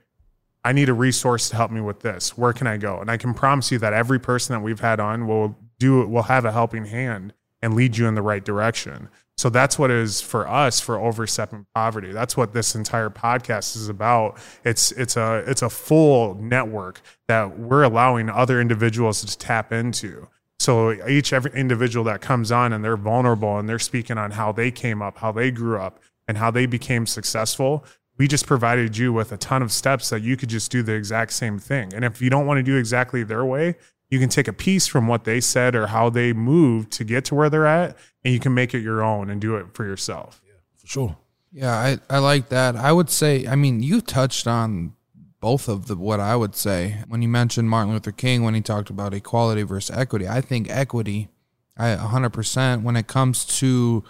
I 0.64 0.72
need 0.72 0.90
a 0.90 0.94
resource 0.94 1.50
to 1.50 1.56
help 1.56 1.70
me 1.70 1.80
with 1.80 2.00
this. 2.00 2.36
Where 2.36 2.54
can 2.54 2.66
I 2.66 2.78
go? 2.78 3.00
And 3.00 3.12
I 3.12 3.18
can 3.18 3.36
promise 3.36 3.72
you 3.72 3.78
that 3.80 3.94
every 3.94 4.20
person 4.20 4.54
that 4.54 4.62
we've 4.62 4.80
had 4.80 5.00
on 5.00 5.28
will 5.28 5.56
do 5.78 6.08
will 6.08 6.24
have 6.24 6.44
a 6.44 6.52
helping 6.52 6.86
hand 6.86 7.34
and 7.62 7.76
lead 7.76 7.98
you 7.98 8.08
in 8.08 8.16
the 8.16 8.24
right 8.24 8.44
direction. 8.44 9.10
So 9.38 9.50
that's 9.50 9.78
what 9.78 9.92
is 9.92 10.22
for 10.22 10.48
us 10.48 10.80
for 10.80 10.98
overstepping 10.98 11.66
poverty. 11.76 12.12
That's 12.12 12.38
what 12.38 12.54
this 12.54 12.74
entire 12.74 13.10
podcast 13.10 13.76
is 13.76 13.90
about. 13.90 14.38
It's 14.64 14.92
it's 14.94 15.18
a 15.18 15.44
it's 15.46 15.62
a 15.62 15.70
full 15.70 16.36
network 16.36 17.02
that 17.28 17.60
we're 17.60 17.84
allowing 17.84 18.30
other 18.30 18.62
individuals 18.62 19.24
to 19.26 19.38
tap 19.38 19.74
into. 19.74 20.30
So 20.60 20.94
each 21.08 21.34
every 21.34 21.52
individual 21.54 22.06
that 22.06 22.22
comes 22.22 22.52
on 22.52 22.72
and 22.72 22.84
they're 22.84 22.96
vulnerable 22.96 23.60
and 23.60 23.68
they're 23.68 23.78
speaking 23.78 24.18
on 24.18 24.32
how 24.32 24.54
they 24.54 24.72
came 24.72 25.02
up, 25.02 25.18
how 25.18 25.34
they 25.34 25.52
grew 25.52 25.80
up, 25.80 26.00
and 26.28 26.38
how 26.38 26.50
they 26.50 26.66
became 26.66 27.06
successful. 27.06 27.84
We 28.18 28.30
just 28.30 28.48
provided 28.48 28.98
you 28.98 29.12
with 29.12 29.34
a 29.34 29.38
ton 29.38 29.62
of 29.62 29.74
steps 29.74 30.10
that 30.10 30.22
you 30.22 30.38
could 30.38 30.48
just 30.48 30.72
do 30.72 30.82
the 30.82 30.94
exact 30.94 31.34
same 31.34 31.60
thing. 31.60 31.94
And 31.94 32.06
if 32.06 32.22
you 32.22 32.30
don't 32.30 32.46
want 32.46 32.60
to 32.60 32.64
do 32.64 32.78
exactly 32.78 33.24
their 33.24 33.44
way, 33.44 33.76
you 34.10 34.20
can 34.20 34.30
take 34.30 34.48
a 34.48 34.54
piece 34.54 34.88
from 34.88 35.08
what 35.08 35.24
they 35.24 35.42
said 35.42 35.76
or 35.76 35.88
how 35.88 36.10
they 36.10 36.34
moved 36.34 36.92
to 36.92 37.04
get 37.04 37.26
to 37.26 37.36
where 37.36 37.50
they're 37.50 37.66
at 37.66 37.98
and 38.24 38.34
you 38.34 38.40
can 38.40 38.54
make 38.54 38.74
it 38.74 38.82
your 38.82 39.04
own 39.04 39.30
and 39.30 39.42
do 39.42 39.56
it 39.56 39.68
for 39.74 39.86
yourself. 39.86 40.42
Yeah, 40.46 40.54
for 40.78 40.88
sure. 40.88 41.18
Yeah, 41.52 41.72
I, 41.72 41.98
I 42.10 42.20
like 42.20 42.50
that. 42.50 42.76
I 42.76 42.92
would 42.92 43.10
say, 43.10 43.48
I 43.48 43.56
mean, 43.56 43.82
you 43.82 44.02
touched 44.02 44.46
on 44.46 44.94
both 45.40 45.68
of 45.70 45.88
the 45.88 45.96
what 45.96 46.20
I 46.20 46.36
would 46.36 46.56
say 46.56 47.04
when 47.08 47.22
you 47.22 47.28
mentioned 47.28 47.70
Martin 47.70 47.94
Luther 47.94 48.12
King 48.12 48.44
when 48.44 48.56
he 48.56 48.62
talked 48.62 48.90
about 48.90 49.14
equality 49.14 49.64
versus 49.64 49.96
equity. 49.96 50.28
I 50.28 50.42
think 50.42 50.70
equity, 50.70 51.30
I 51.78 51.96
100% 51.96 52.82
when 52.82 52.96
it 52.96 53.08
comes 53.08 53.46
to 53.60 54.04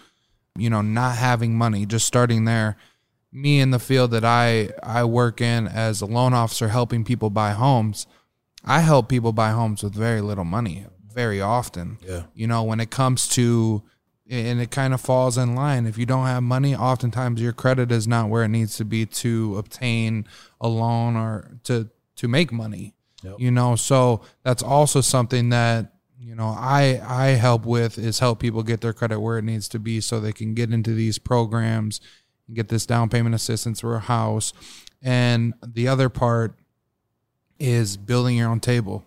you 0.58 0.70
know 0.70 0.82
not 0.82 1.18
having 1.18 1.58
money, 1.58 1.86
just 1.86 2.06
starting 2.06 2.46
there. 2.46 2.78
Me 3.32 3.60
in 3.60 3.72
the 3.72 3.80
field 3.80 4.12
that 4.12 4.24
I 4.24 4.70
I 4.82 5.04
work 5.04 5.42
in 5.42 5.68
as 5.68 6.02
a 6.02 6.06
loan 6.06 6.34
officer 6.34 6.70
helping 6.70 7.04
people 7.04 7.30
buy 7.30 7.52
homes, 7.52 8.08
I 8.66 8.82
help 8.82 9.08
people 9.08 9.32
buy 9.32 9.52
homes 9.52 9.84
with 9.84 9.94
very 9.94 10.22
little 10.22 10.44
money 10.44 10.86
very 11.14 11.40
often. 11.40 11.98
Yeah. 12.06 12.24
You 12.34 12.48
know, 12.48 12.64
when 12.64 12.80
it 12.80 12.90
comes 12.90 13.28
to 13.30 13.84
and 14.28 14.60
it 14.60 14.72
kind 14.72 14.94
of 14.94 15.02
falls 15.02 15.38
in 15.38 15.54
line. 15.56 15.86
If 15.86 15.98
you 15.98 16.06
don't 16.06 16.26
have 16.26 16.42
money, 16.42 16.76
oftentimes 16.76 17.42
your 17.42 17.54
credit 17.54 17.92
is 17.92 18.08
not 18.08 18.30
where 18.30 18.44
it 18.44 18.50
needs 18.50 18.76
to 18.78 18.86
be 18.86 19.06
to 19.06 19.58
obtain 19.58 20.26
a 20.60 20.68
loan 20.68 21.16
or 21.16 21.60
to 21.66 21.90
to 22.18 22.28
make 22.28 22.52
money. 22.52 22.96
Yep. 23.24 23.36
You 23.40 23.52
know, 23.52 23.76
so 23.76 24.22
that's 24.44 24.64
also 24.64 25.02
something 25.02 25.50
that 25.50 25.94
you 26.20 26.34
know 26.34 26.56
I 26.58 27.02
I 27.06 27.28
help 27.30 27.66
with 27.66 27.98
is 27.98 28.20
help 28.20 28.40
people 28.40 28.64
get 28.64 28.82
their 28.82 28.94
credit 28.94 29.20
where 29.20 29.38
it 29.38 29.44
needs 29.44 29.68
to 29.70 29.80
be 29.80 30.02
so 30.02 30.20
they 30.20 30.34
can 30.34 30.56
get 30.56 30.74
into 30.74 30.94
these 30.94 31.20
programs 31.20 32.02
and 32.48 32.56
get 32.56 32.70
this 32.70 32.86
down 32.86 33.10
payment 33.10 33.36
assistance 33.36 33.82
for 33.82 33.96
a 33.96 34.00
house. 34.00 34.54
And 35.04 35.54
the 35.64 35.88
other 35.88 36.10
part 36.10 36.58
is 37.60 37.98
building 37.98 38.38
your 38.38 38.50
own 38.50 38.60
table. 38.60 39.06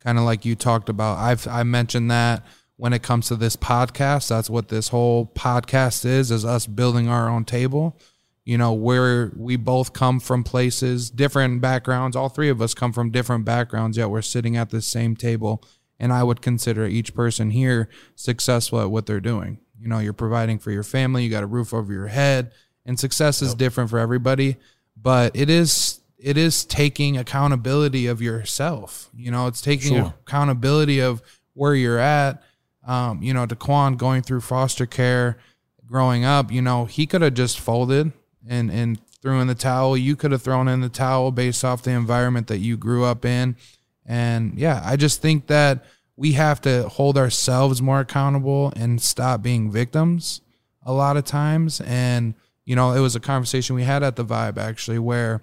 Kind 0.00 0.18
of 0.18 0.24
like 0.24 0.44
you 0.44 0.54
talked 0.54 0.88
about. 0.88 1.18
I've 1.18 1.46
I 1.48 1.62
mentioned 1.62 2.10
that 2.10 2.44
when 2.76 2.92
it 2.92 3.02
comes 3.02 3.28
to 3.28 3.36
this 3.36 3.56
podcast. 3.56 4.28
That's 4.28 4.50
what 4.50 4.68
this 4.68 4.88
whole 4.88 5.26
podcast 5.26 6.04
is, 6.04 6.30
is 6.30 6.44
us 6.44 6.66
building 6.66 7.08
our 7.08 7.28
own 7.28 7.44
table. 7.44 7.98
You 8.44 8.58
know, 8.58 8.72
where 8.72 9.32
we 9.34 9.56
both 9.56 9.92
come 9.92 10.20
from 10.20 10.44
places, 10.44 11.10
different 11.10 11.60
backgrounds. 11.60 12.14
All 12.14 12.28
three 12.28 12.48
of 12.48 12.62
us 12.62 12.74
come 12.74 12.92
from 12.92 13.10
different 13.10 13.44
backgrounds, 13.44 13.96
yet 13.96 14.08
we're 14.08 14.22
sitting 14.22 14.56
at 14.56 14.70
the 14.70 14.80
same 14.80 15.16
table. 15.16 15.64
And 15.98 16.12
I 16.12 16.22
would 16.22 16.42
consider 16.42 16.86
each 16.86 17.12
person 17.14 17.50
here 17.50 17.88
successful 18.14 18.80
at 18.80 18.90
what 18.90 19.06
they're 19.06 19.18
doing. 19.18 19.58
You 19.80 19.88
know, 19.88 19.98
you're 19.98 20.12
providing 20.12 20.58
for 20.58 20.70
your 20.70 20.84
family, 20.84 21.24
you 21.24 21.30
got 21.30 21.42
a 21.42 21.48
roof 21.48 21.74
over 21.74 21.92
your 21.92 22.06
head, 22.06 22.52
and 22.84 23.00
success 23.00 23.42
is 23.42 23.54
different 23.54 23.90
for 23.90 23.98
everybody. 23.98 24.56
But 24.96 25.34
it 25.34 25.50
is 25.50 26.00
it 26.18 26.36
is 26.36 26.64
taking 26.64 27.16
accountability 27.16 28.06
of 28.06 28.22
yourself. 28.22 29.10
You 29.14 29.30
know, 29.30 29.46
it's 29.46 29.60
taking 29.60 29.94
Sure. 29.94 30.14
accountability 30.26 31.00
of 31.00 31.22
where 31.54 31.74
you're 31.74 31.98
at 31.98 32.42
um, 32.86 33.20
you 33.22 33.34
know, 33.34 33.46
Daquan 33.46 33.96
going 33.98 34.22
through 34.22 34.40
foster 34.40 34.86
care, 34.86 35.38
growing 35.84 36.24
up, 36.24 36.52
you 36.52 36.62
know, 36.62 36.84
he 36.84 37.06
could 37.06 37.20
have 37.20 37.34
just 37.34 37.58
folded 37.58 38.12
and 38.48 38.70
and 38.70 39.00
threw 39.20 39.40
in 39.40 39.48
the 39.48 39.54
towel. 39.56 39.96
You 39.96 40.14
could 40.14 40.30
have 40.30 40.42
thrown 40.42 40.68
in 40.68 40.80
the 40.80 40.88
towel 40.88 41.32
based 41.32 41.64
off 41.64 41.82
the 41.82 41.90
environment 41.90 42.46
that 42.46 42.58
you 42.58 42.76
grew 42.76 43.04
up 43.04 43.24
in. 43.24 43.56
And 44.04 44.56
yeah, 44.56 44.80
I 44.84 44.94
just 44.94 45.20
think 45.20 45.48
that 45.48 45.84
we 46.14 46.32
have 46.32 46.60
to 46.62 46.88
hold 46.88 47.18
ourselves 47.18 47.82
more 47.82 48.00
accountable 48.00 48.72
and 48.76 49.02
stop 49.02 49.42
being 49.42 49.70
victims 49.70 50.40
a 50.84 50.92
lot 50.92 51.16
of 51.16 51.24
times. 51.24 51.80
And, 51.80 52.34
you 52.64 52.76
know, 52.76 52.92
it 52.92 53.00
was 53.00 53.16
a 53.16 53.20
conversation 53.20 53.74
we 53.74 53.82
had 53.82 54.04
at 54.04 54.14
the 54.14 54.24
Vibe 54.24 54.58
actually 54.58 55.00
where 55.00 55.42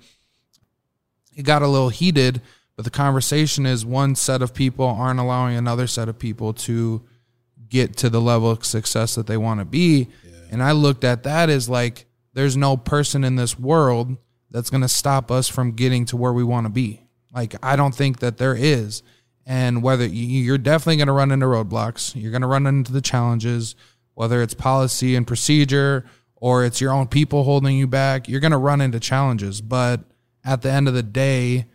it 1.36 1.44
got 1.44 1.62
a 1.62 1.68
little 1.68 1.90
heated, 1.90 2.42
but 2.76 2.86
the 2.86 2.92
conversation 2.92 3.66
is 3.66 3.86
one 3.86 4.16
set 4.16 4.42
of 4.42 4.54
people 4.54 4.86
aren't 4.86 5.20
allowing 5.20 5.56
another 5.56 5.88
set 5.88 6.10
of 6.10 6.18
people 6.18 6.54
to 6.54 7.04
get 7.70 7.98
to 7.98 8.10
the 8.10 8.22
level 8.22 8.52
of 8.52 8.66
success 8.66 9.16
that 9.16 9.28
they 9.28 9.38
want 9.38 9.60
to 9.60 9.66
be. 9.66 10.08
And 10.52 10.62
I 10.62 10.72
looked 10.72 11.04
at 11.04 11.24
that 11.24 11.50
as 11.50 11.68
like, 11.70 12.06
there's 12.34 12.58
no 12.58 12.78
person 12.78 13.24
in 13.24 13.36
this 13.36 13.58
world 13.58 14.18
that's 14.52 14.70
going 14.70 14.82
to 14.82 14.88
stop 14.88 15.32
us 15.32 15.48
from 15.48 15.72
getting 15.72 16.06
to 16.06 16.18
where 16.18 16.34
we 16.34 16.44
want 16.44 16.66
to 16.68 16.72
be. 16.72 17.02
Like, 17.34 17.56
I 17.64 17.76
don't 17.76 17.96
think 17.96 18.20
that 18.20 18.38
there 18.38 18.56
is. 18.56 19.02
And 19.46 19.82
whether 19.82 20.06
you- 20.06 20.44
you're 20.44 20.58
definitely 20.60 20.98
going 20.98 21.08
to 21.08 21.14
run 21.14 21.32
into 21.32 21.48
roadblocks, 21.48 22.14
you're 22.16 22.32
going 22.32 22.44
to 22.44 22.48
run 22.48 22.68
into 22.68 22.92
the 22.92 23.02
challenges, 23.02 23.76
whether 24.14 24.42
it's 24.42 24.54
policy 24.54 25.16
and 25.16 25.26
procedure 25.26 26.06
or 26.36 26.64
it's 26.66 26.80
your 26.80 26.92
own 26.92 27.08
people 27.08 27.44
holding 27.44 27.76
you 27.78 27.88
back, 27.88 28.30
you're 28.30 28.40
going 28.40 28.52
to 28.52 28.58
run 28.58 28.82
into 28.82 29.00
challenges. 29.00 29.62
But 29.62 30.02
at 30.44 30.62
the 30.62 30.72
end 30.72 30.88
of 30.88 30.94
the 30.94 31.04
day, 31.04 31.66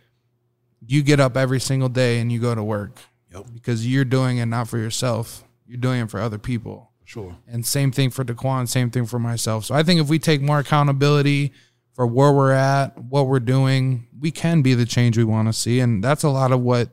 you 0.85 1.03
get 1.03 1.19
up 1.19 1.35
every 1.37 1.59
single 1.59 1.89
day 1.89 2.19
and 2.19 2.31
you 2.31 2.39
go 2.39 2.55
to 2.55 2.63
work 2.63 2.99
Yep. 3.33 3.47
because 3.53 3.85
you're 3.87 4.05
doing 4.05 4.37
it 4.37 4.45
not 4.47 4.67
for 4.67 4.77
yourself, 4.77 5.43
you're 5.67 5.77
doing 5.77 6.01
it 6.01 6.09
for 6.09 6.19
other 6.19 6.37
people. 6.37 6.91
Sure. 7.05 7.35
And 7.47 7.65
same 7.65 7.91
thing 7.91 8.11
for 8.11 8.23
Daquan, 8.23 8.67
same 8.67 8.91
thing 8.91 9.05
for 9.05 9.17
myself. 9.19 9.65
So 9.65 9.75
I 9.75 9.81
think 9.83 9.99
if 9.99 10.09
we 10.09 10.19
take 10.19 10.41
more 10.41 10.59
accountability 10.59 11.53
for 11.93 12.05
where 12.05 12.31
we're 12.31 12.51
at, 12.51 12.97
what 12.97 13.27
we're 13.27 13.39
doing, 13.39 14.07
we 14.19 14.29
can 14.31 14.61
be 14.61 14.73
the 14.75 14.85
change 14.85 15.17
we 15.17 15.23
want 15.23 15.47
to 15.47 15.53
see. 15.53 15.79
And 15.79 16.03
that's 16.03 16.23
a 16.23 16.29
lot 16.29 16.51
of 16.51 16.61
what 16.61 16.89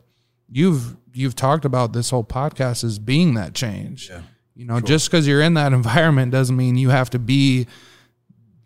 you've 0.51 0.97
you've 1.12 1.37
talked 1.37 1.64
about 1.64 1.93
this 1.93 2.11
whole 2.11 2.24
podcast 2.24 2.83
is 2.85 2.99
being 2.99 3.35
that 3.35 3.55
change. 3.55 4.09
Yeah. 4.11 4.22
You 4.55 4.64
know, 4.64 4.81
just 4.81 5.11
because 5.11 5.27
you're 5.29 5.43
in 5.43 5.55
that 5.55 5.72
environment 5.74 6.33
doesn't 6.33 6.57
mean 6.57 6.77
you 6.77 6.89
have 6.91 7.11
to 7.11 7.18
be 7.18 7.66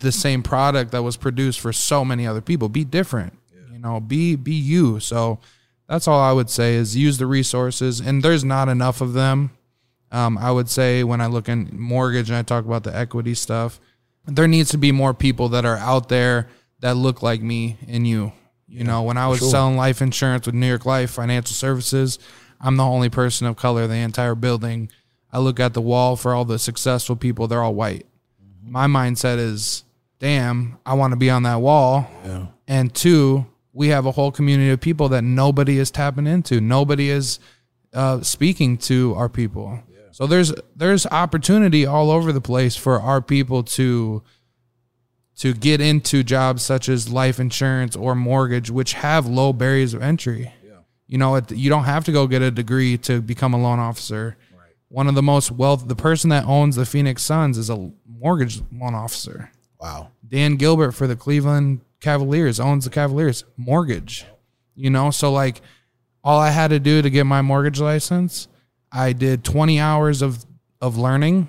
the 0.00 0.12
same 0.12 0.42
product 0.42 0.90
that 0.92 1.02
was 1.02 1.16
produced 1.16 1.60
for 1.60 1.72
so 1.72 2.04
many 2.04 2.26
other 2.26 2.40
people. 2.40 2.68
Be 2.68 2.84
different. 2.84 3.38
You 3.72 3.78
know, 3.78 4.00
be 4.00 4.36
be 4.36 4.54
you. 4.54 5.00
So 5.00 5.38
that's 5.88 6.06
all 6.06 6.20
I 6.20 6.32
would 6.32 6.50
say 6.50 6.74
is 6.74 6.96
use 6.96 7.18
the 7.18 7.26
resources, 7.26 8.00
and 8.00 8.22
there's 8.22 8.44
not 8.44 8.68
enough 8.68 9.00
of 9.00 9.12
them. 9.12 9.50
Um, 10.12 10.36
I 10.38 10.50
would 10.50 10.68
say 10.68 11.04
when 11.04 11.20
I 11.20 11.26
look 11.26 11.48
in 11.48 11.70
mortgage 11.72 12.30
and 12.30 12.36
I 12.36 12.42
talk 12.42 12.64
about 12.64 12.82
the 12.82 12.96
equity 12.96 13.34
stuff, 13.34 13.80
there 14.26 14.48
needs 14.48 14.70
to 14.70 14.78
be 14.78 14.92
more 14.92 15.14
people 15.14 15.48
that 15.50 15.64
are 15.64 15.76
out 15.76 16.08
there 16.08 16.48
that 16.80 16.96
look 16.96 17.22
like 17.22 17.42
me 17.42 17.76
and 17.88 18.06
you. 18.06 18.32
You 18.68 18.84
know, 18.84 19.02
when 19.02 19.16
I 19.16 19.26
was 19.26 19.40
sure. 19.40 19.50
selling 19.50 19.76
life 19.76 20.00
insurance 20.00 20.46
with 20.46 20.54
New 20.54 20.68
York 20.68 20.86
Life 20.86 21.10
Financial 21.10 21.54
Services, 21.54 22.20
I'm 22.60 22.76
the 22.76 22.84
only 22.84 23.08
person 23.08 23.46
of 23.46 23.56
color 23.56 23.82
in 23.82 23.90
the 23.90 23.96
entire 23.96 24.36
building. 24.36 24.90
I 25.32 25.38
look 25.40 25.58
at 25.58 25.74
the 25.74 25.80
wall 25.80 26.14
for 26.14 26.34
all 26.34 26.44
the 26.44 26.58
successful 26.58 27.16
people, 27.16 27.48
they're 27.48 27.62
all 27.62 27.74
white. 27.74 28.06
My 28.62 28.86
mindset 28.86 29.38
is, 29.38 29.82
damn, 30.20 30.78
I 30.86 30.94
want 30.94 31.12
to 31.12 31.16
be 31.16 31.30
on 31.30 31.42
that 31.42 31.60
wall. 31.60 32.08
Yeah. 32.24 32.46
And 32.68 32.94
two, 32.94 33.46
we 33.72 33.88
have 33.88 34.06
a 34.06 34.12
whole 34.12 34.30
community 34.30 34.70
of 34.70 34.80
people 34.80 35.08
that 35.08 35.22
nobody 35.22 35.78
is 35.78 35.90
tapping 35.90 36.28
into. 36.28 36.60
Nobody 36.60 37.10
is 37.10 37.40
uh, 37.92 38.20
speaking 38.20 38.78
to 38.78 39.14
our 39.16 39.28
people. 39.28 39.82
So 40.12 40.26
there's 40.26 40.52
there's 40.76 41.06
opportunity 41.06 41.86
all 41.86 42.10
over 42.10 42.30
the 42.32 42.40
place 42.40 42.76
for 42.76 43.00
our 43.00 43.22
people 43.22 43.62
to 43.62 44.22
to 45.38 45.54
get 45.54 45.80
into 45.80 46.22
jobs 46.22 46.62
such 46.62 46.88
as 46.88 47.10
life 47.10 47.40
insurance 47.40 47.96
or 47.96 48.14
mortgage, 48.14 48.70
which 48.70 48.92
have 48.92 49.26
low 49.26 49.52
barriers 49.52 49.94
of 49.94 50.02
entry. 50.02 50.52
You 51.06 51.18
know, 51.18 51.36
it, 51.36 51.50
you 51.50 51.70
don't 51.70 51.84
have 51.84 52.04
to 52.04 52.12
go 52.12 52.26
get 52.26 52.42
a 52.42 52.50
degree 52.50 52.98
to 52.98 53.22
become 53.22 53.54
a 53.54 53.60
loan 53.60 53.78
officer. 53.78 54.36
One 54.88 55.08
of 55.08 55.14
the 55.14 55.22
most 55.22 55.50
wealth, 55.50 55.88
the 55.88 55.96
person 55.96 56.30
that 56.30 56.44
owns 56.44 56.76
the 56.76 56.84
Phoenix 56.84 57.22
Suns 57.22 57.56
is 57.56 57.70
a 57.70 57.90
mortgage 58.06 58.60
loan 58.72 58.94
officer. 58.94 59.50
Wow. 59.80 60.10
Dan 60.26 60.56
Gilbert 60.56 60.92
for 60.92 61.06
the 61.06 61.16
Cleveland 61.16 61.80
Cavaliers 62.00 62.60
owns 62.60 62.84
the 62.84 62.90
Cavaliers 62.90 63.44
mortgage. 63.56 64.26
You 64.74 64.90
know, 64.90 65.10
so 65.10 65.32
like 65.32 65.60
all 66.22 66.38
I 66.38 66.50
had 66.50 66.68
to 66.68 66.78
do 66.78 67.02
to 67.02 67.10
get 67.10 67.24
my 67.24 67.42
mortgage 67.42 67.80
license, 67.80 68.48
I 68.92 69.12
did 69.12 69.44
20 69.44 69.78
hours 69.80 70.22
of 70.22 70.44
of 70.80 70.96
learning. 70.96 71.48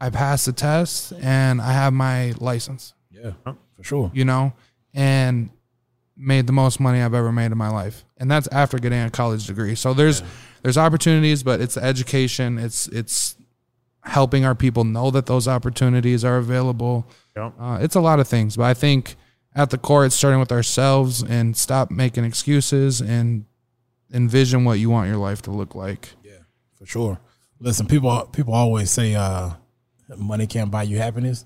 I 0.00 0.10
passed 0.10 0.46
the 0.46 0.52
test 0.52 1.12
and 1.20 1.60
I 1.60 1.72
have 1.72 1.92
my 1.92 2.32
license, 2.38 2.94
Yeah. 3.10 3.32
For 3.76 3.82
sure. 3.84 4.10
you 4.14 4.24
know, 4.24 4.54
and 4.94 5.50
made 6.16 6.46
the 6.46 6.52
most 6.52 6.80
money 6.80 7.00
I've 7.00 7.14
ever 7.14 7.30
made 7.32 7.52
in 7.52 7.58
my 7.58 7.68
life. 7.68 8.04
And 8.18 8.30
that's 8.30 8.48
after 8.48 8.78
getting 8.78 9.00
a 9.00 9.10
college 9.10 9.46
degree. 9.46 9.74
So 9.74 9.92
there's 9.94 10.22
there's 10.62 10.78
opportunities, 10.78 11.42
but 11.42 11.60
it's 11.60 11.76
education, 11.76 12.58
it's 12.58 12.88
it's 12.88 13.36
helping 14.02 14.44
our 14.44 14.54
people 14.54 14.84
know 14.84 15.10
that 15.10 15.26
those 15.26 15.46
opportunities 15.46 16.24
are 16.24 16.36
available. 16.36 17.06
Yep. 17.36 17.54
Uh, 17.58 17.78
it's 17.80 17.94
a 17.94 18.00
lot 18.00 18.20
of 18.20 18.28
things, 18.28 18.56
but 18.56 18.64
I 18.64 18.74
think 18.74 19.16
at 19.54 19.70
the 19.70 19.78
core, 19.78 20.06
it's 20.06 20.14
starting 20.14 20.40
with 20.40 20.52
ourselves 20.52 21.22
and 21.22 21.56
stop 21.56 21.90
making 21.90 22.24
excuses 22.24 23.00
and 23.00 23.44
envision 24.12 24.64
what 24.64 24.78
you 24.78 24.90
want 24.90 25.08
your 25.08 25.18
life 25.18 25.42
to 25.42 25.50
look 25.50 25.74
like. 25.74 26.10
Yeah, 26.24 26.32
for 26.76 26.86
sure. 26.86 27.20
Listen, 27.58 27.86
people 27.86 28.28
people 28.32 28.54
always 28.54 28.90
say 28.90 29.14
uh, 29.14 29.50
money 30.16 30.46
can't 30.46 30.70
buy 30.70 30.84
you 30.84 30.98
happiness. 30.98 31.44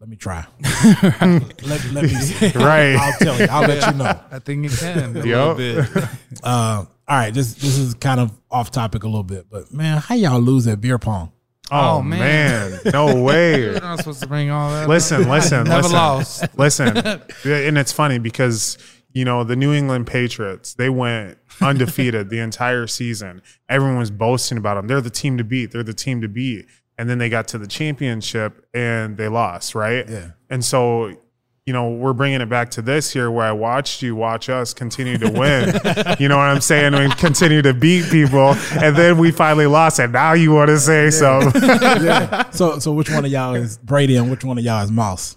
Let 0.00 0.08
me 0.08 0.16
try. 0.16 0.44
let, 1.20 1.92
let 1.92 2.02
me 2.02 2.08
see. 2.08 2.50
Right. 2.58 2.96
I'll 2.96 3.12
tell 3.20 3.38
you. 3.38 3.46
I'll 3.48 3.68
let 3.68 3.86
you 3.86 3.98
know. 3.98 4.20
I 4.32 4.40
think 4.40 4.64
you 4.64 4.70
can 4.76 5.16
a 5.16 5.24
Yup. 5.24 5.56
little 5.58 5.84
bit. 5.84 6.08
Uh, 6.42 6.84
all 7.06 7.16
right, 7.16 7.32
this 7.32 7.54
this 7.54 7.78
is 7.78 7.94
kind 7.94 8.18
of 8.18 8.32
off 8.50 8.70
topic 8.72 9.04
a 9.04 9.06
little 9.06 9.22
bit, 9.22 9.46
but 9.48 9.72
man, 9.72 9.98
how 9.98 10.14
y'all 10.14 10.40
lose 10.40 10.66
at 10.66 10.80
beer 10.80 10.98
pong? 10.98 11.30
Oh, 11.72 11.96
Oh, 11.98 12.02
man. 12.02 12.70
man. 12.72 12.80
No 12.92 13.22
way. 13.22 13.60
You're 13.60 13.80
not 13.80 13.98
supposed 13.98 14.20
to 14.20 14.28
bring 14.28 14.50
all 14.50 14.70
that. 14.70 14.88
listen, 14.88 15.28
listen, 15.28 15.64
Never 15.68 15.82
listen. 15.82 15.92
lost. 15.92 16.58
Listen. 16.58 16.96
And 17.44 17.78
it's 17.78 17.92
funny 17.92 18.18
because, 18.18 18.78
you 19.12 19.24
know, 19.24 19.42
the 19.44 19.56
New 19.56 19.72
England 19.72 20.06
Patriots, 20.06 20.74
they 20.74 20.88
went 20.90 21.38
undefeated 21.60 22.28
the 22.30 22.38
entire 22.38 22.86
season. 22.86 23.42
Everyone 23.68 23.98
was 23.98 24.10
boasting 24.10 24.58
about 24.58 24.74
them. 24.74 24.86
They're 24.86 25.00
the 25.00 25.10
team 25.10 25.38
to 25.38 25.44
beat. 25.44 25.70
They're 25.72 25.82
the 25.82 25.94
team 25.94 26.20
to 26.20 26.28
beat. 26.28 26.66
And 26.98 27.08
then 27.08 27.18
they 27.18 27.28
got 27.28 27.48
to 27.48 27.58
the 27.58 27.66
championship 27.66 28.66
and 28.74 29.16
they 29.16 29.28
lost, 29.28 29.74
right? 29.74 30.08
Yeah. 30.08 30.30
And 30.50 30.64
so, 30.64 31.16
you 31.64 31.72
know, 31.72 31.90
we're 31.90 32.12
bringing 32.12 32.40
it 32.40 32.48
back 32.48 32.72
to 32.72 32.82
this 32.82 33.12
here 33.12 33.30
where 33.30 33.46
I 33.46 33.52
watched 33.52 34.02
you 34.02 34.16
watch 34.16 34.48
us 34.48 34.74
continue 34.74 35.16
to 35.18 35.30
win. 35.30 35.68
you 36.18 36.26
know 36.26 36.36
what 36.36 36.48
I'm 36.48 36.60
saying? 36.60 36.92
And 36.94 37.16
continue 37.16 37.62
to 37.62 37.72
beat 37.72 38.06
people. 38.10 38.54
And 38.72 38.96
then 38.96 39.16
we 39.16 39.30
finally 39.30 39.66
lost. 39.66 40.00
And 40.00 40.12
now 40.12 40.32
you 40.32 40.50
want 40.52 40.70
to 40.70 40.78
say 40.80 41.10
so. 41.10 41.40
So 42.52 42.78
so 42.80 42.92
which 42.92 43.10
one 43.10 43.24
of 43.24 43.30
y'all 43.30 43.54
is 43.54 43.78
Brady 43.78 44.16
and 44.16 44.28
which 44.30 44.44
one 44.44 44.58
of 44.58 44.64
y'all 44.64 44.82
is 44.82 44.90
Mouse? 44.90 45.36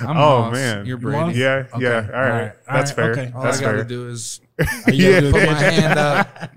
I'm 0.00 0.16
Oh, 0.16 0.40
lost. 0.40 0.52
man. 0.54 0.86
You're 0.86 0.98
You 0.98 1.08
want? 1.12 1.26
Brady. 1.26 1.40
Yeah, 1.40 1.64
Okay. 1.74 1.84
yeah. 1.84 1.96
All 1.96 2.00
right. 2.00 2.12
All 2.14 2.30
right. 2.30 2.52
That's 2.70 2.90
All 2.90 2.96
fair. 2.96 3.10
Okay. 3.12 3.32
All 3.34 3.42
That's 3.42 3.58
I 3.58 3.60
got 3.60 3.72
to 3.72 3.76
fair. 3.78 3.84
do 3.84 4.08
is 4.08 4.40
Are 4.86 4.92
you 4.92 5.20
put 5.30 5.46
my 5.46 5.54
hand 5.54 5.98
up. 5.98 6.50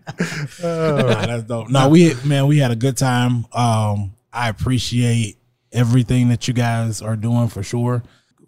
Nah, 0.61 1.25
that's 1.27 1.43
dope. 1.43 1.69
No, 1.69 1.89
we 1.89 2.13
man, 2.23 2.47
we 2.47 2.59
had 2.59 2.71
a 2.71 2.75
good 2.75 2.95
time. 2.97 3.45
Um, 3.51 4.13
I 4.31 4.47
appreciate 4.49 5.37
everything 5.73 6.29
that 6.29 6.47
you 6.47 6.53
guys 6.53 7.01
are 7.01 7.15
doing 7.17 7.49
for 7.49 7.61
sure. 7.61 8.01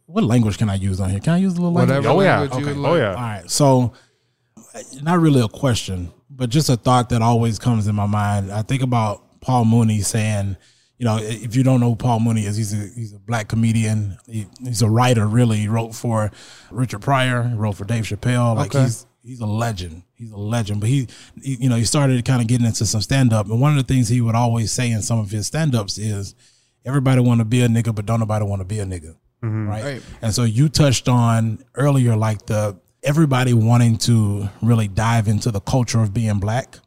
What 0.07 0.23
language 0.23 0.57
can 0.57 0.69
I 0.69 0.75
use 0.75 0.99
on 0.99 1.09
here? 1.09 1.19
Can 1.19 1.33
I 1.33 1.37
use 1.37 1.53
a 1.53 1.55
little 1.57 1.73
language? 1.73 1.97
Whatever 1.97 2.09
Oh, 2.17 2.21
yeah. 2.21 2.39
language 2.39 2.63
Okay. 2.63 2.73
would 2.79 2.89
Oh 2.89 2.95
yeah. 2.95 3.09
All 3.09 3.15
right. 3.15 3.51
So, 3.51 3.93
not 5.01 5.19
really 5.19 5.41
a 5.41 5.47
question, 5.47 6.11
but 6.29 6.49
just 6.49 6.69
a 6.69 6.77
thought 6.77 7.09
that 7.09 7.21
always 7.21 7.59
comes 7.59 7.87
in 7.87 7.95
my 7.95 8.05
mind. 8.05 8.51
I 8.51 8.61
think 8.61 8.81
about 8.83 9.41
Paul 9.41 9.65
Mooney 9.65 10.01
saying, 10.01 10.55
you 10.97 11.05
know, 11.05 11.17
if 11.21 11.55
you 11.55 11.63
don't 11.63 11.79
know 11.79 11.89
who 11.89 11.95
Paul 11.95 12.19
Mooney 12.21 12.45
is, 12.45 12.55
he's 12.57 12.73
a 12.73 12.87
he's 12.95 13.13
a 13.13 13.19
black 13.19 13.47
comedian. 13.49 14.17
He, 14.27 14.47
he's 14.63 14.81
a 14.81 14.89
writer, 14.89 15.27
really. 15.27 15.57
He 15.57 15.67
wrote 15.67 15.93
for 15.93 16.31
Richard 16.71 17.01
Pryor. 17.01 17.43
He 17.43 17.55
wrote 17.55 17.75
for 17.75 17.85
Dave 17.85 18.05
Chappelle. 18.05 18.55
Like 18.55 18.73
Okay. 18.73 18.83
he's 18.85 19.05
he's 19.23 19.39
a 19.41 19.45
legend. 19.45 20.03
He's 20.15 20.31
a 20.31 20.37
legend. 20.37 20.79
But 20.79 20.89
he, 20.89 21.07
he 21.43 21.57
you 21.59 21.69
know, 21.69 21.75
he 21.75 21.83
started 21.83 22.23
kind 22.25 22.41
of 22.41 22.47
getting 22.47 22.65
into 22.65 22.85
some 22.85 23.01
stand 23.01 23.33
up. 23.33 23.47
And 23.47 23.59
one 23.61 23.77
of 23.77 23.85
the 23.85 23.93
things 23.93 24.07
he 24.09 24.21
would 24.21 24.35
always 24.35 24.71
say 24.71 24.89
in 24.89 25.01
some 25.03 25.19
of 25.19 25.29
his 25.31 25.45
stand 25.47 25.75
ups 25.75 25.97
is, 25.99 26.33
everybody 26.85 27.19
want 27.21 27.41
to 27.41 27.45
be 27.45 27.61
a 27.61 27.67
nigga, 27.67 27.93
but 27.93 28.05
don't 28.07 28.19
nobody 28.21 28.45
want 28.45 28.61
to 28.61 28.65
be 28.65 28.79
a 28.79 28.85
nigga. 28.85 29.15
Mm-hmm. 29.43 29.67
Right? 29.67 29.83
Right. 29.83 30.01
And 30.21 30.33
so 30.33 30.43
you 30.43 30.69
touched 30.69 31.07
on 31.07 31.59
earlier, 31.75 32.15
like 32.15 32.45
the 32.45 32.79
everybody 33.03 33.53
wanting 33.53 33.97
to 33.97 34.49
really 34.61 34.87
dive 34.87 35.27
into 35.27 35.51
the 35.51 35.59
culture 35.61 36.01
of 36.01 36.13
being 36.13 36.39
black. 36.39 36.79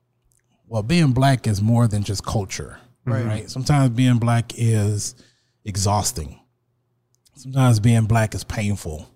Well, 0.66 0.82
being 0.82 1.12
black 1.12 1.46
is 1.46 1.60
more 1.60 1.88
than 1.88 2.04
just 2.04 2.24
culture, 2.24 2.78
right? 3.04 3.50
Sometimes 3.50 3.90
being 3.90 4.18
black 4.18 4.52
is 4.56 5.16
exhausting. 5.64 6.38
Sometimes 7.34 7.80
being 7.80 8.04
black 8.04 8.34
is 8.34 8.44
painful. 8.44 9.08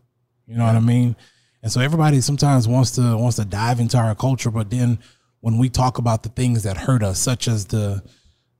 You 0.46 0.56
know 0.56 0.64
what 0.64 0.74
I 0.74 0.80
mean? 0.80 1.14
And 1.62 1.70
so 1.70 1.80
everybody 1.80 2.20
sometimes 2.20 2.66
wants 2.66 2.92
to 2.92 3.16
wants 3.16 3.36
to 3.36 3.44
dive 3.44 3.80
into 3.80 3.96
our 3.98 4.14
culture, 4.14 4.50
but 4.50 4.70
then 4.70 4.98
when 5.40 5.58
we 5.58 5.68
talk 5.68 5.98
about 5.98 6.22
the 6.22 6.28
things 6.30 6.62
that 6.62 6.76
hurt 6.76 7.02
us, 7.02 7.18
such 7.18 7.48
as 7.48 7.66
the 7.66 8.02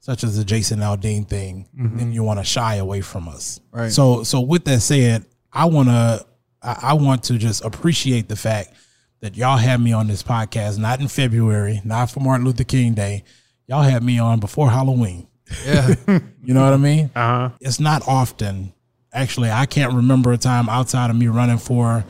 such 0.05 0.23
as 0.23 0.37
the 0.37 0.45
Jason 0.45 0.81
Aldean 0.81 1.27
thing, 1.27 1.67
then 1.73 2.13
you 2.13 2.23
want 2.23 2.39
to 2.39 2.45
shy 2.45 2.75
away 2.75 3.01
from 3.01 3.27
us. 3.27 3.59
Right. 3.73 3.91
So 3.91 4.23
so 4.23 4.43
with 4.43 4.67
that 4.67 4.81
said, 4.81 5.25
I 5.51 5.65
wanna 5.65 6.21
I, 6.63 6.79
I 6.83 6.93
want 6.93 7.23
to 7.25 7.39
just 7.39 7.65
appreciate 7.65 8.29
the 8.29 8.37
fact 8.37 8.75
that 9.21 9.35
y'all 9.35 9.57
had 9.57 9.81
me 9.81 9.95
on 9.95 10.07
this 10.07 10.23
podcast, 10.23 10.79
not 10.79 11.01
in 11.01 11.09
February, 11.09 11.81
not 11.87 12.11
for 12.11 12.21
Martin 12.21 12.45
Luther 12.45 12.65
King 12.65 12.93
Day. 12.93 13.25
Y'all 13.67 13.81
had 13.83 14.03
me 14.03 14.19
on 14.19 14.41
before 14.41 14.69
Halloween. 14.71 15.27
Yeah. 15.65 15.95
You 16.45 16.53
know 16.53 16.63
what 16.63 16.75
I 16.75 16.77
mean? 16.77 17.11
Uh 17.17 17.49
huh. 17.49 17.51
it's 17.63 17.81
not 17.81 18.07
often. 18.07 18.75
Actually, 19.11 19.51
I 19.51 19.65
can't 19.65 19.95
remember 19.95 20.33
a 20.33 20.37
time 20.37 20.69
outside 20.69 21.09
of 21.09 21.17
me 21.17 21.29
running 21.29 21.57
for 21.57 22.05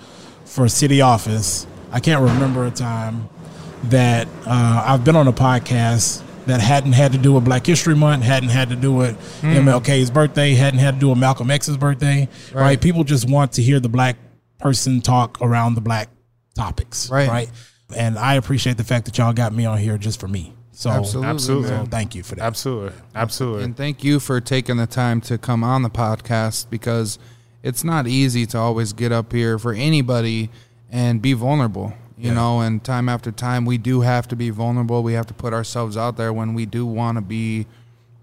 for 0.44 0.66
city 0.68 1.00
office. 1.00 1.64
I 1.92 2.00
can't 2.00 2.20
remember 2.20 2.66
a 2.66 2.72
time 2.72 3.28
that 3.84 4.26
uh, 4.44 4.82
I've 4.84 5.04
been 5.04 5.14
on 5.14 5.28
a 5.28 5.32
podcast 5.32 6.24
that 6.46 6.60
hadn't 6.60 6.92
had 6.92 7.12
to 7.12 7.18
do 7.18 7.32
with 7.32 7.44
Black 7.44 7.66
History 7.66 7.96
Month, 7.96 8.22
hadn't 8.24 8.50
had 8.50 8.68
to 8.70 8.76
do 8.76 8.92
with 8.92 9.16
hmm. 9.40 9.48
MLK's 9.48 10.10
birthday, 10.10 10.54
hadn't 10.54 10.80
had 10.80 10.94
to 10.94 11.00
do 11.00 11.08
with 11.10 11.18
Malcolm 11.18 11.50
X's 11.50 11.76
birthday. 11.76 12.28
Right. 12.52 12.80
People 12.80 13.04
just 13.04 13.28
want 13.28 13.52
to 13.52 13.62
hear 13.62 13.80
the 13.80 13.88
black 13.88 14.16
person 14.58 15.00
talk 15.00 15.38
around 15.40 15.74
the 15.74 15.80
black 15.80 16.08
topics. 16.54 17.10
Right. 17.10 17.28
Right. 17.28 17.50
And 17.96 18.18
I 18.18 18.34
appreciate 18.34 18.76
the 18.76 18.84
fact 18.84 19.06
that 19.06 19.18
y'all 19.18 19.32
got 19.32 19.52
me 19.52 19.66
on 19.66 19.78
here 19.78 19.98
just 19.98 20.20
for 20.20 20.28
me. 20.28 20.54
So, 20.72 20.90
Absolutely. 20.90 21.30
Absolutely. 21.30 21.68
so 21.68 21.84
thank 21.86 22.14
you 22.14 22.22
for 22.22 22.34
that. 22.34 22.42
Absolutely. 22.42 22.92
Absolutely. 23.14 23.64
And 23.64 23.76
thank 23.76 24.02
you 24.02 24.18
for 24.18 24.40
taking 24.40 24.76
the 24.76 24.86
time 24.86 25.20
to 25.22 25.38
come 25.38 25.62
on 25.62 25.82
the 25.82 25.90
podcast 25.90 26.68
because 26.68 27.18
it's 27.62 27.84
not 27.84 28.06
easy 28.08 28.44
to 28.46 28.58
always 28.58 28.92
get 28.92 29.12
up 29.12 29.32
here 29.32 29.58
for 29.58 29.72
anybody 29.72 30.50
and 30.90 31.22
be 31.22 31.32
vulnerable. 31.32 31.94
You 32.16 32.32
know, 32.32 32.60
and 32.60 32.82
time 32.82 33.08
after 33.08 33.32
time, 33.32 33.64
we 33.64 33.76
do 33.76 34.02
have 34.02 34.28
to 34.28 34.36
be 34.36 34.50
vulnerable. 34.50 35.02
We 35.02 35.14
have 35.14 35.26
to 35.26 35.34
put 35.34 35.52
ourselves 35.52 35.96
out 35.96 36.16
there 36.16 36.32
when 36.32 36.54
we 36.54 36.64
do 36.64 36.86
want 36.86 37.18
to 37.18 37.22
be 37.22 37.66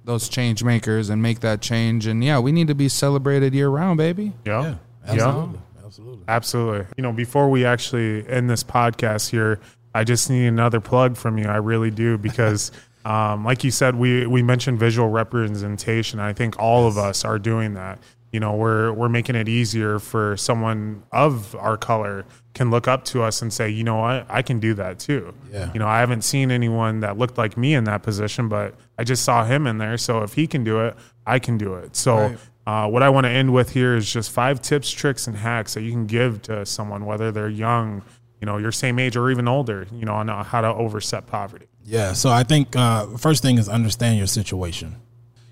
those 0.05 0.29
change 0.29 0.63
makers 0.63 1.09
and 1.09 1.21
make 1.21 1.41
that 1.41 1.61
change. 1.61 2.07
And 2.07 2.23
yeah, 2.23 2.39
we 2.39 2.51
need 2.51 2.67
to 2.67 2.75
be 2.75 2.87
celebrated 2.89 3.53
year 3.53 3.69
round, 3.69 3.97
baby. 3.97 4.33
yeah. 4.45 4.63
Yeah, 4.63 4.75
absolutely. 5.13 5.59
Absolutely. 5.83 6.23
Absolutely. 6.27 6.85
You 6.95 7.03
know, 7.03 7.11
before 7.11 7.49
we 7.49 7.65
actually 7.65 8.27
end 8.29 8.49
this 8.49 8.63
podcast 8.63 9.29
here, 9.29 9.59
I 9.93 10.05
just 10.05 10.29
need 10.29 10.47
another 10.47 10.79
plug 10.79 11.17
from 11.17 11.37
you. 11.37 11.45
I 11.45 11.57
really 11.57 11.91
do 11.91 12.17
because, 12.29 12.71
um, 13.03 13.43
like 13.43 13.63
you 13.65 13.71
said, 13.71 13.95
we 13.95 14.25
we 14.25 14.41
mentioned 14.41 14.79
visual 14.79 15.09
representation. 15.09 16.19
I 16.19 16.31
think 16.33 16.57
all 16.59 16.87
of 16.87 16.97
us 16.97 17.25
are 17.25 17.37
doing 17.39 17.73
that. 17.73 17.99
You 18.31 18.39
know, 18.39 18.55
we're 18.55 18.93
we're 18.93 19.09
making 19.09 19.35
it 19.35 19.49
easier 19.49 19.99
for 19.99 20.37
someone 20.37 21.03
of 21.11 21.55
our 21.55 21.77
color 21.77 22.25
can 22.53 22.69
look 22.69 22.87
up 22.87 23.03
to 23.05 23.23
us 23.23 23.41
and 23.41 23.51
say, 23.51 23.69
you 23.69 23.83
know 23.83 23.97
what, 23.97 24.25
I 24.29 24.41
can 24.41 24.59
do 24.59 24.73
that 24.75 24.99
too. 24.99 25.33
Yeah. 25.51 25.71
You 25.73 25.79
know, 25.79 25.87
I 25.87 25.99
haven't 25.99 26.23
seen 26.23 26.51
anyone 26.51 27.01
that 27.01 27.17
looked 27.17 27.37
like 27.37 27.57
me 27.57 27.73
in 27.73 27.85
that 27.85 28.03
position, 28.03 28.49
but 28.49 28.75
I 28.97 29.03
just 29.03 29.23
saw 29.23 29.43
him 29.43 29.67
in 29.67 29.77
there. 29.77 29.97
So 29.97 30.23
if 30.23 30.33
he 30.33 30.47
can 30.47 30.63
do 30.63 30.79
it, 30.81 30.95
I 31.25 31.39
can 31.39 31.57
do 31.57 31.75
it. 31.75 31.95
So. 31.95 32.17
Right. 32.17 32.37
Uh, 32.67 32.87
what 32.87 33.01
I 33.01 33.09
want 33.09 33.25
to 33.25 33.29
end 33.29 33.51
with 33.51 33.71
here 33.71 33.95
is 33.95 34.13
just 34.13 34.29
five 34.29 34.61
tips, 34.61 34.91
tricks, 34.91 35.25
and 35.25 35.35
hacks 35.35 35.73
that 35.73 35.81
you 35.81 35.89
can 35.89 36.05
give 36.05 36.43
to 36.43 36.63
someone, 36.63 37.07
whether 37.07 37.31
they're 37.31 37.49
young, 37.49 38.03
you 38.41 38.47
know 38.47 38.57
your 38.57 38.71
same 38.71 38.99
age 38.99 39.15
or 39.15 39.29
even 39.29 39.47
older, 39.47 39.87
you 39.93 40.05
know, 40.05 40.15
on 40.15 40.29
uh, 40.29 40.43
how 40.43 40.61
to 40.61 40.67
overstep 40.67 41.27
poverty. 41.27 41.67
Yeah. 41.85 42.13
So 42.13 42.29
I 42.29 42.43
think 42.43 42.75
uh, 42.75 43.17
first 43.17 43.41
thing 43.41 43.57
is 43.57 43.69
understand 43.69 44.17
your 44.17 44.27
situation. 44.27 44.97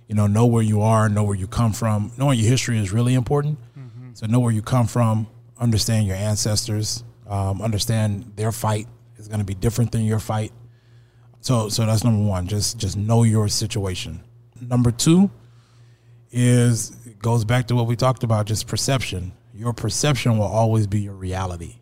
You 0.09 0.15
know, 0.15 0.27
know 0.27 0.45
where 0.47 0.63
you 0.63 0.81
are, 0.81 1.07
know 1.07 1.23
where 1.23 1.37
you 1.37 1.47
come 1.47 1.71
from. 1.71 2.11
Knowing 2.17 2.39
your 2.39 2.49
history 2.49 2.77
is 2.79 2.91
really 2.91 3.13
important. 3.13 3.57
So 4.13 4.25
know 4.25 4.39
where 4.39 4.51
you 4.51 4.61
come 4.61 4.87
from, 4.87 5.27
understand 5.57 6.07
your 6.07 6.17
ancestors, 6.17 7.03
um, 7.27 7.61
understand 7.61 8.33
their 8.35 8.51
fight 8.51 8.87
is 9.17 9.27
going 9.29 9.39
to 9.39 9.45
be 9.45 9.53
different 9.53 9.91
than 9.93 10.03
your 10.03 10.19
fight. 10.19 10.51
So 11.41 11.69
so 11.69 11.85
that's 11.85 12.03
number 12.03 12.27
one. 12.27 12.47
Just 12.47 12.77
just 12.79 12.97
know 12.97 13.23
your 13.23 13.47
situation. 13.47 14.19
Number 14.59 14.91
two 14.91 15.29
is 16.31 16.91
it 17.05 17.19
goes 17.19 17.45
back 17.45 17.67
to 17.67 17.75
what 17.75 17.87
we 17.87 17.95
talked 17.95 18.23
about, 18.23 18.45
just 18.47 18.67
perception. 18.67 19.31
Your 19.53 19.73
perception 19.73 20.37
will 20.37 20.47
always 20.47 20.87
be 20.87 21.01
your 21.01 21.13
reality. 21.13 21.75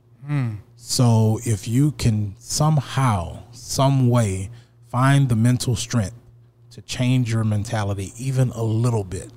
So 0.76 1.40
if 1.46 1.68
you 1.68 1.92
can 1.94 2.36
somehow, 2.38 3.44
some 3.52 4.10
way, 4.10 4.50
find 4.90 5.30
the 5.30 5.36
mental 5.36 5.76
strength 5.76 6.16
to 6.78 6.84
change 6.84 7.34
your 7.34 7.44
mentality 7.44 8.14
even 8.20 8.52
a 8.52 8.62
little 8.62 9.04
bit. 9.04 9.32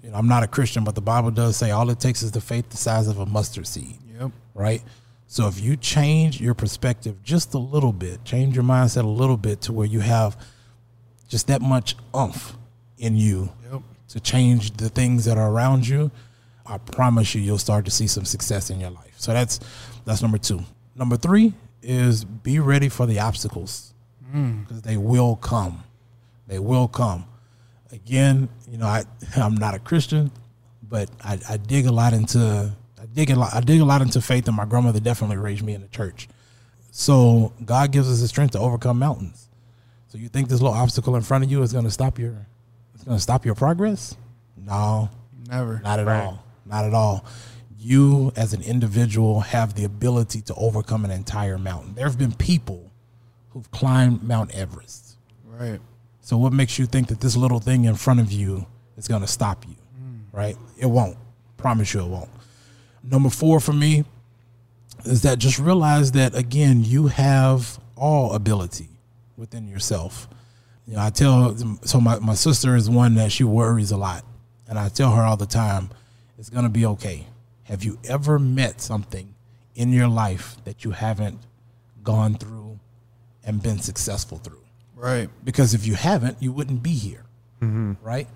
You 0.00 0.10
know, 0.10 0.16
I'm 0.16 0.28
not 0.28 0.44
a 0.44 0.46
Christian, 0.46 0.84
but 0.84 0.94
the 0.94 1.00
Bible 1.00 1.32
does 1.32 1.56
say 1.56 1.72
all 1.72 1.90
it 1.90 1.98
takes 1.98 2.22
is 2.22 2.30
the 2.30 2.40
faith 2.40 2.70
the 2.70 2.76
size 2.76 3.08
of 3.08 3.18
a 3.18 3.26
mustard 3.26 3.66
seed. 3.66 3.98
Yep. 4.20 4.30
Right? 4.54 4.80
So 5.26 5.48
if 5.48 5.60
you 5.60 5.76
change 5.76 6.40
your 6.40 6.54
perspective 6.54 7.20
just 7.24 7.52
a 7.54 7.58
little 7.58 7.92
bit, 7.92 8.24
change 8.24 8.54
your 8.54 8.62
mindset 8.62 9.02
a 9.02 9.08
little 9.08 9.36
bit 9.36 9.60
to 9.62 9.72
where 9.72 9.88
you 9.88 10.00
have 10.00 10.36
just 11.28 11.48
that 11.48 11.60
much 11.62 11.96
umph 12.14 12.54
in 12.96 13.16
you 13.16 13.50
Yep. 13.72 13.82
to 14.10 14.20
change 14.20 14.76
the 14.76 14.88
things 14.88 15.24
that 15.24 15.38
are 15.38 15.50
around 15.50 15.88
you, 15.88 16.12
I 16.64 16.78
promise 16.78 17.34
you 17.34 17.40
you'll 17.40 17.58
start 17.58 17.86
to 17.86 17.90
see 17.90 18.06
some 18.06 18.24
success 18.24 18.70
in 18.70 18.78
your 18.78 18.90
life. 18.90 19.14
So 19.16 19.32
that's 19.32 19.58
that's 20.04 20.22
number 20.22 20.38
2. 20.38 20.60
Number 20.94 21.16
3 21.16 21.54
is 21.82 22.24
be 22.24 22.60
ready 22.60 22.88
for 22.88 23.06
the 23.06 23.18
obstacles 23.18 23.94
mm. 24.32 24.60
because 24.60 24.82
they 24.82 24.96
will 24.96 25.34
come. 25.34 25.82
They 26.52 26.58
will 26.58 26.86
come. 26.86 27.24
Again, 27.92 28.50
you 28.70 28.76
know, 28.76 28.84
I 28.84 29.04
I'm 29.36 29.54
not 29.54 29.74
a 29.74 29.78
Christian, 29.78 30.30
but 30.86 31.08
I, 31.24 31.38
I 31.48 31.56
dig 31.56 31.86
a 31.86 31.92
lot 31.92 32.12
into 32.12 32.70
I 33.00 33.06
dig 33.06 33.30
a 33.30 33.36
lot 33.36 33.54
I 33.54 33.60
dig 33.60 33.80
a 33.80 33.86
lot 33.86 34.02
into 34.02 34.20
faith 34.20 34.46
and 34.48 34.54
my 34.58 34.66
grandmother 34.66 35.00
definitely 35.00 35.38
raised 35.38 35.62
me 35.64 35.72
in 35.72 35.80
the 35.80 35.88
church. 35.88 36.28
So 36.90 37.54
God 37.64 37.90
gives 37.90 38.10
us 38.10 38.20
the 38.20 38.28
strength 38.28 38.50
to 38.52 38.58
overcome 38.58 38.98
mountains. 38.98 39.48
So 40.08 40.18
you 40.18 40.28
think 40.28 40.50
this 40.50 40.60
little 40.60 40.76
obstacle 40.76 41.16
in 41.16 41.22
front 41.22 41.42
of 41.42 41.50
you 41.50 41.62
is 41.62 41.72
going 41.72 41.86
to 41.86 41.90
stop 41.90 42.18
your 42.18 42.46
it's 42.94 43.02
going 43.04 43.16
to 43.16 43.22
stop 43.22 43.46
your 43.46 43.54
progress? 43.54 44.14
No, 44.58 45.08
Never. 45.48 45.80
not 45.82 46.00
at 46.00 46.06
Right. 46.06 46.22
all. 46.22 46.44
Not 46.66 46.84
at 46.84 46.92
all. 46.92 47.24
You 47.78 48.30
as 48.36 48.52
an 48.52 48.60
individual 48.60 49.40
have 49.40 49.72
the 49.72 49.84
ability 49.84 50.42
to 50.42 50.54
overcome 50.56 51.06
an 51.06 51.10
entire 51.10 51.56
mountain. 51.56 51.94
There 51.94 52.06
have 52.06 52.18
been 52.18 52.32
people 52.34 52.90
who've 53.52 53.70
climbed 53.70 54.22
Mount 54.22 54.50
Everest. 54.54 55.16
Right. 55.46 55.80
So 56.22 56.36
what 56.36 56.52
makes 56.52 56.78
you 56.78 56.86
think 56.86 57.08
that 57.08 57.20
this 57.20 57.36
little 57.36 57.58
thing 57.58 57.84
in 57.84 57.96
front 57.96 58.20
of 58.20 58.30
you 58.32 58.64
is 58.96 59.08
going 59.08 59.22
to 59.22 59.28
stop 59.28 59.66
you? 59.66 59.74
Hmm. 59.74 60.36
Right? 60.36 60.56
It 60.78 60.86
won't. 60.86 61.18
Promise 61.56 61.94
you 61.94 62.00
it 62.00 62.06
won't. 62.08 62.30
Number 63.02 63.28
4 63.28 63.58
for 63.60 63.72
me 63.72 64.04
is 65.04 65.22
that 65.22 65.38
just 65.38 65.58
realize 65.58 66.12
that 66.12 66.34
again 66.36 66.84
you 66.84 67.08
have 67.08 67.80
all 67.96 68.34
ability 68.34 68.88
within 69.36 69.66
yourself. 69.66 70.28
You 70.86 70.94
know, 70.94 71.02
I 71.02 71.10
tell 71.10 71.56
so 71.82 72.00
my, 72.00 72.20
my 72.20 72.34
sister 72.34 72.76
is 72.76 72.88
one 72.88 73.14
that 73.16 73.32
she 73.32 73.42
worries 73.44 73.90
a 73.90 73.96
lot. 73.96 74.24
And 74.68 74.78
I 74.78 74.88
tell 74.88 75.12
her 75.12 75.22
all 75.22 75.36
the 75.36 75.46
time, 75.46 75.90
it's 76.38 76.48
gonna 76.48 76.68
be 76.68 76.86
okay. 76.86 77.26
Have 77.64 77.82
you 77.82 77.98
ever 78.08 78.38
met 78.38 78.80
something 78.80 79.34
in 79.74 79.92
your 79.92 80.08
life 80.08 80.56
that 80.64 80.84
you 80.84 80.92
haven't 80.92 81.40
gone 82.02 82.36
through 82.36 82.78
and 83.44 83.62
been 83.62 83.80
successful 83.80 84.38
through? 84.38 84.61
Right. 85.02 85.28
because 85.44 85.74
if 85.74 85.84
you 85.84 85.94
haven't, 85.94 86.40
you 86.40 86.52
wouldn't 86.52 86.82
be 86.82 86.92
here, 86.92 87.24
mm-hmm. 87.60 87.94
right? 88.02 88.28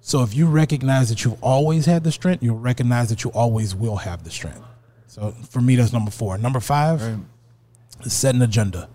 So 0.00 0.22
if 0.22 0.34
you 0.34 0.46
recognize 0.46 1.08
that 1.08 1.24
you've 1.24 1.42
always 1.42 1.86
had 1.86 2.04
the 2.04 2.12
strength, 2.12 2.42
you'll 2.42 2.58
recognize 2.58 3.08
that 3.08 3.24
you 3.24 3.30
always 3.30 3.74
will 3.74 3.96
have 3.96 4.22
the 4.22 4.30
strength. 4.30 4.60
So 5.06 5.34
for 5.48 5.62
me, 5.62 5.76
that's 5.76 5.94
number 5.94 6.10
four. 6.10 6.36
Number 6.36 6.60
five 6.60 7.00
is 8.04 8.12
set 8.12 8.34
an 8.34 8.42
agenda. 8.42 8.90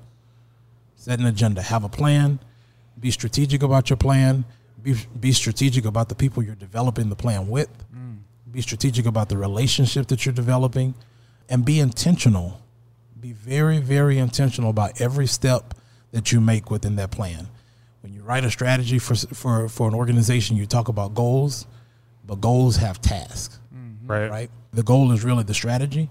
Set 0.96 1.20
an 1.20 1.26
agenda. 1.26 1.64
Have 1.64 1.84
a 1.84 1.90
plan. 1.90 2.40
Be 3.00 3.10
strategic 3.10 3.64
about 3.64 3.90
your 3.90 3.98
plan. 3.98 4.46
Be 4.84 4.96
be 5.20 5.32
strategic 5.32 5.86
about 5.86 6.10
the 6.10 6.16
people 6.16 6.44
you're 6.44 6.54
developing 6.54 7.10
the 7.10 7.16
plan 7.16 7.48
with. 7.48 7.70
Mm. 7.92 8.20
Be 8.52 8.62
strategic 8.62 9.08
about 9.08 9.30
the 9.30 9.38
relationship 9.38 10.08
that 10.08 10.26
you're 10.26 10.34
developing, 10.34 10.94
and 11.50 11.66
be 11.66 11.80
intentional 11.80 12.62
be 13.20 13.34
very 13.34 13.80
very 13.80 14.18
intentional 14.18 14.70
about 14.70 15.02
every 15.02 15.28
step 15.28 15.74
that 16.12 16.32
you 16.32 16.42
make 16.42 16.72
within 16.72 16.96
that 16.96 17.12
plan 17.12 17.48
when 18.02 18.14
you 18.14 18.22
write 18.22 18.44
a 18.44 18.52
strategy 18.52 19.00
for 19.00 19.16
for 19.16 19.70
for 19.70 19.88
an 19.88 19.94
organization 19.94 20.58
you 20.58 20.66
talk 20.66 20.88
about 20.88 21.14
goals 21.14 21.68
but 22.26 22.40
goals 22.42 22.78
have 22.78 23.02
tasks 23.02 23.60
mm-hmm. 23.74 24.08
Right. 24.12 24.30
right 24.30 24.52
the 24.74 24.84
goal 24.84 25.12
is 25.12 25.24
really 25.24 25.44
the 25.44 25.54
strategy 25.54 26.10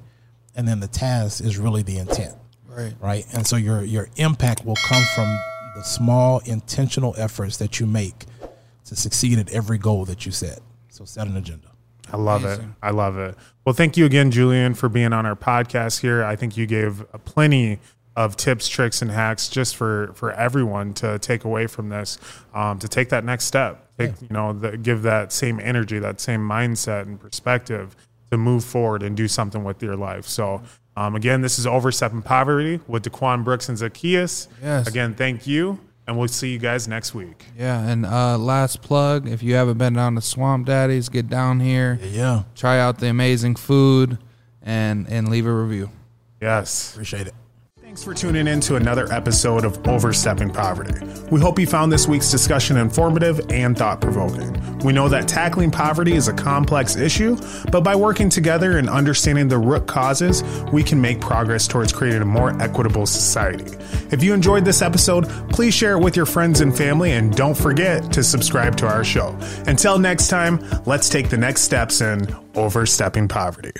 and 0.54 0.66
then 0.66 0.80
the 0.80 0.88
task 0.88 1.42
is 1.42 1.58
really 1.58 1.82
the 1.82 1.98
intent 1.98 2.34
Right. 2.68 2.94
right 3.00 3.26
and 3.32 3.46
so 3.46 3.56
your 3.56 3.82
your 3.82 4.08
impact 4.16 4.64
will 4.64 4.76
come 4.76 5.02
from 5.14 5.26
the 5.74 5.82
small 5.82 6.40
intentional 6.44 7.14
efforts 7.16 7.56
that 7.56 7.80
you 7.80 7.86
make 7.86 8.26
to 8.84 8.94
succeed 8.94 9.38
at 9.38 9.50
every 9.50 9.78
goal 9.78 10.04
that 10.04 10.26
you 10.26 10.32
set 10.32 10.60
so 10.88 11.04
set 11.04 11.26
an 11.26 11.36
agenda 11.36 11.68
I 12.10 12.16
love 12.16 12.44
it. 12.44 12.60
I 12.82 12.90
love 12.90 13.18
it. 13.18 13.34
Well, 13.64 13.74
thank 13.74 13.96
you 13.98 14.06
again, 14.06 14.30
Julian, 14.30 14.72
for 14.74 14.88
being 14.88 15.12
on 15.12 15.26
our 15.26 15.36
podcast 15.36 16.00
here. 16.00 16.24
I 16.24 16.36
think 16.36 16.56
you 16.56 16.64
gave 16.66 17.04
plenty 17.26 17.80
of 18.18 18.34
tips, 18.36 18.66
tricks, 18.66 19.00
and 19.00 19.12
hacks 19.12 19.48
just 19.48 19.76
for 19.76 20.10
for 20.14 20.32
everyone 20.32 20.92
to 20.92 21.20
take 21.20 21.44
away 21.44 21.68
from 21.68 21.88
this, 21.88 22.18
um, 22.52 22.76
to 22.80 22.88
take 22.88 23.10
that 23.10 23.24
next 23.24 23.44
step. 23.44 23.96
Take, 23.96 24.20
you 24.20 24.28
know, 24.30 24.52
the, 24.52 24.76
give 24.76 25.02
that 25.02 25.32
same 25.32 25.60
energy, 25.60 26.00
that 26.00 26.20
same 26.20 26.40
mindset 26.40 27.02
and 27.02 27.20
perspective 27.20 27.94
to 28.32 28.36
move 28.36 28.64
forward 28.64 29.04
and 29.04 29.16
do 29.16 29.28
something 29.28 29.64
with 29.64 29.82
your 29.82 29.96
life. 29.96 30.26
So. 30.26 30.62
Um, 30.96 31.14
again, 31.14 31.42
this 31.42 31.60
is 31.60 31.66
Overstepping 31.68 32.22
Poverty 32.22 32.80
with 32.88 33.04
Daquan 33.04 33.44
Brooks 33.44 33.68
and 33.68 33.78
Zacchaeus. 33.78 34.48
Yes. 34.60 34.88
Again, 34.88 35.14
thank 35.14 35.46
you, 35.46 35.78
and 36.08 36.18
we'll 36.18 36.26
see 36.26 36.50
you 36.50 36.58
guys 36.58 36.88
next 36.88 37.14
week. 37.14 37.44
Yeah. 37.56 37.80
And 37.80 38.04
uh, 38.04 38.36
last 38.36 38.82
plug: 38.82 39.28
if 39.28 39.40
you 39.40 39.54
haven't 39.54 39.78
been 39.78 39.92
down 39.92 40.16
to 40.16 40.20
Swamp 40.20 40.66
Daddy's, 40.66 41.08
get 41.08 41.28
down 41.28 41.60
here, 41.60 42.00
yeah 42.02 42.42
try 42.56 42.80
out 42.80 42.98
the 42.98 43.06
amazing 43.06 43.54
food, 43.54 44.18
and 44.60 45.08
and 45.08 45.28
leave 45.28 45.46
a 45.46 45.52
review. 45.52 45.90
Yes. 46.40 46.94
appreciate 46.94 47.28
it 47.28 47.34
Thanks 47.98 48.22
for 48.22 48.28
tuning 48.28 48.46
in 48.46 48.60
to 48.60 48.76
another 48.76 49.12
episode 49.12 49.64
of 49.64 49.84
Overstepping 49.88 50.50
Poverty. 50.50 51.04
We 51.32 51.40
hope 51.40 51.58
you 51.58 51.66
found 51.66 51.90
this 51.90 52.06
week's 52.06 52.30
discussion 52.30 52.76
informative 52.76 53.40
and 53.50 53.76
thought 53.76 54.00
provoking. 54.00 54.78
We 54.84 54.92
know 54.92 55.08
that 55.08 55.26
tackling 55.26 55.72
poverty 55.72 56.12
is 56.12 56.28
a 56.28 56.32
complex 56.32 56.94
issue, 56.94 57.36
but 57.72 57.80
by 57.80 57.96
working 57.96 58.28
together 58.28 58.78
and 58.78 58.88
understanding 58.88 59.48
the 59.48 59.58
root 59.58 59.88
causes, 59.88 60.44
we 60.72 60.84
can 60.84 61.00
make 61.00 61.20
progress 61.20 61.66
towards 61.66 61.92
creating 61.92 62.22
a 62.22 62.24
more 62.24 62.56
equitable 62.62 63.04
society. 63.04 63.76
If 64.12 64.22
you 64.22 64.32
enjoyed 64.32 64.64
this 64.64 64.80
episode, 64.80 65.28
please 65.48 65.74
share 65.74 65.94
it 65.94 66.00
with 66.00 66.14
your 66.14 66.26
friends 66.26 66.60
and 66.60 66.76
family, 66.76 67.14
and 67.14 67.34
don't 67.34 67.56
forget 67.56 68.12
to 68.12 68.22
subscribe 68.22 68.76
to 68.76 68.86
our 68.86 69.02
show. 69.02 69.36
Until 69.66 69.98
next 69.98 70.28
time, 70.28 70.64
let's 70.86 71.08
take 71.08 71.30
the 71.30 71.36
next 71.36 71.62
steps 71.62 72.00
in 72.00 72.32
Overstepping 72.54 73.26
Poverty. 73.26 73.72